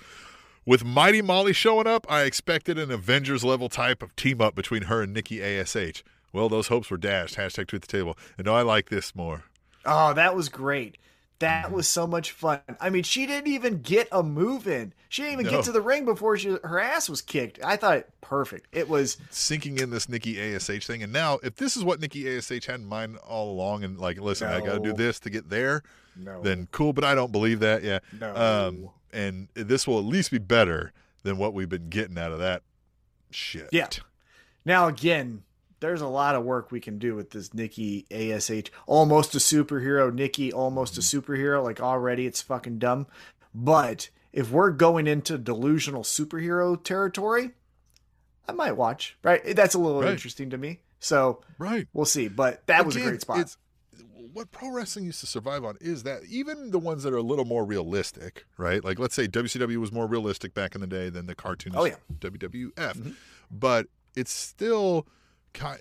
[0.66, 4.82] with Mighty Molly showing up, I expected an Avengers level type of team up between
[4.82, 6.02] her and Nikki ASH.
[6.32, 7.36] Well, those hopes were dashed.
[7.36, 8.18] Hashtag tweet the table.
[8.36, 9.44] And no, I like this more.
[9.86, 10.98] Oh, that was great.
[11.38, 12.60] That was so much fun.
[12.80, 14.92] I mean, she didn't even get a move in.
[15.08, 15.52] She didn't even No.
[15.52, 17.60] get to the ring before she, her ass was kicked.
[17.64, 18.66] I thought it perfect.
[18.72, 21.02] It was Sinking in this Nikki ASH thing.
[21.02, 24.20] And now, if this is what Nikki ASH had in mind all along, and like,
[24.20, 25.84] listen, I got to do this to get there,
[26.18, 26.92] no, then cool.
[26.92, 27.82] But I don't believe that.
[27.82, 28.00] Yeah.
[28.20, 28.34] no.
[28.34, 30.92] Um, and this will at least be better
[31.22, 32.62] than what we've been getting out of that
[33.30, 33.68] shit.
[33.72, 33.88] Yeah.
[34.64, 35.42] now again,
[35.80, 38.50] there's a lot of work we can do with this Nikki Ash,
[38.86, 40.12] almost a superhero.
[40.12, 41.18] Nikki, almost a Mm-hmm.
[41.32, 41.62] superhero.
[41.62, 43.06] Like already, it's fucking dumb.
[43.54, 47.52] But if we're going into delusional superhero territory,
[48.48, 49.16] I might watch.
[49.22, 50.10] Right, that's a little Right.
[50.12, 50.80] interesting to me.
[51.00, 51.86] So Right.
[51.92, 52.28] we'll see.
[52.28, 53.38] But that was a great spot.
[53.40, 53.56] It's,
[54.32, 57.22] what pro wrestling used to survive on is that even the ones that are a
[57.22, 58.82] little more realistic, right?
[58.84, 61.84] Like let's say WCW was more realistic back in the day than the cartoonist Oh,
[61.84, 61.96] yeah.
[62.20, 63.14] WWF, Mhm.
[63.50, 63.86] but
[64.16, 65.06] it's still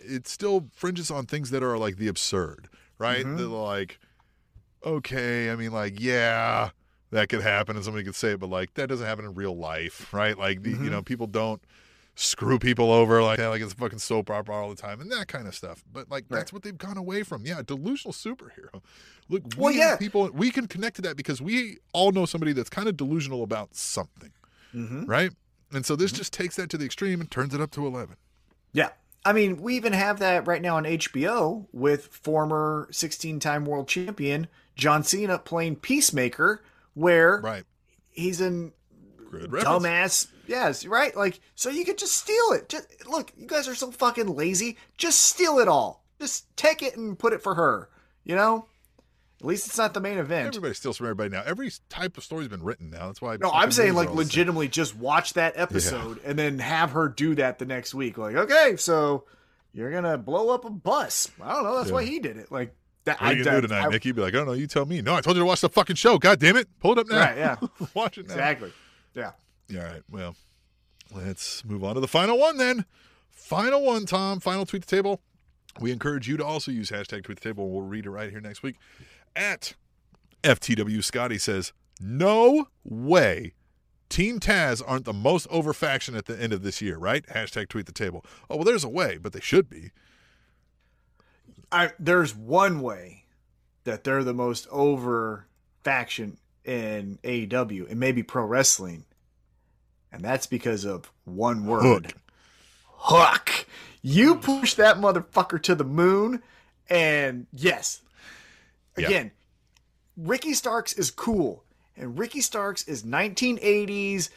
[0.04, 2.68] it still fringes on things that are like the absurd,
[2.98, 3.26] right?
[3.26, 3.38] Mhm.
[3.38, 4.00] The like,
[4.86, 6.70] okay, I mean, like, yeah,
[7.12, 9.56] that could happen, and somebody could say it, but like that doesn't happen in real
[9.56, 10.38] life, right?
[10.38, 10.92] Like, the, you Mhm.
[10.92, 11.62] know, people don't
[12.20, 15.28] screw people over like that, like it's fucking soap opera all the time, and that
[15.28, 15.84] kind of stuff.
[15.92, 16.40] But like, Right.
[16.40, 17.46] that's what they've gone away from.
[17.46, 18.82] Yeah, delusional superhero.
[19.30, 19.96] Look, we Well, yeah.
[19.98, 23.44] people we can connect to that because we all know somebody that's kind of delusional
[23.44, 24.32] about something,
[24.74, 25.06] mm-hmm.
[25.06, 25.32] right?
[25.72, 28.16] And so this just takes that to the extreme and turns it up to eleven.
[28.74, 28.90] Yeah.
[29.24, 33.88] I mean, we even have that right now on HBO with former 16 time world
[33.88, 36.64] champion John Cena playing Peacemaker,
[36.94, 37.64] where Right.
[38.10, 38.72] he's an
[39.30, 40.28] Good dumbass.
[40.48, 41.16] Yes, right?
[41.16, 42.70] Like, so you could just steal it.
[42.70, 44.78] Just look, you guys are so fucking lazy.
[44.98, 46.04] Just steal it all.
[46.20, 47.90] Just take it and put it for her.
[48.24, 48.66] You know?
[49.40, 50.48] At least it's not the main event.
[50.48, 51.44] Everybody steals from everybody now.
[51.46, 53.06] Every type of story's been written now.
[53.06, 53.38] That's why.
[53.38, 57.60] No, I'm saying like legitimately just watch that episode and then have her do that
[57.60, 58.18] the next week.
[58.18, 59.26] Like, okay, so
[59.74, 61.30] you're gonna blow up a bus.
[61.40, 61.78] I don't know.
[61.78, 62.52] That's why he did it.
[62.52, 63.22] Like that.
[63.22, 64.12] What are you gonna I, do tonight, I- Nikki?
[64.12, 64.54] Be like, oh, I don't know.
[64.54, 65.04] You tell me.
[65.04, 66.18] No, I told you to watch the fucking show.
[66.18, 66.68] God damn it!
[66.80, 67.20] Pull it up now.
[67.20, 67.38] Right?
[67.38, 67.58] Yeah.
[67.94, 68.34] Watch it now.
[68.34, 68.74] Exactly.
[69.14, 69.34] Yeah.
[69.76, 70.04] All right.
[70.10, 70.36] Well,
[71.14, 72.86] let's move on to the final one then.
[73.30, 74.40] Final one, Tom.
[74.40, 75.22] Final tweet the table.
[75.80, 77.70] We encourage you to also use hashtag tweet the table.
[77.70, 78.78] We'll read it right here next week.
[79.36, 79.76] At
[80.44, 83.54] FTW Scotty says, No way.
[84.10, 87.26] Team Taz aren't the most over faction at the end of this year, right?
[87.28, 88.26] Hashtag tweet the table.
[88.50, 89.92] Oh, well, there's a way, but they should be.
[91.72, 93.26] I there's one way
[93.84, 95.48] that they're the most over
[95.84, 99.06] faction in AEW and maybe pro wrestling,
[100.12, 101.84] and that's because of one word.
[101.84, 102.14] Hook.
[102.86, 103.66] Hook.
[104.02, 106.42] You push that motherfucker to the moon,
[106.90, 108.02] and yes,
[108.98, 109.08] Yeah.
[109.08, 109.32] Again,
[110.16, 111.64] Ricky Starks is cool,
[111.96, 114.30] and Ricky Starks is 1980s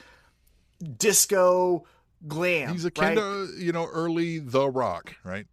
[0.99, 1.85] disco
[2.27, 2.71] glam.
[2.73, 3.17] He's akin right?
[3.17, 5.47] to you know early The Rock, right?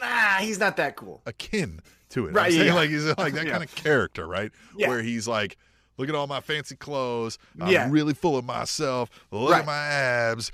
[0.00, 1.22] Nah, he's not that cool.
[1.26, 1.80] Akin
[2.10, 2.34] to it.
[2.34, 2.74] Right, I'm saying yeah.
[2.74, 3.52] like he's like that Yeah.
[3.52, 4.52] kind of character, right?
[4.76, 4.88] Yeah.
[4.88, 5.56] Where he's like,
[5.98, 7.38] look at all my fancy clothes.
[7.60, 7.88] I'm Yeah.
[7.90, 9.10] really full of myself.
[9.30, 9.60] Look Right.
[9.60, 10.50] at my abs.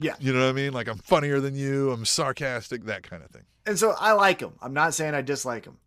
[0.00, 0.14] Yeah.
[0.20, 0.72] You know what I mean?
[0.72, 1.90] Like I'm funnier than you.
[1.90, 2.84] I'm sarcastic.
[2.84, 3.44] That kind of thing.
[3.66, 4.52] And so I like him.
[4.62, 5.78] I'm not saying I dislike him.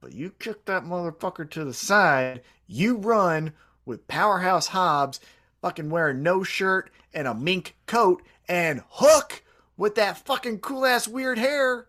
[0.00, 2.42] But you kick that motherfucker to the side.
[2.66, 3.52] You run
[3.84, 5.20] with Powerhouse Hobbs
[5.60, 9.42] fucking wearing no shirt and a mink coat and Hook
[9.76, 11.86] with that fucking cool ass weird hair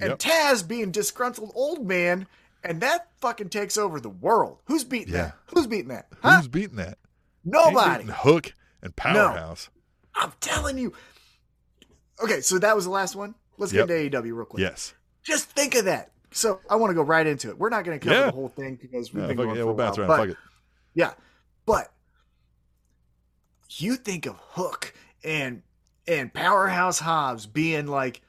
[0.00, 0.18] and Yep.
[0.18, 2.26] Taz being disgruntled old man
[2.66, 4.58] and that fucking takes over the world.
[4.66, 5.22] Who's beating Yeah.
[5.22, 5.34] that?
[5.54, 6.08] Who's beating that?
[6.22, 6.36] Huh?
[6.38, 6.98] Who's beating that?
[7.44, 7.98] Nobody.
[8.04, 8.52] beating Hook
[8.82, 9.68] and Powerhouse.
[10.14, 10.92] I'm telling you.
[12.22, 13.34] Okay, so that was the last one.
[13.58, 13.88] Let's Yep.
[13.88, 14.60] get into AEW real quick.
[14.62, 14.94] Yes.
[15.22, 16.12] Just think of that.
[16.32, 17.58] So I want to go right into it.
[17.58, 18.26] We're not going to cover Yeah.
[18.26, 19.54] the whole thing because we've Yeah, been going it.
[19.56, 19.98] yeah, for we'll a while.
[20.00, 20.08] around.
[20.08, 20.36] But, Fuck it.
[20.94, 21.14] Yeah,
[21.66, 21.92] but
[23.70, 24.94] you think of Hook
[25.24, 25.62] and
[26.08, 28.22] and Powerhouse Hobbs being like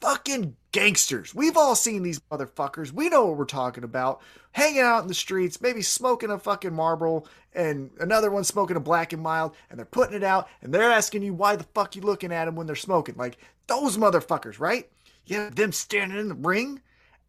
[0.00, 1.34] fucking gangsters.
[1.34, 2.92] We've all seen these motherfuckers.
[2.92, 4.20] We know what we're talking about.
[4.52, 7.24] Hanging out in the streets, maybe smoking a fucking Marlboro,
[7.54, 10.90] and another one smoking a Black and Mild, and they're putting it out, and they're
[10.90, 13.16] asking you why the fuck you looking at them when they're smoking.
[13.16, 14.88] Like those motherfuckers, right?
[15.26, 16.80] Yeah, them standing in the ring,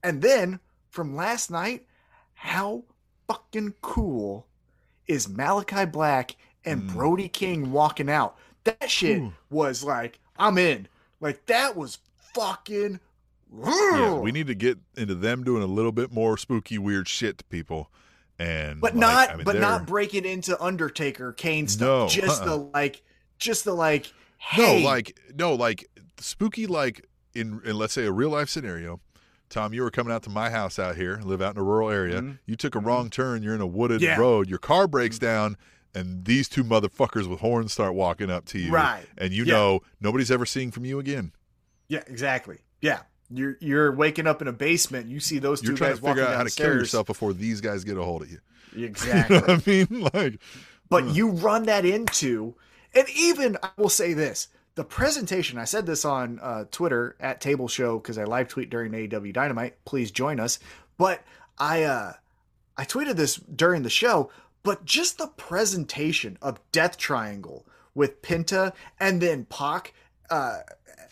[0.04, 1.86] and then from last night,
[2.34, 2.84] how
[3.28, 4.48] fucking cool
[5.08, 6.36] is Malakai Black
[6.66, 6.94] and Mm.
[6.94, 8.36] Brody King walking out.
[8.64, 9.34] That shit Ooh.
[9.50, 10.88] was like, I'm in.
[11.20, 12.00] Like that was
[12.34, 13.00] fucking.
[13.54, 17.38] Yeah, we need to get into them doing a little bit more spooky, weird shit
[17.40, 17.92] to people,
[18.40, 21.88] and but like, not, I mean, but they're- not break it into Undertaker, Kane stuff.
[21.88, 22.46] No, just uh-uh.
[22.46, 23.02] the like,
[23.40, 24.14] just the like.
[24.38, 25.88] Hey, No, like no, like
[26.18, 27.06] spooky, like
[27.36, 29.00] in, in let's say a real life scenario.
[29.50, 31.90] Tom, you were coming out to my house out here, live out in a rural
[31.90, 32.22] area.
[32.22, 32.40] Mhm.
[32.46, 33.44] You took a wrong turn.
[33.44, 34.16] You're in a wooded Yeah.
[34.18, 34.50] road.
[34.50, 35.58] Your car breaks down,
[35.94, 38.72] and these two motherfuckers with horns start walking up to you.
[38.72, 39.04] Right.
[39.18, 39.54] And you Yeah.
[39.56, 41.34] know nobody's ever seeing from you again.
[41.92, 42.60] Yeah, exactly.
[42.80, 45.08] Yeah, you're you're waking up in a basement.
[45.10, 47.06] You see those 2 You're trying guys to figure walking out how to kill yourself
[47.06, 48.40] before these guys get a hold of you.
[48.74, 49.36] You Exactly.
[49.36, 50.10] know what I mean?
[50.14, 50.40] Like,
[50.90, 52.56] But you run that into,
[52.96, 55.58] and even I will say this: the presentation.
[55.60, 59.34] I said this on uh, Twitter at Table Show because I live tweet during AEW
[59.34, 59.84] Dynamite.
[59.84, 60.60] Please join us.
[60.98, 61.22] But
[61.58, 62.14] I uh,
[62.78, 64.32] I tweeted this during the show.
[64.64, 69.94] But just the presentation of Death Triangle with Penta and then Pac,
[70.30, 70.60] uh,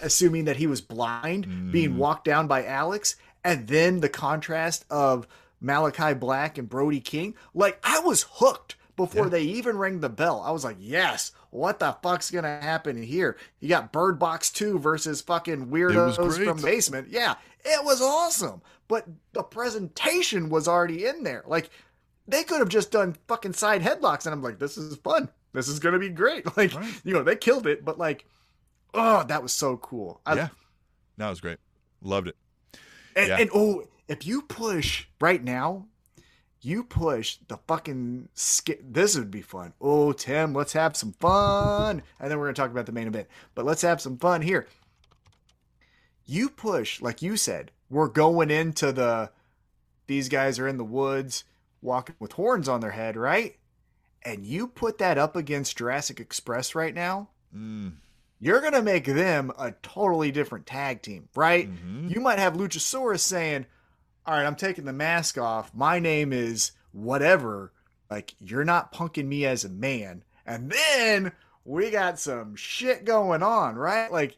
[0.02, 5.28] assuming that he was blind, being walked down by Alex, and then the contrast of
[5.64, 7.36] Malakai Black and Brody King.
[7.54, 9.30] Like I was hooked before Yeah.
[9.30, 10.42] they even rang the bell.
[10.46, 13.38] I was like, yes, what the fuck's gonna happen here?
[13.60, 17.08] You got Bird Box 2 versus fucking weirdos from the basement.
[17.10, 18.62] Yeah, it was awesome.
[18.88, 21.44] But the presentation was already in there.
[21.48, 21.70] Like
[22.28, 25.30] they could have just done fucking side headlocks, and I'm like, this is fun.
[25.54, 26.46] This is gonna be great.
[26.58, 27.02] Like, Right.
[27.04, 28.26] you know, they killed it, but like,
[28.94, 30.22] oh, that was so cool.
[30.26, 30.48] I, yeah,
[31.18, 31.58] that was great.
[32.02, 32.36] Loved it.
[33.16, 33.38] And, Yeah.
[33.40, 35.86] and oh, if you push right now,
[36.62, 39.74] you push the fucking sk- this would be fun.
[39.80, 42.02] Oh, Tim, let's have some fun.
[42.20, 43.28] And then we're gonna talk about the main event.
[43.56, 44.68] But let's have some fun here.
[46.26, 49.32] You push, like you said, we're going into the
[50.08, 51.44] these guys are in the woods
[51.82, 53.56] walking with horns on their head, right?
[54.24, 57.94] And you put that up against Jurassic Express right now, Mm,
[58.40, 61.70] you're gonna make them a totally different tag team, right?
[61.72, 62.10] mhm.
[62.14, 63.66] You might have Luchasaurus saying,
[64.26, 65.74] All right, I'm taking the mask off.
[65.74, 67.72] My name is whatever.
[68.12, 70.24] Like, you're not punking me as a man.
[70.46, 71.32] And then
[71.66, 74.12] we got some shit going on, right?
[74.12, 74.38] Like,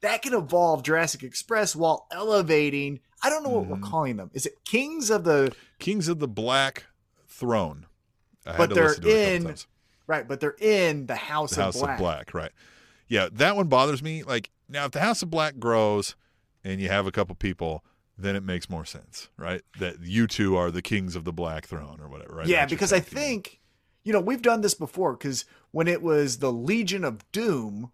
[0.00, 3.00] that can evolve Jurassic Express while elevating.
[3.22, 3.68] I don't know what Mhm.
[3.82, 4.30] we're calling them.
[4.34, 5.54] Is it Kings of the.
[5.78, 6.84] Kings of the Black
[7.26, 7.86] Throne.
[8.46, 9.14] I had But to they're listen to it
[9.44, 9.56] a in.
[10.06, 11.94] Right, but they're in the House, the House of Black.
[11.94, 12.52] of Black, right?
[13.08, 14.22] Yeah, that one bothers me.
[14.22, 16.14] Like now, if the House of Black grows
[16.64, 17.84] and you have a couple people,
[18.16, 19.62] then it makes more sense, right?
[19.78, 22.46] That you two are the kings of the Black Throne or whatever, right?
[22.46, 23.60] Yeah, That's because I think,
[24.04, 27.92] you know, we've done this before because when it was the Legion of Doom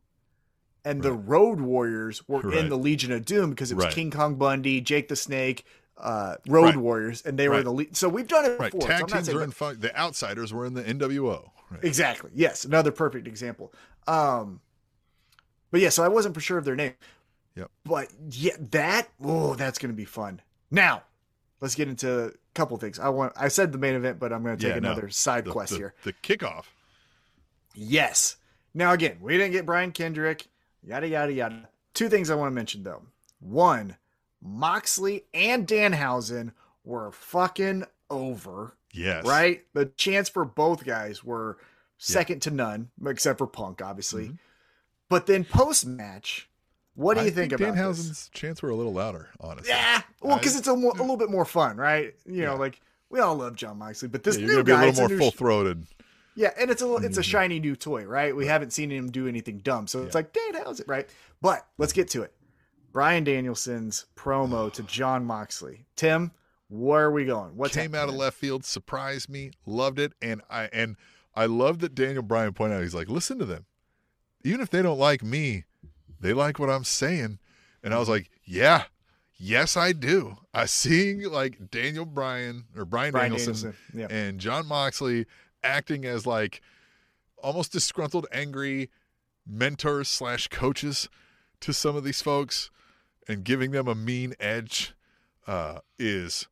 [0.85, 2.59] and the Road Warriors were Right.
[2.59, 3.95] in the Legion of Doom because it was Right.
[3.95, 5.65] King Kong Bundy, Jake the Snake,
[5.97, 6.77] uh, Road Right.
[6.77, 8.89] Warriors, and they were the le- So we've done it right, before.
[8.89, 9.51] tag I'm teams saying- are in.
[9.53, 11.53] Fu- the outsiders were in the NWO.
[11.70, 11.85] Right?
[11.85, 12.31] Exactly.
[12.35, 13.73] Yes, another perfect example.
[14.07, 14.61] Um,
[15.74, 16.92] but yeah, so I wasn't for sure of their name.
[17.56, 17.68] Yep.
[17.84, 20.40] But yeah, that oh, that's gonna be fun.
[20.70, 21.02] Now,
[21.60, 23.01] let's get into a couple things.
[23.01, 23.32] I want.
[23.36, 24.92] I said the main event, but I'm gonna take Yeah, no.
[24.92, 25.94] another side The, quest the- here.
[26.05, 26.66] the kickoff.
[27.74, 28.36] Yes.
[28.72, 30.46] Now again, we didn't get Brian Kendrick.
[30.86, 31.68] Yada yada yada.
[31.92, 33.02] Two things I want to mention though.
[33.40, 33.96] One,
[34.40, 36.52] Moxley and Danhausen
[36.84, 39.24] were fucking over, Yes.
[39.26, 39.64] right?
[39.72, 41.59] The chance for both guys were
[41.98, 44.28] second to none, except for Punk, obviously.
[44.28, 44.38] Mhm.
[45.10, 46.48] But then post match,
[46.94, 48.31] what do I you think, about Danhausen's this?
[48.32, 49.70] chance were a little louder, honestly.
[49.70, 52.14] Yeah, well, because it's a, mo- a little bit more fun, right?
[52.26, 54.72] You know, like we all love Jon Moxley, but this Yeah, new you're gonna be
[54.72, 55.86] a guy, it's little more full sh- throated.
[56.35, 57.24] yeah, and it's a little, it's a Mhm.
[57.24, 58.35] shiny new toy, right?
[58.35, 61.09] We haven't seen him do anything dumb, so it's like, it, right?
[61.40, 62.32] But let's get to it.
[62.93, 65.85] Bryan Danielson's promo to Jon Moxley.
[65.97, 66.31] Tim,
[66.68, 67.56] where are we going?
[67.56, 70.97] What came out of left field, surprised me, loved it, and I and
[71.36, 72.82] I love that Daniel Bryan pointed out.
[72.82, 73.66] He's like, listen to them,
[74.45, 75.65] even if they don't like me,
[76.21, 77.39] they like what I'm saying,
[77.83, 78.85] and I was like, yeah,
[79.37, 80.37] yes, I do.
[80.53, 85.27] I seeing like Daniel Bryan or Brian, Bryan Danielson, Danielson, and Jon Moxley
[85.62, 86.62] acting as like
[87.43, 88.91] almost disgruntled, angry
[89.47, 91.09] mentors slash coaches
[91.61, 92.71] to some of these folks
[93.29, 94.95] and giving them a mean edge
[95.47, 96.47] uh, is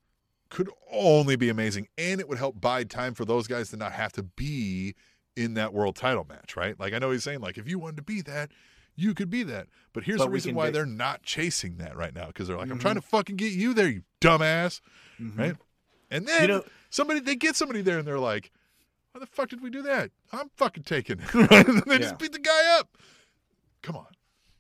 [0.51, 3.93] could only be amazing, and it would help bide time for those guys to not
[3.93, 4.94] have to be
[5.36, 6.78] in that world title match, right?
[6.78, 8.50] Like I know he's saying, like if you wanted to be that,
[8.96, 9.68] you could be that.
[9.92, 12.56] But here's But the reason why be- they're not chasing that right now because they're
[12.59, 12.82] like, I'm Mhm.
[12.82, 14.80] trying to fucking get you there, you dumbass,
[15.20, 15.38] Mhm.
[15.38, 15.56] right?
[16.10, 18.50] And then You know- somebody they get somebody there and they're like,
[19.12, 20.10] why the fuck did we do that?
[20.32, 21.66] I'm fucking taking right?
[21.86, 21.98] They Yeah.
[21.98, 22.96] just beat the guy up.
[23.82, 24.06] Come on.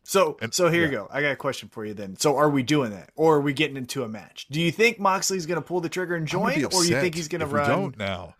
[0.04, 1.08] So, And- so here you go.
[1.10, 2.16] I got a question for you then.
[2.16, 4.46] So, are we doing that, or are we getting into a match?
[4.50, 7.28] Do you think Moxley's going to pull the trigger and join, or you think he's
[7.28, 7.68] going to run?
[7.68, 8.34] don't now.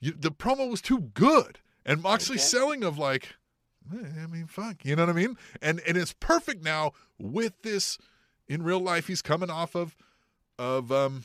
[0.00, 2.58] You, the promo was too good, and Moxley's Okay.
[2.58, 3.34] selling of like,
[3.92, 5.36] eh, I mean, fuck, you know what I mean?
[5.60, 7.98] And and it's perfect now with this.
[8.48, 9.94] In real life, he's coming off of
[10.58, 11.24] of um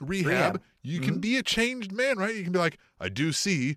[0.00, 0.26] rehab.
[0.26, 0.62] Rehab.
[0.82, 1.20] You can Mhm.
[1.22, 2.34] be a changed man, right?
[2.34, 3.76] You can be like, I do see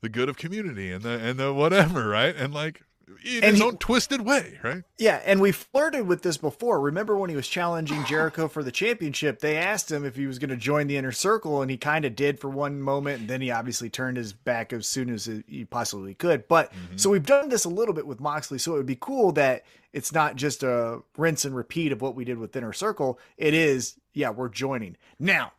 [0.00, 2.34] the good of community and the and the whatever, right?
[2.34, 2.82] And like
[3.24, 4.84] in And his he- own twisted way, right?
[4.98, 6.80] Yeah, and we flirted with this before.
[6.80, 9.40] Remember when he was challenging Jericho for the championship?
[9.40, 12.04] They asked him if he was going to join the inner circle, and he kind
[12.04, 15.30] of did for one moment, and then he obviously turned his back as soon as
[15.46, 16.48] he possibly could.
[16.48, 16.96] But mm-hmm.
[16.96, 19.64] so we've done this a little bit with Moxley, so it would be cool that
[19.92, 23.18] it's not just a rinse and repeat of what we did with inner circle.
[23.36, 25.52] It is, yeah, we're joining now.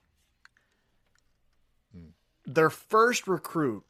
[1.93, 2.09] Hmm.
[2.45, 3.84] Their first recruit,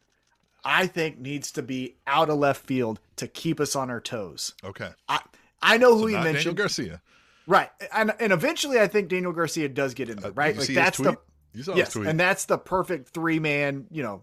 [0.64, 4.54] I think, needs to be out of left field to keep us on our toes.
[4.64, 4.90] Okay.
[5.08, 5.20] I
[5.62, 6.56] I know who So you not Daniel mentioned.
[6.56, 7.02] Garcia.
[7.46, 7.70] Right.
[7.92, 10.54] And and eventually I think Daniel Garcia does get in there, Uh, right?
[10.54, 11.16] you Like that's the
[11.52, 12.06] You saw Yes, tweet.
[12.06, 14.22] and that's the perfect three-man, you know,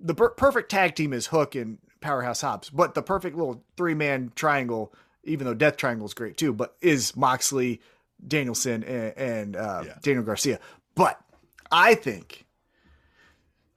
[0.00, 4.32] the per- perfect tag team is Hook and Powerhouse Hobbs, but the perfect little three-man
[4.34, 4.92] triangle,
[5.24, 7.80] even though Death Triangle is great too, but is Moxley,
[8.26, 9.94] Danielson and, and uh, Yeah.
[10.02, 10.58] Daniel Garcia.
[10.94, 11.20] But
[11.70, 12.44] I think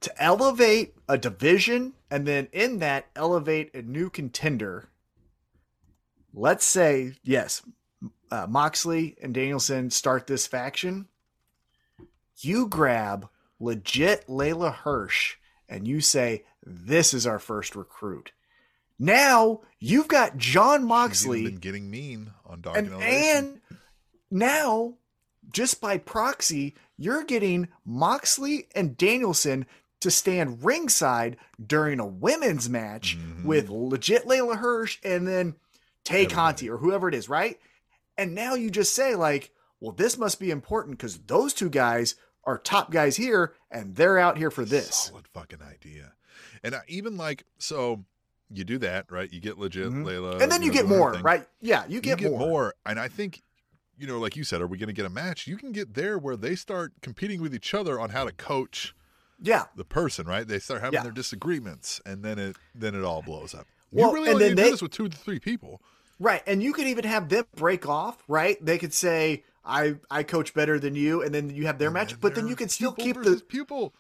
[0.02, 4.90] to elevate a division and then in that elevate a new contender
[6.34, 7.62] let's say yes
[8.32, 11.08] uh, moxley and danielson start this faction.
[12.38, 13.30] You grab
[13.60, 15.36] legit leyla hirsch
[15.70, 18.32] and you say this is our first recruit.
[18.98, 23.62] Now you've got jon moxley been getting mean on and and
[24.30, 24.96] now
[25.52, 29.66] just by proxy you're getting moxley and danielson
[30.02, 33.46] to stand ringside during a women's match Mhm.
[33.46, 35.56] with legit leyla hirsch and then
[36.04, 36.36] tay Everybody.
[36.36, 37.60] conti or whoever it is right
[38.18, 42.16] and now you just say like well this must be important because those two guys
[42.44, 46.14] are top guys here and they're out here for this Solid fucking idea.
[46.64, 48.04] And I, even like so,
[48.50, 49.32] you do that right.
[49.32, 50.04] You get legit Mhm.
[50.04, 51.22] Leyla, and then you, know, get more thing.
[51.24, 52.74] right yeah you You get, more.
[52.86, 53.42] and I think.
[53.98, 55.46] You know, like you said, are we going to get a match?
[55.46, 58.96] You can get there where they start competing with each other on how to coach
[59.42, 60.48] yeah the person, right?
[60.48, 61.04] They start having Yeah.
[61.04, 63.68] their disagreements, and then it then it all blows up.
[63.92, 65.82] Well, you really and only then need to do this with two to three people.
[66.20, 66.44] Right.
[66.46, 68.64] And you could even have them break off, right?
[68.64, 71.96] They could say, I I coach better than you, and then you have their And
[71.96, 73.94] match, but then you can still keep the pupil.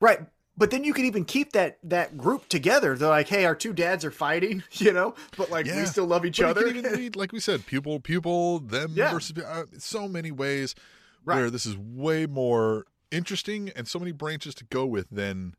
[0.00, 0.20] right.
[0.56, 2.96] But then you can even keep that that group together.
[2.96, 6.24] They're like, hey, our two dads are fighting, you know, but like we still love
[6.24, 6.60] each But other.
[6.68, 9.10] You can even lead, like we said, pupil, pupil, them Yeah.
[9.10, 10.76] versus uh, so many ways
[11.24, 11.38] Right.
[11.38, 15.54] where this is way more interesting and so many branches to go with than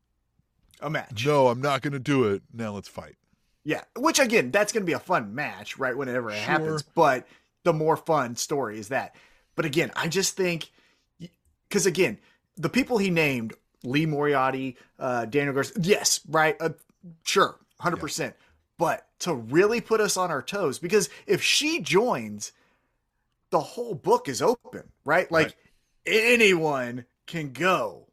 [0.80, 1.24] a match.
[1.24, 2.42] no, I'm not going to do it.
[2.52, 3.16] Now let's fight.
[3.64, 3.82] Yeah.
[3.96, 5.96] Which again, that's gonna be a fun match, right?
[5.96, 6.44] Whenever it Sure.
[6.44, 6.82] happens.
[6.84, 7.26] But
[7.64, 9.16] the more fun story is that.
[9.56, 10.70] But again, I just think
[11.68, 12.18] because again,
[12.56, 16.70] the people he named, Lee Moriarty, uh, Daniel Garcia, yes, right, uh,
[17.24, 18.36] sure, hundred percent.
[18.78, 22.52] But to really put us on our toes, because if she joins,
[23.50, 25.28] the whole book is open, right?
[25.32, 25.56] Like
[26.06, 28.06] anyone can go.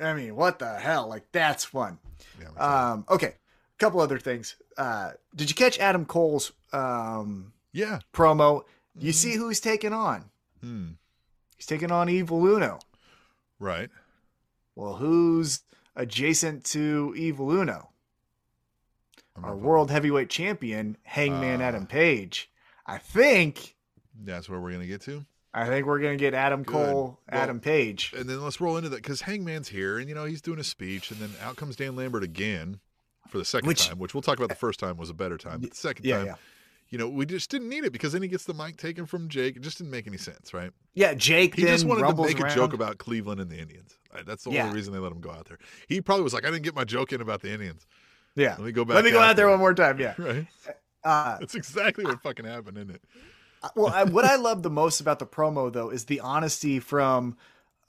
[0.00, 1.08] I mean, what the hell?
[1.08, 1.98] Like that's fun.
[2.40, 4.56] Yeah, Um, okay, a couple other things.
[4.76, 8.00] Uh, did you catch Adam Cole's um, yeah.
[8.12, 8.62] promo?
[8.98, 9.14] You Mhm.
[9.14, 10.30] see who he's taking on?
[10.60, 10.92] Hmm.
[11.56, 12.78] He's taking on Evil Uno.
[13.58, 13.90] Right.
[14.74, 15.60] Well, who's
[15.94, 17.90] adjacent to Evil Uno?
[19.42, 21.66] Our world heavyweight champion, Hangman Ah.
[21.66, 22.50] Adam Page.
[22.86, 23.76] I think
[24.24, 25.24] That's where we're gonna get to.
[25.54, 26.72] I think we're gonna get Adam Good.
[26.72, 28.14] Cole, Well- Adam Page.
[28.16, 30.64] And then let's roll into that because Hangman's here, and you know he's doing a
[30.64, 32.80] speech, and then out comes Dan Lambert again
[33.28, 34.48] for the second Which- time, which we'll talk about.
[34.48, 36.34] The first time was a better time, but the second Yeah, time, yeah.
[36.88, 39.28] you know, we just didn't need it because then he gets the mic taken from
[39.28, 39.56] Jake.
[39.56, 40.70] It just didn't make any sense, right?
[40.94, 43.98] Yeah, Jake He just wanted to make a joke about Cleveland and the Indians.
[44.26, 44.64] That's the Yeah.
[44.64, 45.58] only reason they let him go out there.
[45.88, 47.86] He probably was like, I didn't get my joke in about the Indians.
[48.34, 48.50] Yeah.
[48.52, 48.94] Let me go back.
[48.96, 49.98] Let me go out there one more time.
[50.00, 50.14] Yeah.
[50.18, 50.46] Right.
[51.04, 53.02] Uh, That's exactly what fucking happened, isn't it?
[53.76, 57.36] Well, I, what I love the most about the promo though is the honesty from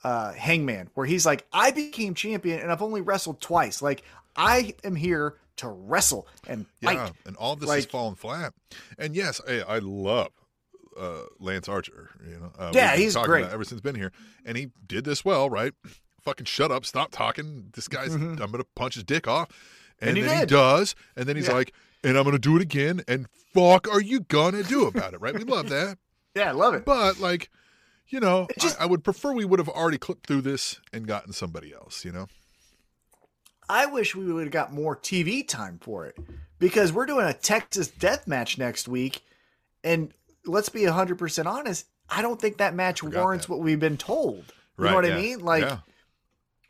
[0.02, 3.80] uh, Hangman, where he's like, "I became champion and I've only wrestled twice.
[3.82, 4.02] Like
[4.36, 8.52] I am here to wrestle and fight." Yeah, and all this is Like- falling flat.
[8.98, 10.28] And yes, hey, I love
[10.98, 12.10] uh, Lance Archer.
[12.28, 13.46] You know, uh, Yeah, he's talking great.
[13.46, 14.12] ever since been here,
[14.44, 15.72] and he did this well, right?
[16.20, 17.70] Fucking shut up, stop talking.
[17.74, 18.40] This guy's, Mhm.
[18.40, 19.48] I'm gonna punch his dick off,
[20.00, 21.54] and, And he then he does, and then he's Yeah.
[21.54, 21.72] like,
[22.04, 25.20] and I'm gonna do it again, and fuck, are you gonna do about it?
[25.20, 25.34] Right?
[25.34, 25.98] We love that,
[26.36, 26.84] Yeah, I love it.
[26.84, 27.50] but like.
[28.08, 31.06] You know, just- I, I would prefer we would have already clipped through this and
[31.06, 32.04] gotten somebody else.
[32.04, 32.26] You know,
[33.68, 36.16] I wish we would have got more TV time for it
[36.58, 39.22] because we're doing a Texas death match next week.
[39.82, 40.12] And
[40.44, 43.52] let's be 100% honest, I don't think that match Forgot warrants that.
[43.52, 44.52] what we've been told.
[44.78, 44.90] You right?
[44.90, 45.16] know what yeah.
[45.16, 45.40] I mean?
[45.40, 45.78] Like, yeah.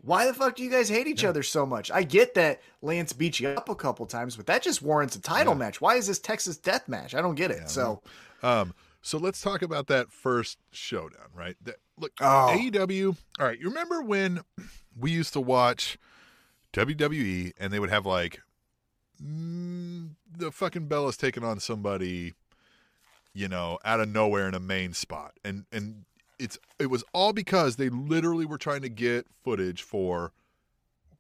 [0.04, 1.90] Why the fuck do you guys hate each other so much?
[1.90, 5.20] I get that Lance beat you up a couple times, but that just warrants a
[5.20, 5.58] title Yeah.
[5.58, 5.80] match.
[5.80, 7.14] Why is this Texas death match?
[7.14, 7.58] I don't get it.
[7.62, 8.02] Yeah, so,
[8.42, 11.56] Um, so let's talk about that first showdown, right?
[11.62, 12.48] That, look, Oh.
[12.54, 13.16] AEW.
[13.40, 14.40] All right, you remember when
[14.98, 15.96] we used to watch
[16.72, 18.40] WWE and they would have like
[19.22, 22.34] mm, the fucking Bella's taking on somebody,
[23.32, 26.04] you know, out of nowhere in a main spot, and and
[26.38, 30.32] it's it was all because they literally were trying to get footage for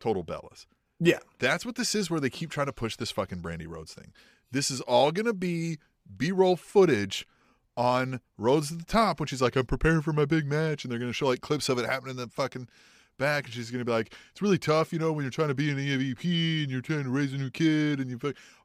[0.00, 0.66] Total Bellas.
[1.00, 1.18] yeah.
[1.38, 4.12] That's what this is, where they keep trying to push this fucking Brandi Rhodes thing.
[4.50, 5.78] This is all going to be
[6.16, 7.26] B roll footage
[7.76, 10.84] on Rhodes at the top when she's like, I'm preparing for my big match.
[10.84, 12.68] And they're going to show like clips of it happening in the fucking
[13.18, 13.44] back.
[13.44, 15.54] And she's going to be like, it's really tough, you know, when you're trying to
[15.54, 18.18] be an EVP and you're trying to raise a new kid and you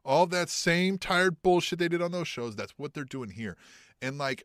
[0.04, 2.54] all that same tired bullshit they did on those shows.
[2.54, 3.56] That's what they're doing here.
[4.02, 4.44] And like,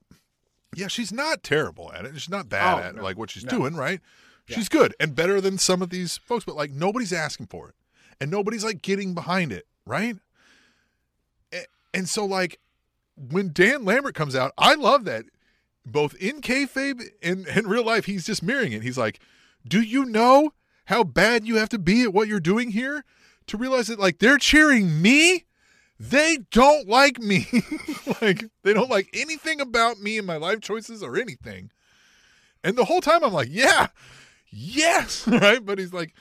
[0.75, 2.13] yeah, she's not terrible at it.
[2.15, 3.03] She's not bad Oh, at no.
[3.03, 3.51] like what she's No.
[3.51, 3.99] doing, right?
[4.47, 4.57] Yeah.
[4.57, 7.75] She's good and better than some of these folks, but like nobody's asking for it
[8.21, 10.15] and nobody's like getting behind it, right?
[11.93, 12.59] And so like
[13.15, 15.25] when Dan Lambert comes out, I love that
[15.85, 18.83] both in kayfabe and in real life, he's just mirroring it.
[18.83, 19.19] He's like,
[19.65, 20.51] "Do you know
[20.85, 23.05] how bad you have to be at what you're doing here
[23.47, 25.44] to realize that like they're cheering me?"
[25.99, 27.47] They don't like me.
[28.21, 31.71] like they don't like anything about me and my life choices or anything.
[32.63, 33.87] And the whole time I'm like, yeah,
[34.49, 35.63] yes, right?
[35.63, 36.13] But he's like,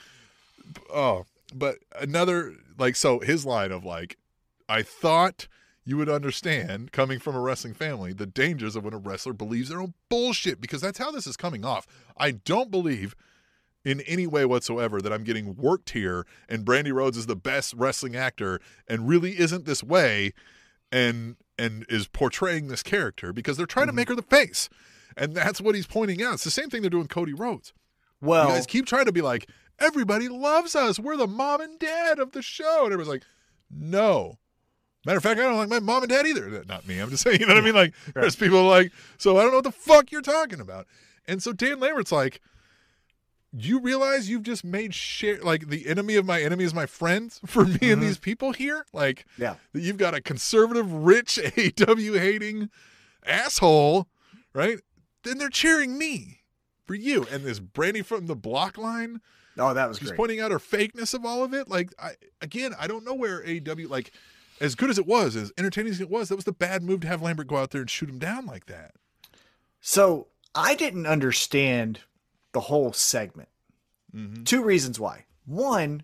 [0.93, 4.17] oh, but another like so his line of like,
[4.69, 5.47] I thought
[5.83, 9.69] you would understand coming from a wrestling family the dangers of when a wrestler believes
[9.69, 11.85] their own bullshit because that's how this is coming off.
[12.17, 13.15] I don't believe
[13.85, 17.73] in any way whatsoever that I'm getting worked here and Brandi Rhodes is the best
[17.75, 20.33] wrestling actor and really isn't this way
[20.91, 23.97] and and is portraying this character because they're trying to mm-hmm.
[23.97, 24.67] make her the face.
[25.15, 26.33] And that's what he's pointing out.
[26.33, 27.71] It's the same thing they're doing Cody Rhodes.
[28.19, 29.49] Well, you guys keep trying to be like,
[29.79, 30.99] everybody loves us.
[30.99, 32.83] We're the mom and dad of the show.
[32.83, 33.23] And everyone's like,
[33.69, 34.39] no.
[35.05, 36.63] Matter of fact, I don't like my mom and dad either.
[36.67, 36.99] Not me.
[36.99, 37.75] I'm just saying, you know what I mean?
[37.75, 40.87] Like, there's people like, so I don't know what the fuck you're talking about.
[41.27, 42.41] And so Dan Lambert's like,
[43.57, 47.31] you realize you've just made share like the enemy of my enemy is my friend
[47.45, 48.01] for me and Mhm.
[48.01, 48.85] these people here?
[48.93, 49.55] Like, yeah.
[49.73, 52.69] that you've got a conservative, rich, AW hating
[53.25, 54.07] asshole,
[54.53, 54.79] right?
[55.23, 56.41] Then they're cheering me
[56.85, 57.25] for you.
[57.31, 59.21] And this Brandi from the block line,
[59.57, 60.17] Oh, that was she's great.
[60.17, 61.69] pointing out her fakeness of all of it.
[61.69, 64.11] Like, I again, I don't know where AW like
[64.61, 66.99] as good as it was, as entertaining as it was, that was the bad move
[67.01, 68.91] to have Lambert go out there and shoot him down like that.
[69.81, 72.01] So I didn't understand
[72.55, 73.49] the whole segment.
[74.15, 74.45] Mm-hmm.
[74.45, 75.25] Two reasons why.
[75.45, 76.03] One,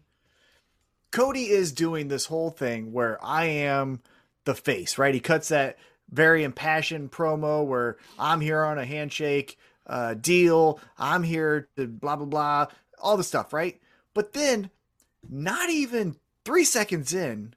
[1.11, 4.02] Cody is doing this whole thing where I am
[4.44, 5.14] the face, right?
[5.14, 5.80] He cuts that
[6.10, 9.57] very impassioned promo where I'm here on a handshake
[9.88, 10.82] uh, deal.
[10.98, 12.65] I'm here to blah, blah, blah,
[12.99, 13.80] all the stuff, right?
[14.14, 14.72] But then,
[15.30, 17.53] not even three seconds in,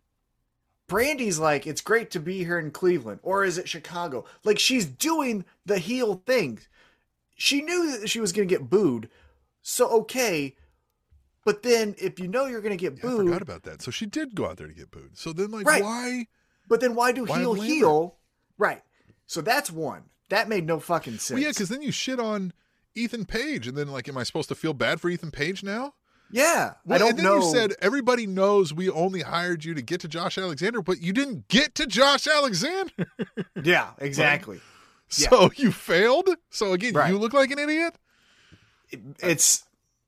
[0.87, 4.25] Brandi's like, it's great to be here in Cleveland, or is it Chicago?
[4.45, 6.61] Like, she's doing the heel thing.
[7.35, 9.09] She knew that she was going to get booed.
[9.63, 10.57] So, okay.
[11.45, 13.83] But then, if you know you're going to get Yeah, I booed, forgot about that.
[13.83, 15.17] So she did go out there to get booed.
[15.19, 15.83] So then, like, Right.
[15.83, 16.27] why?
[16.69, 18.17] but then why do Why heel heel?
[18.57, 18.83] Right.
[19.27, 20.05] So that's one.
[20.31, 21.31] That made no fucking sense.
[21.31, 22.53] Well, yeah, because then you shit on
[22.95, 25.95] Ethan Page, and then like, am I supposed to feel bad for Ethan Page now?
[26.31, 27.37] Yeah, Well, I don't and then know.
[27.37, 31.13] you said everybody knows we only hired you to get to Josh Alexander, but you
[31.13, 32.93] didn't get to Josh Alexander.
[33.63, 34.61] yeah, exactly.
[35.17, 36.29] So you failed.
[36.51, 37.11] So again, Right.
[37.11, 37.95] you look like an idiot.
[39.21, 39.65] It's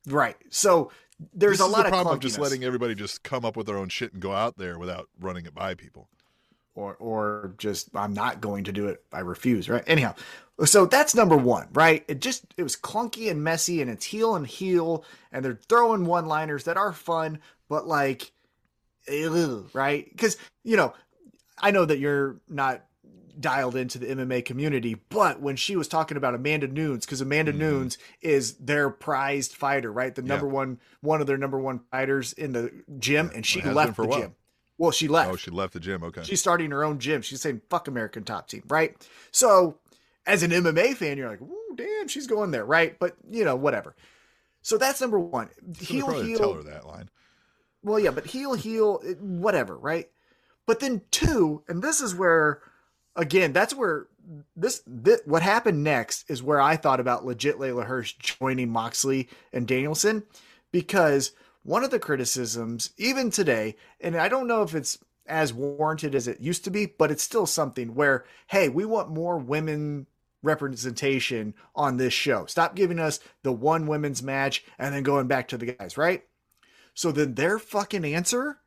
[0.07, 0.37] right.
[0.51, 0.91] So
[1.35, 3.66] there's this a lot the of problem of just letting everybody just come up with
[3.66, 6.09] their own shit and go out there without running it by people.
[6.74, 9.03] or or just I'm not going to do it.
[9.12, 9.69] I refuse.
[9.69, 9.83] Right.
[9.87, 10.15] Anyhow,
[10.65, 11.69] so that's number one.
[11.73, 12.05] Right.
[12.07, 16.05] It just it was clunky and messy, and it's heel and heel, and they're throwing
[16.05, 18.31] one liners that are fun, but like,
[19.09, 20.07] ew, right?
[20.11, 20.93] Because you know,
[21.59, 22.85] I know that you're not
[23.39, 27.53] dialed into the MMA community, but when she was talking about Amanda Nunes, because Amanda
[27.53, 27.59] Mhm.
[27.59, 30.15] Nunes is their prized fighter, right?
[30.15, 30.29] The Yeah.
[30.29, 33.97] number one, one of their number one fighters in the gym, Yeah, and she left
[33.97, 34.35] for the gym.
[34.79, 35.31] Well, she left.
[35.31, 36.03] Oh, she left the gym.
[36.03, 36.23] Okay.
[36.23, 37.23] She's starting her own gym.
[37.23, 38.95] She's saying fuck American Top Team, right?
[39.31, 39.79] So,
[40.27, 43.57] as an MMA fan, you're like, "Ooh, damn, she's going there, right?" But you know,
[43.57, 43.95] whatever.
[44.63, 45.49] So that's number one.
[45.75, 46.39] Should've Heel, heel.
[46.39, 47.09] tell her that line.
[47.83, 50.11] Well, yeah, but heel, heel, whatever, right?
[50.67, 52.61] But then two, and this is where,
[53.17, 54.07] again, that's where
[54.55, 59.29] this, thi- what happened next is where I thought about legit Leyla Hirsch joining Moxley
[59.53, 60.25] and Danielson,
[60.73, 61.33] because
[61.63, 66.29] one of the criticisms, even today, and I don't know if it's as warranted as
[66.29, 70.07] it used to be, but it's still something where, hey, we want more women
[70.43, 72.47] representation on this show.
[72.47, 76.23] Stop giving us the one women's match and then going back to the guys, right?
[76.95, 78.59] So then their fucking answer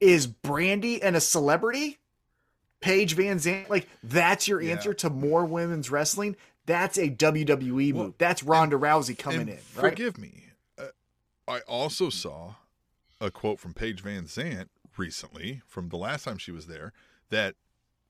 [0.00, 1.98] is Brandi and a celebrity?
[2.82, 3.68] Paige VanZant?
[3.70, 4.72] Like, that's your Yeah.
[4.72, 6.36] answer to more women's wrestling?
[6.66, 8.14] That's a WWE Well, move.
[8.18, 9.62] That's Ronda Rousey coming in, right?
[9.62, 10.44] Forgive me.
[10.78, 10.88] Uh,
[11.48, 12.56] I also saw
[13.20, 16.92] a quote from Paige VanZant recently, from the last time she was there,
[17.30, 17.54] that,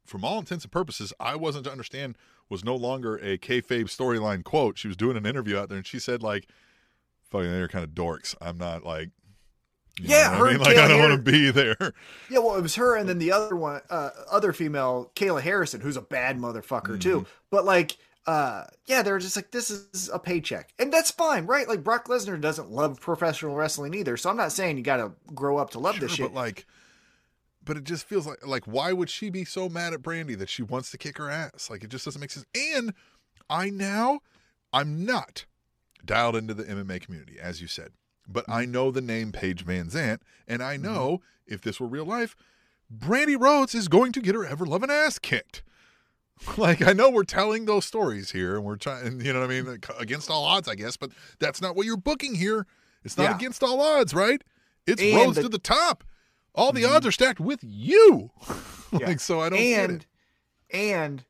[0.05, 2.19] from all intents and purposes, I wasn't to understand
[2.49, 4.77] was no longer a kayfabe storyline quote.
[4.77, 6.49] She was doing an interview out there, and she said like,
[7.31, 8.35] "Fucking, they're kind of dorks.
[8.41, 9.11] I'm not like."
[9.99, 11.93] You Yeah, her I mean, and like I don't want to be there.
[12.31, 15.81] Yeah, well, it was her and then the other one, uh, other female, Kayla Harrison,
[15.81, 17.21] who's a bad motherfucker too.
[17.21, 17.29] Mm-hmm.
[17.51, 21.69] But like, uh, yeah, they're just like, this is a paycheck, and that's fine, right?
[21.69, 25.13] Like Brock Lesnar doesn't love professional wrestling either, so I'm not saying you got to
[25.35, 26.27] grow up to love Sure, this shit.
[26.27, 26.65] but like,
[27.65, 30.49] but it just feels like like why would she be so mad at Brandi that
[30.49, 31.69] she wants to kick her ass?
[31.69, 32.47] Like it just doesn't make sense.
[32.55, 32.95] And
[33.51, 34.21] I now
[34.73, 35.45] I'm not
[36.05, 37.91] dialed into the MMA community, as you said,
[38.29, 38.73] but I mm-hmm.
[38.73, 40.85] know the name Paige VanZant, and I mm-hmm.
[40.85, 42.37] know if this were real life,
[42.95, 45.63] Brandi Rhodes is going to get her ever loving ass kicked.
[46.57, 49.61] Like I know we're telling those stories here, and we're trying, you know what I
[49.63, 52.67] mean, against all odds, I guess, but that's not what you're booking here.
[53.05, 53.37] It's not Yeah.
[53.37, 54.43] against all odds, right?
[54.85, 56.03] It's And Rhodes the- to the top.
[56.55, 56.97] All the mm-hmm.
[56.97, 58.31] odds are stacked with you.
[58.93, 59.07] Yeah.
[59.07, 60.07] like so, I don't and
[60.71, 61.25] and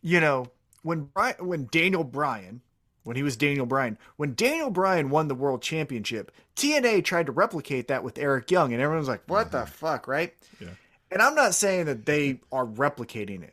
[0.00, 0.46] you know
[0.80, 2.62] when Brian, when Daniel Bryan
[3.10, 3.98] when he was Daniel Bryan.
[4.18, 8.72] When Daniel Bryan won the world championship TNA tried to replicate that with Eric Young
[8.72, 10.32] and everyone's like what the fuck right?
[10.60, 10.68] Yeah.
[11.10, 13.52] and I'm not saying that they are replicating it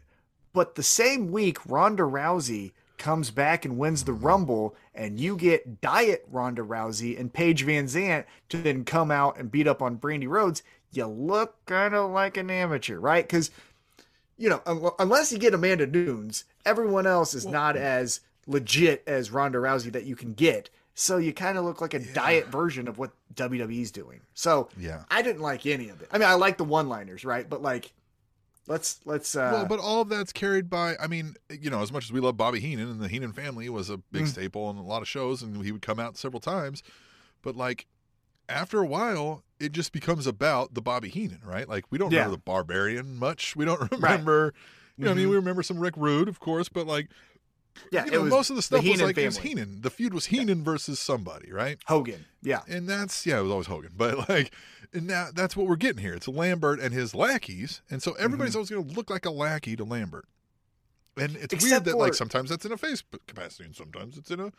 [0.53, 5.81] but the same week Ronda Rousey comes back and wins the Rumble and you get
[5.81, 10.27] diet Ronda Rousey and Paige VanZant to then come out and beat up on Brandi
[10.27, 10.61] Rhodes.
[10.91, 13.25] You look kind of like an amateur right?
[13.25, 13.49] Because
[14.37, 19.29] you know, un- unless you get Amanda Nunes, everyone else is not as legit as
[19.31, 20.69] Ronda Rousey that you can get.
[20.95, 24.21] So you kind of look like a diet version of what WWE's doing.
[24.33, 25.03] So Yeah.
[25.11, 26.07] I didn't like any of it.
[26.11, 27.47] I mean, I like the one-liners, right?
[27.47, 27.93] But like,
[28.67, 29.35] let's let's.
[29.35, 30.95] uh well, but all of that's carried by.
[30.99, 33.69] I mean, you know, as much as we love Bobby Heenan, and the Heenan family
[33.69, 34.27] was a big Mm.
[34.29, 36.81] staple on a lot of shows, and he would come out several times.
[37.43, 37.85] But like,
[38.49, 41.67] after a while, it just becomes about the Bobby Heenan, right?
[41.69, 42.19] Like, we don't Yeah.
[42.21, 43.55] remember the Barbarian much.
[43.55, 44.53] We don't remember.
[44.97, 45.29] You know, what I mean, Mhm.
[45.29, 47.07] we remember some Rick Rude, of course, but like,
[47.91, 49.37] yeah, you it know, was most of the stuff was Heenan like it was.
[49.37, 49.81] Heenan.
[49.81, 51.77] The feud was Heenan versus somebody, right?
[51.85, 52.25] Hogan.
[52.41, 54.53] Yeah, and that's yeah, it was always Hogan, but like,
[54.93, 56.13] and now that's what we're getting here.
[56.13, 58.57] It's Lambert and his lackeys, and so everybody's Mm-hmm.
[58.57, 60.25] always going to look like a lackey to Lambert.
[61.19, 64.29] And it's weird Except that like sometimes that's in a face capacity, and sometimes it's
[64.31, 64.51] in a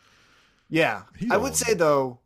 [0.69, 1.03] yeah.
[1.31, 2.19] I would say though,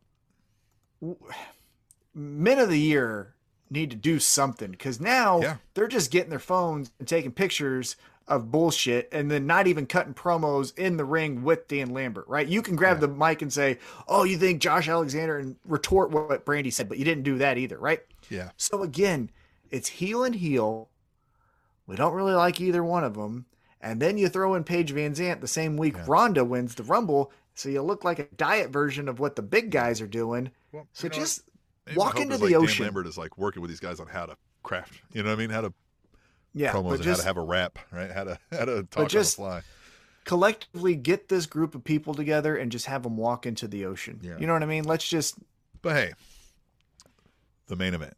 [2.14, 3.34] men of the year
[3.70, 5.56] need to do something because now Yeah.
[5.74, 7.96] they're just getting their phones and taking pictures
[8.26, 12.46] of bullshit and then not even cutting promos in the ring with Dan Lambert, right?
[12.46, 13.78] You can grab the mic and say,
[14.08, 17.58] "Oh, you think Josh Alexander?" and retort what Brandi said, but you didn't do that
[17.58, 18.00] either, right?
[18.30, 18.50] yeah.
[18.56, 19.30] So again,
[19.70, 20.88] it's heel and heel.
[21.86, 23.46] We don't really like either one of them.
[23.80, 26.04] And then you throw in Paige VanZant the same week Yeah.
[26.06, 29.70] Ronda wins the Rumble, so you look like a diet version of what the big
[29.70, 30.50] guys are doing.
[30.72, 31.42] Well, So know, just
[31.86, 32.84] maybe walk into the like, Dan ocean.
[32.86, 35.02] Lambert is like working with these guys on how to craft.
[35.12, 35.50] You know what I mean?
[35.50, 35.74] How to
[36.54, 38.10] yeah, promos just how to have a rap, right?
[38.10, 39.62] How to how to talk just- on the fly.
[40.24, 44.20] collectively get this group of people together and just have them walk into the ocean.
[44.22, 44.36] Yeah.
[44.38, 44.84] You know what I mean?
[44.84, 45.36] Let's just.
[45.82, 46.12] But hey,
[47.66, 48.16] the main event.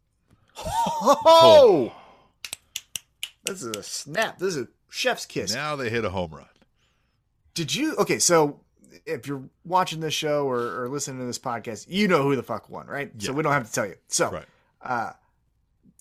[0.59, 1.93] Oh!
[3.45, 4.39] This is a snap.
[4.39, 5.53] This is a chef's kiss.
[5.53, 6.45] Now they hit a home run.
[7.53, 7.95] Did you?
[7.95, 8.59] Okay, so
[9.05, 12.43] if you're watching this show or, or listening to this podcast, you know who the
[12.43, 13.11] fuck won, right?
[13.19, 13.95] So we don't have to tell you.
[14.07, 14.45] So, Right.
[14.81, 15.11] uh,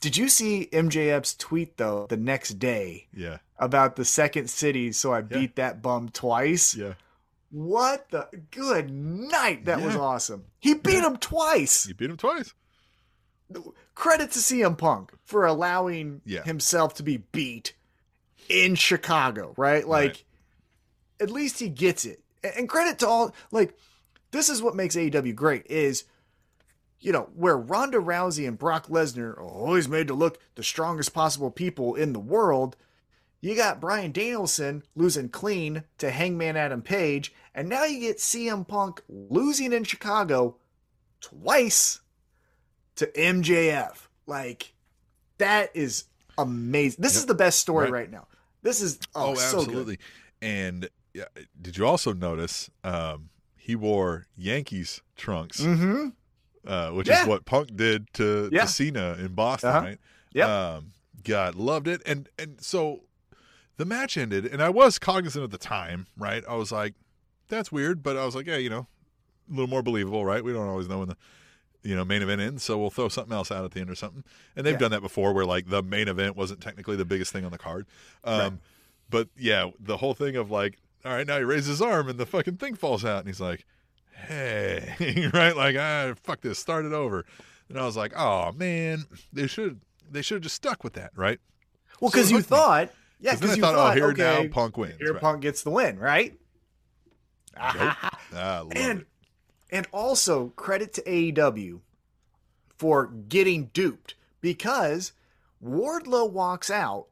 [0.01, 3.39] did you see MJF's tweet though the next day Yeah.
[3.59, 4.93] about the second city?
[4.93, 6.75] So I beat that bum twice.
[6.75, 6.95] Yeah.
[7.51, 9.65] What the good night?
[9.67, 10.45] That was awesome.
[10.59, 11.85] He beat him twice.
[11.85, 12.53] He beat him twice.
[13.95, 16.43] Credit to CM Punk for allowing Yeah.
[16.43, 17.75] himself to be beat
[18.49, 19.87] in Chicago, right?
[19.87, 20.25] Like, Right.
[21.21, 22.23] at least he gets it.
[22.43, 23.77] And credit to all like
[24.33, 26.05] this is what makes AEW great is
[27.01, 31.13] you know, where Ronda Rousey and Brock Lesnar are always made to look the strongest
[31.13, 32.77] possible people in the world.
[33.41, 38.67] You got Bryan Danielson losing clean to Hangman Adam Page, and now you get CM
[38.67, 40.57] Punk losing in Chicago
[41.21, 42.01] twice
[42.97, 44.09] to MJF.
[44.27, 44.73] Like
[45.39, 46.05] that is
[46.39, 47.03] amazing.
[47.03, 47.21] This Yep.
[47.21, 48.01] is the best story Right.
[48.01, 48.27] right, now.
[48.63, 49.99] This is oh, Oh, so absolutely.
[50.43, 51.25] And yeah,
[51.61, 56.09] did you also notice um, he wore Yankees trunks, Mm-hmm.
[56.67, 57.23] Uh, which Yeah.
[57.23, 58.63] is what Punk did to, Yeah.
[58.63, 59.81] to Cena in Boston, Uh-huh.
[59.87, 59.99] right?
[60.33, 60.49] Yep.
[60.49, 60.93] Um,
[61.25, 63.03] God loved it, and and so
[63.77, 66.45] the match ended, and I was cognizant at the time, right?
[66.49, 66.95] I was like,
[67.49, 68.87] "That's weird," but I was like, "Yeah, you know,
[69.49, 70.43] a little more believable, right?
[70.45, 71.17] We don't always know when the
[71.83, 73.95] you know main event ends, so we'll throw something else out at the end or
[73.95, 74.25] something."
[74.55, 74.79] And they've Yeah.
[74.79, 77.59] done that before, where like the main event wasn't technically the biggest thing on the
[77.59, 77.87] card.
[78.25, 78.53] Um, Right.
[79.09, 82.19] But yeah, the whole thing of like, all right, now he raises his arm and
[82.19, 83.65] the fucking thing falls out, and he's like,
[84.17, 85.57] "Hey," right?
[85.57, 87.25] Like, ah, fuck this, start it over.
[87.69, 89.81] And I was like, "Oh man, they should
[90.11, 91.39] they should have just stuck with that, right?"
[92.01, 92.57] Well, because it you hooked me.
[92.57, 92.91] thought,
[93.21, 94.97] yeah, 'Cause because you thought, thought, oh, here okay, now Punk wins.
[94.99, 95.21] here right.
[95.23, 96.33] Punk gets the win, right?
[97.57, 97.95] Nope.
[98.35, 99.07] Ah, and it.
[99.71, 101.81] and also credit to AEW
[102.77, 105.13] for getting duped because
[105.65, 107.07] Wardlow walks out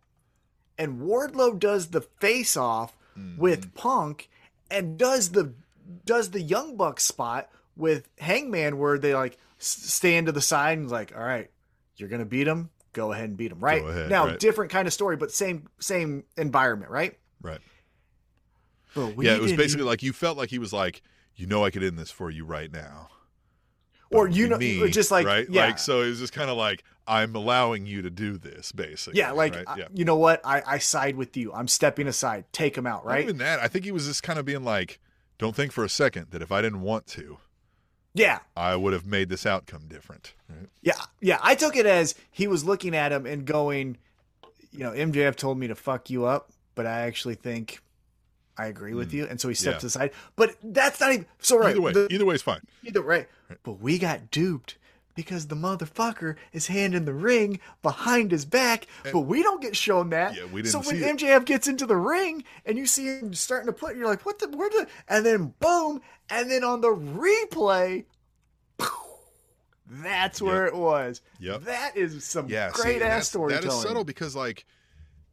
[0.78, 3.40] and Wardlow does the face off Mm-hmm.
[3.40, 4.28] with Punk
[4.68, 5.54] and does the
[6.04, 10.90] does the Young Buck spot with Hangman where they like stand to the side and
[10.90, 11.50] like, all right,
[11.96, 13.82] you're gonna beat him, go ahead and beat him, right?
[13.84, 14.38] Ahead, now, right.
[14.38, 17.18] different kind of story, but same same environment, right?
[17.42, 17.60] Right.
[18.96, 21.02] Yeah, it was basically even- like you felt like he was like,
[21.34, 23.08] you know, I could end this for you right now.
[24.10, 26.56] or you know, or just like right, yeah, like so it was just kind of
[26.56, 29.18] like I'm allowing you to do this, basically.
[29.18, 29.64] Yeah, like right?
[29.66, 29.88] I- yeah.
[29.92, 30.40] you know what?
[30.44, 31.52] I I side with you.
[31.52, 32.44] I'm stepping aside.
[32.52, 33.24] Take him out, Not right?
[33.24, 33.58] even that.
[33.58, 35.00] I think he was just kind of being like,
[35.38, 37.38] don't think for a second that if I didn't want to,
[38.14, 40.34] Yeah, I would have made this outcome different.
[40.48, 40.68] Right?
[40.82, 41.38] yeah, yeah.
[41.42, 43.98] I took it as he was looking at him and going,
[44.72, 47.80] you know, MJF told me to fuck you up, but I actually think
[48.56, 49.14] I agree with mm.
[49.14, 49.82] you, and so he steps.
[49.82, 49.88] Yeah.
[49.88, 50.10] aside.
[50.36, 51.70] But that's not even so right.
[51.70, 52.60] Either way, the- either way is fine.
[52.84, 53.28] either right.
[53.62, 54.76] But we got duped.
[55.14, 60.10] Because the motherfucker is handing the ring behind his back, but we don't get shown
[60.10, 60.34] that.
[60.36, 61.16] Yeah, we didn't so when see it.
[61.16, 64.40] MJF gets into the ring and you see him starting to put, you're like, "What
[64.40, 64.48] the?
[64.48, 68.06] Where the?" And then boom, and then on the replay,
[69.86, 71.20] that's where it was.
[71.38, 71.62] Yep.
[71.62, 73.68] That is some Yeah, great and ass storytelling.
[73.68, 74.64] That is subtle because, like,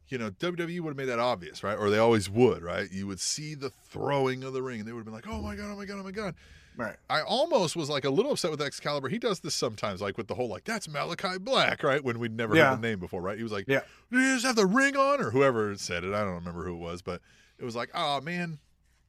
[0.08, 1.76] you know, WWE would have made that obvious, right?
[1.76, 2.90] Or they always would, right?
[2.90, 5.40] You would see the throwing of the ring, and they would have been like, "Oh
[5.40, 6.34] my god, oh my god, oh my god."
[6.76, 6.96] Right.
[7.10, 9.08] I almost was like a little upset with Excalibur.
[9.08, 12.02] He does this sometimes, like with the whole like that's Malakai Black, right?
[12.02, 12.70] When we'd never Yeah.
[12.70, 13.36] heard the name before, right?
[13.36, 13.80] He was like, Yeah.
[14.10, 16.74] "Do you just have the ring on?" Or whoever said it, I don't remember who
[16.74, 17.20] it was, but
[17.58, 18.58] it was like, "Oh man,"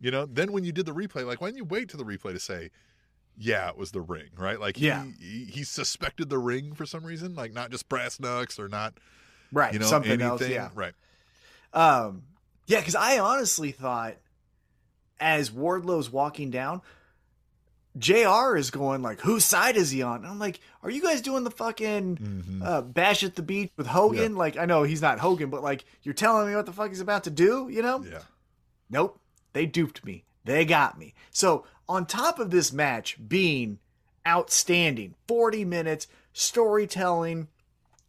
[0.02, 0.26] you know.
[0.26, 2.40] Then when you did the replay, like why didn't you wait to the replay to
[2.40, 2.70] say,
[3.38, 4.60] "Yeah, it was the ring," right?
[4.60, 5.06] Like he, Yeah.
[5.20, 8.96] he he suspected the ring for some reason, like not just brass knucks or not,
[9.54, 9.72] Right.
[9.74, 10.42] you know, Something anything, else.
[10.48, 10.70] Yeah.
[10.76, 10.94] right?
[11.74, 12.24] Um,
[12.68, 14.16] yeah, because I honestly thought
[15.20, 16.82] as Wardlow's walking down,
[17.98, 20.18] JR is going like, whose side is he on?
[20.18, 22.66] And I'm like, are you guys doing the fucking Mhm.
[22.66, 24.36] uh, bash at the beach with Hogan?
[24.36, 27.02] Like, I know he's not Hogan, but like, you're telling me what the fuck he's
[27.02, 28.04] about to do, you know?
[28.04, 28.20] Yeah,
[28.90, 29.20] Nope.
[29.54, 30.24] They duped me.
[30.46, 31.14] They got me.
[31.32, 33.78] So, on top of this match being
[34.28, 37.48] outstanding, 40 minutes, storytelling,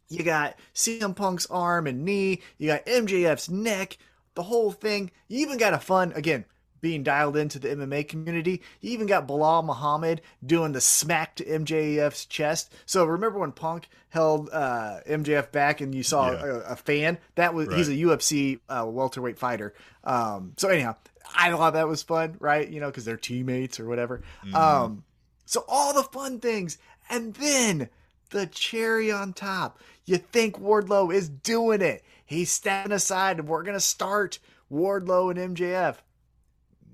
[0.09, 3.97] you got CM Punk's arm and knee, you got MJF's neck,
[4.33, 5.11] the whole thing.
[5.27, 6.45] You even got a fun, again,
[6.85, 8.61] being dialed into the MMA community.
[8.79, 12.71] You even got Belal Muhammad doing the smack to MJF's chest.
[12.85, 16.45] So remember when Punk held uh, MJF back and you saw Yeah.
[16.45, 17.17] a, a fan?
[17.33, 19.73] That was he's a UFC uh, welterweight fighter.
[20.03, 20.95] Um, so anyhow,
[21.35, 22.69] I thought that was fun, right?
[22.69, 24.21] You know, because they're teammates or whatever.
[24.53, 25.03] Um,
[25.47, 26.77] so all the fun things,
[27.09, 27.89] and then
[28.29, 29.79] the cherry on top.
[30.05, 32.03] You think Wardlow is doing it?
[32.27, 34.37] He's stepping aside, and we're gonna start
[34.71, 35.95] Wardlow and MJF.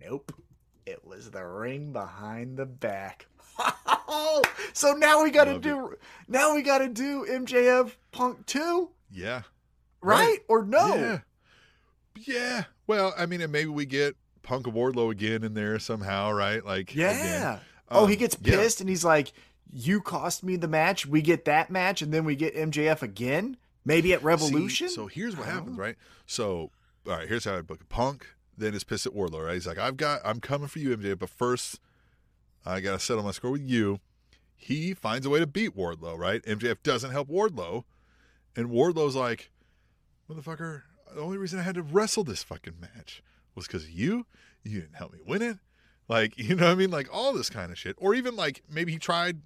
[0.03, 0.34] Nope.
[0.86, 3.28] It was the ring behind the back.
[4.73, 5.95] so now we got to do
[6.28, 9.41] now we got to do MJF Punk 2, Yeah.
[10.02, 10.19] right?
[10.28, 10.38] Right.
[10.48, 10.95] Or no?
[10.95, 11.19] Yeah.
[12.18, 12.64] Yeah.
[12.88, 16.65] Well, I mean, and maybe we get Punk of Wardlow again in there somehow, right?
[16.65, 17.11] Like, Yeah.
[17.11, 17.60] again.
[17.90, 18.56] oh, Um, he gets yeah.
[18.57, 19.32] pissed and he's like,
[19.72, 21.06] "You cost me the match.
[21.06, 25.07] We get that match, and then we get MJF again, maybe at Revolution." See, so
[25.07, 25.84] here's what happens, know.
[25.84, 25.95] right?
[26.26, 26.72] So,
[27.07, 27.90] all right, here's how I book it.
[27.90, 28.28] Punk
[28.62, 29.54] then is pissed at Wardlow, right?
[29.56, 31.80] He's like, I've got, I'm coming for you, MJ, but first,
[32.66, 34.00] I got to settle my score with you.
[34.56, 36.42] He finds a way to beat Wardlow, right?
[36.44, 37.84] MJF doesn't help Wardlow.
[38.56, 39.50] And Wardlow's like,
[40.30, 40.84] motherfucker,
[41.14, 43.24] the only reason I had to wrestle this fucking match
[43.56, 44.26] was because of you.
[44.64, 45.58] You didn't help me win it.
[46.08, 46.92] Like, you know what I mean?
[46.92, 47.96] Like all this kind of shit.
[47.98, 49.40] Or even like maybe he tried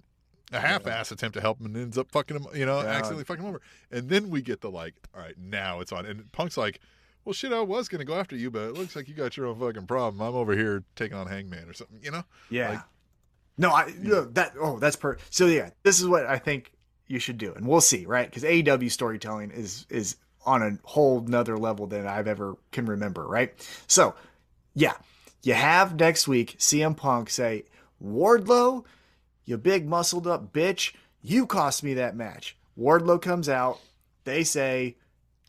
[0.52, 2.88] a half ass attempt to help him and ends up fucking him, you know, Yeah.
[2.88, 3.60] accidentally fucking him over.
[3.90, 6.06] And then we get the like, all right, now it's on.
[6.06, 6.80] And Punk's like,
[7.26, 9.36] well, shit, I was going to go after you, but it looks like you got
[9.36, 10.22] your own fucking problem.
[10.22, 12.22] I'm over here taking on Hangman or something, you know?
[12.48, 12.70] Yeah.
[12.70, 12.80] Like-
[13.58, 15.16] no, I no, that oh that's per.
[15.30, 16.72] So yeah, this is what I think
[17.06, 18.28] you should do, and we'll see, right?
[18.28, 23.26] Because AEW storytelling is is on a whole nother level than I've ever can remember,
[23.26, 23.54] right?
[23.86, 24.14] So
[24.74, 24.92] yeah,
[25.42, 27.64] you have next week CM Punk say,
[28.04, 28.84] Wardlow,
[29.46, 30.92] you big muscled up bitch,
[31.22, 32.58] you cost me that match.
[32.78, 33.80] Wardlow comes out,
[34.24, 34.96] they say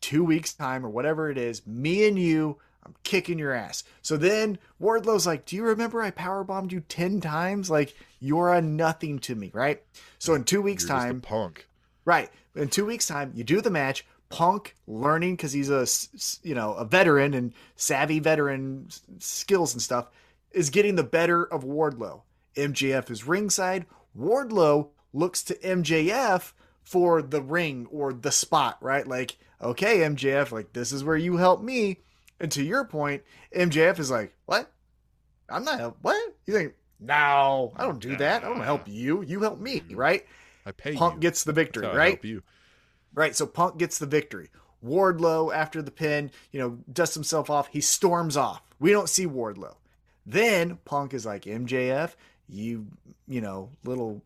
[0.02, 3.84] two weeks time or whatever it is, me and you, I'm kicking your ass.
[4.02, 7.70] So then Wardlow's like, Do you remember I powerbombed you 10 times?
[7.70, 9.82] Like, you're a nothing to me, right?
[10.20, 11.68] So in two weeks' You're time, Punk.
[12.06, 12.30] right?
[12.56, 14.06] In two weeks' time, you do the match.
[14.30, 15.88] Punk learning because he's a
[16.46, 20.10] you know a veteran and savvy veteran skills and stuff
[20.52, 22.24] is getting the better of Wardlow.
[22.56, 23.86] MJF is ringside.
[24.20, 26.52] Wardlow looks to MJF
[26.84, 29.08] for the ring or the spot, right?
[29.08, 32.00] Like, okay, MJF, like this is where you help me.
[32.40, 33.24] And to your point,
[33.56, 34.72] MJF is like, what?
[35.50, 35.98] I'm not help.
[36.02, 36.36] What?
[36.46, 36.74] You think?
[37.00, 38.44] no, I don't do that.
[38.44, 39.22] I don't help you.
[39.22, 39.96] You help me, mm-hmm.
[39.96, 40.26] right?
[40.66, 41.20] I pay Punk you.
[41.22, 42.14] gets the victory, That's how I right?
[42.14, 42.44] help you.
[43.14, 43.36] Right.
[43.36, 44.50] So Punk gets the victory.
[44.86, 47.68] Wardlow, after the pin, you know, dusts himself off.
[47.70, 48.62] He storms off.
[48.80, 49.76] We don't see Wardlow.
[50.26, 52.14] Then Punk is like, MJF,
[52.50, 52.88] you,
[53.28, 54.22] you know, little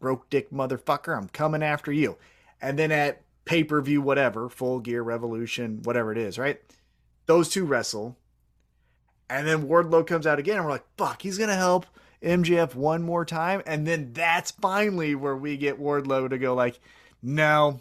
[0.00, 2.18] broke dick motherfucker, I'm coming after you.
[2.60, 6.60] And then at pay per view, whatever, full gear, revolution, whatever it is, right?
[7.24, 8.18] Those two wrestle.
[9.30, 11.86] And then Wardlow comes out again, and we're like, fuck, he's going to help
[12.22, 13.62] MJF one more time.
[13.66, 16.78] And then that's finally where we get Wardlow to go, like,
[17.22, 17.80] no,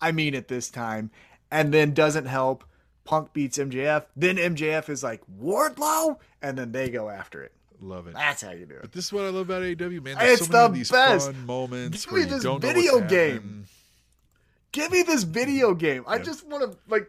[0.00, 1.10] I mean it this time.
[1.50, 2.64] And then doesn't help.
[3.04, 4.06] Punk beats MJF.
[4.16, 6.18] Then MJF is like, Wardlow?
[6.40, 7.52] And then they go after it.
[7.80, 8.14] Love it.
[8.14, 8.80] That's how you do it.
[8.80, 10.16] But this is what I love about AEW, man.
[10.18, 11.26] There's It's so the of these best.
[11.26, 13.66] fun moments Give me this video game.
[14.72, 16.04] Give me this video game.
[16.06, 17.08] I just want to, like,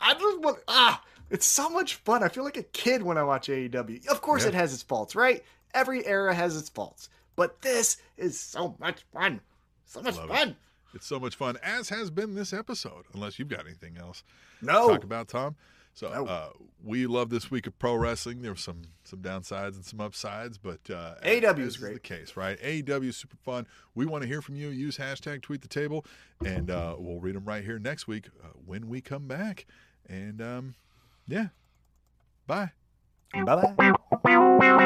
[0.00, 2.22] I just want, ah, it's so much fun.
[2.22, 4.06] I feel like a kid when I watch AEW.
[4.08, 4.48] Of course, Yeah.
[4.48, 5.44] it has its faults, right?
[5.74, 7.08] Every era has its faults.
[7.36, 9.40] But this is so much fun.
[9.84, 10.34] So much Love it.
[10.34, 10.56] fun.
[10.94, 13.04] It's so much fun, as has been this episode.
[13.14, 14.22] Unless you've got anything else
[14.60, 14.88] to No.
[14.88, 15.56] talk about, Tom.
[15.94, 16.48] So uh,
[16.82, 18.42] we love this week of pro wrestling.
[18.42, 21.94] There were some some downsides and some upsides, but uh, AEW is great.
[21.94, 22.58] the case, right?
[22.60, 23.66] AEW is super fun.
[23.94, 24.68] We want to hear from you.
[24.68, 26.06] Use hashtag tweet the table,
[26.44, 29.66] and uh, we'll read them right here next week uh, when we come back.
[30.08, 30.74] And um,
[31.28, 31.48] yeah,
[32.46, 32.70] bye.
[33.34, 33.74] Bye
[34.24, 34.84] bye.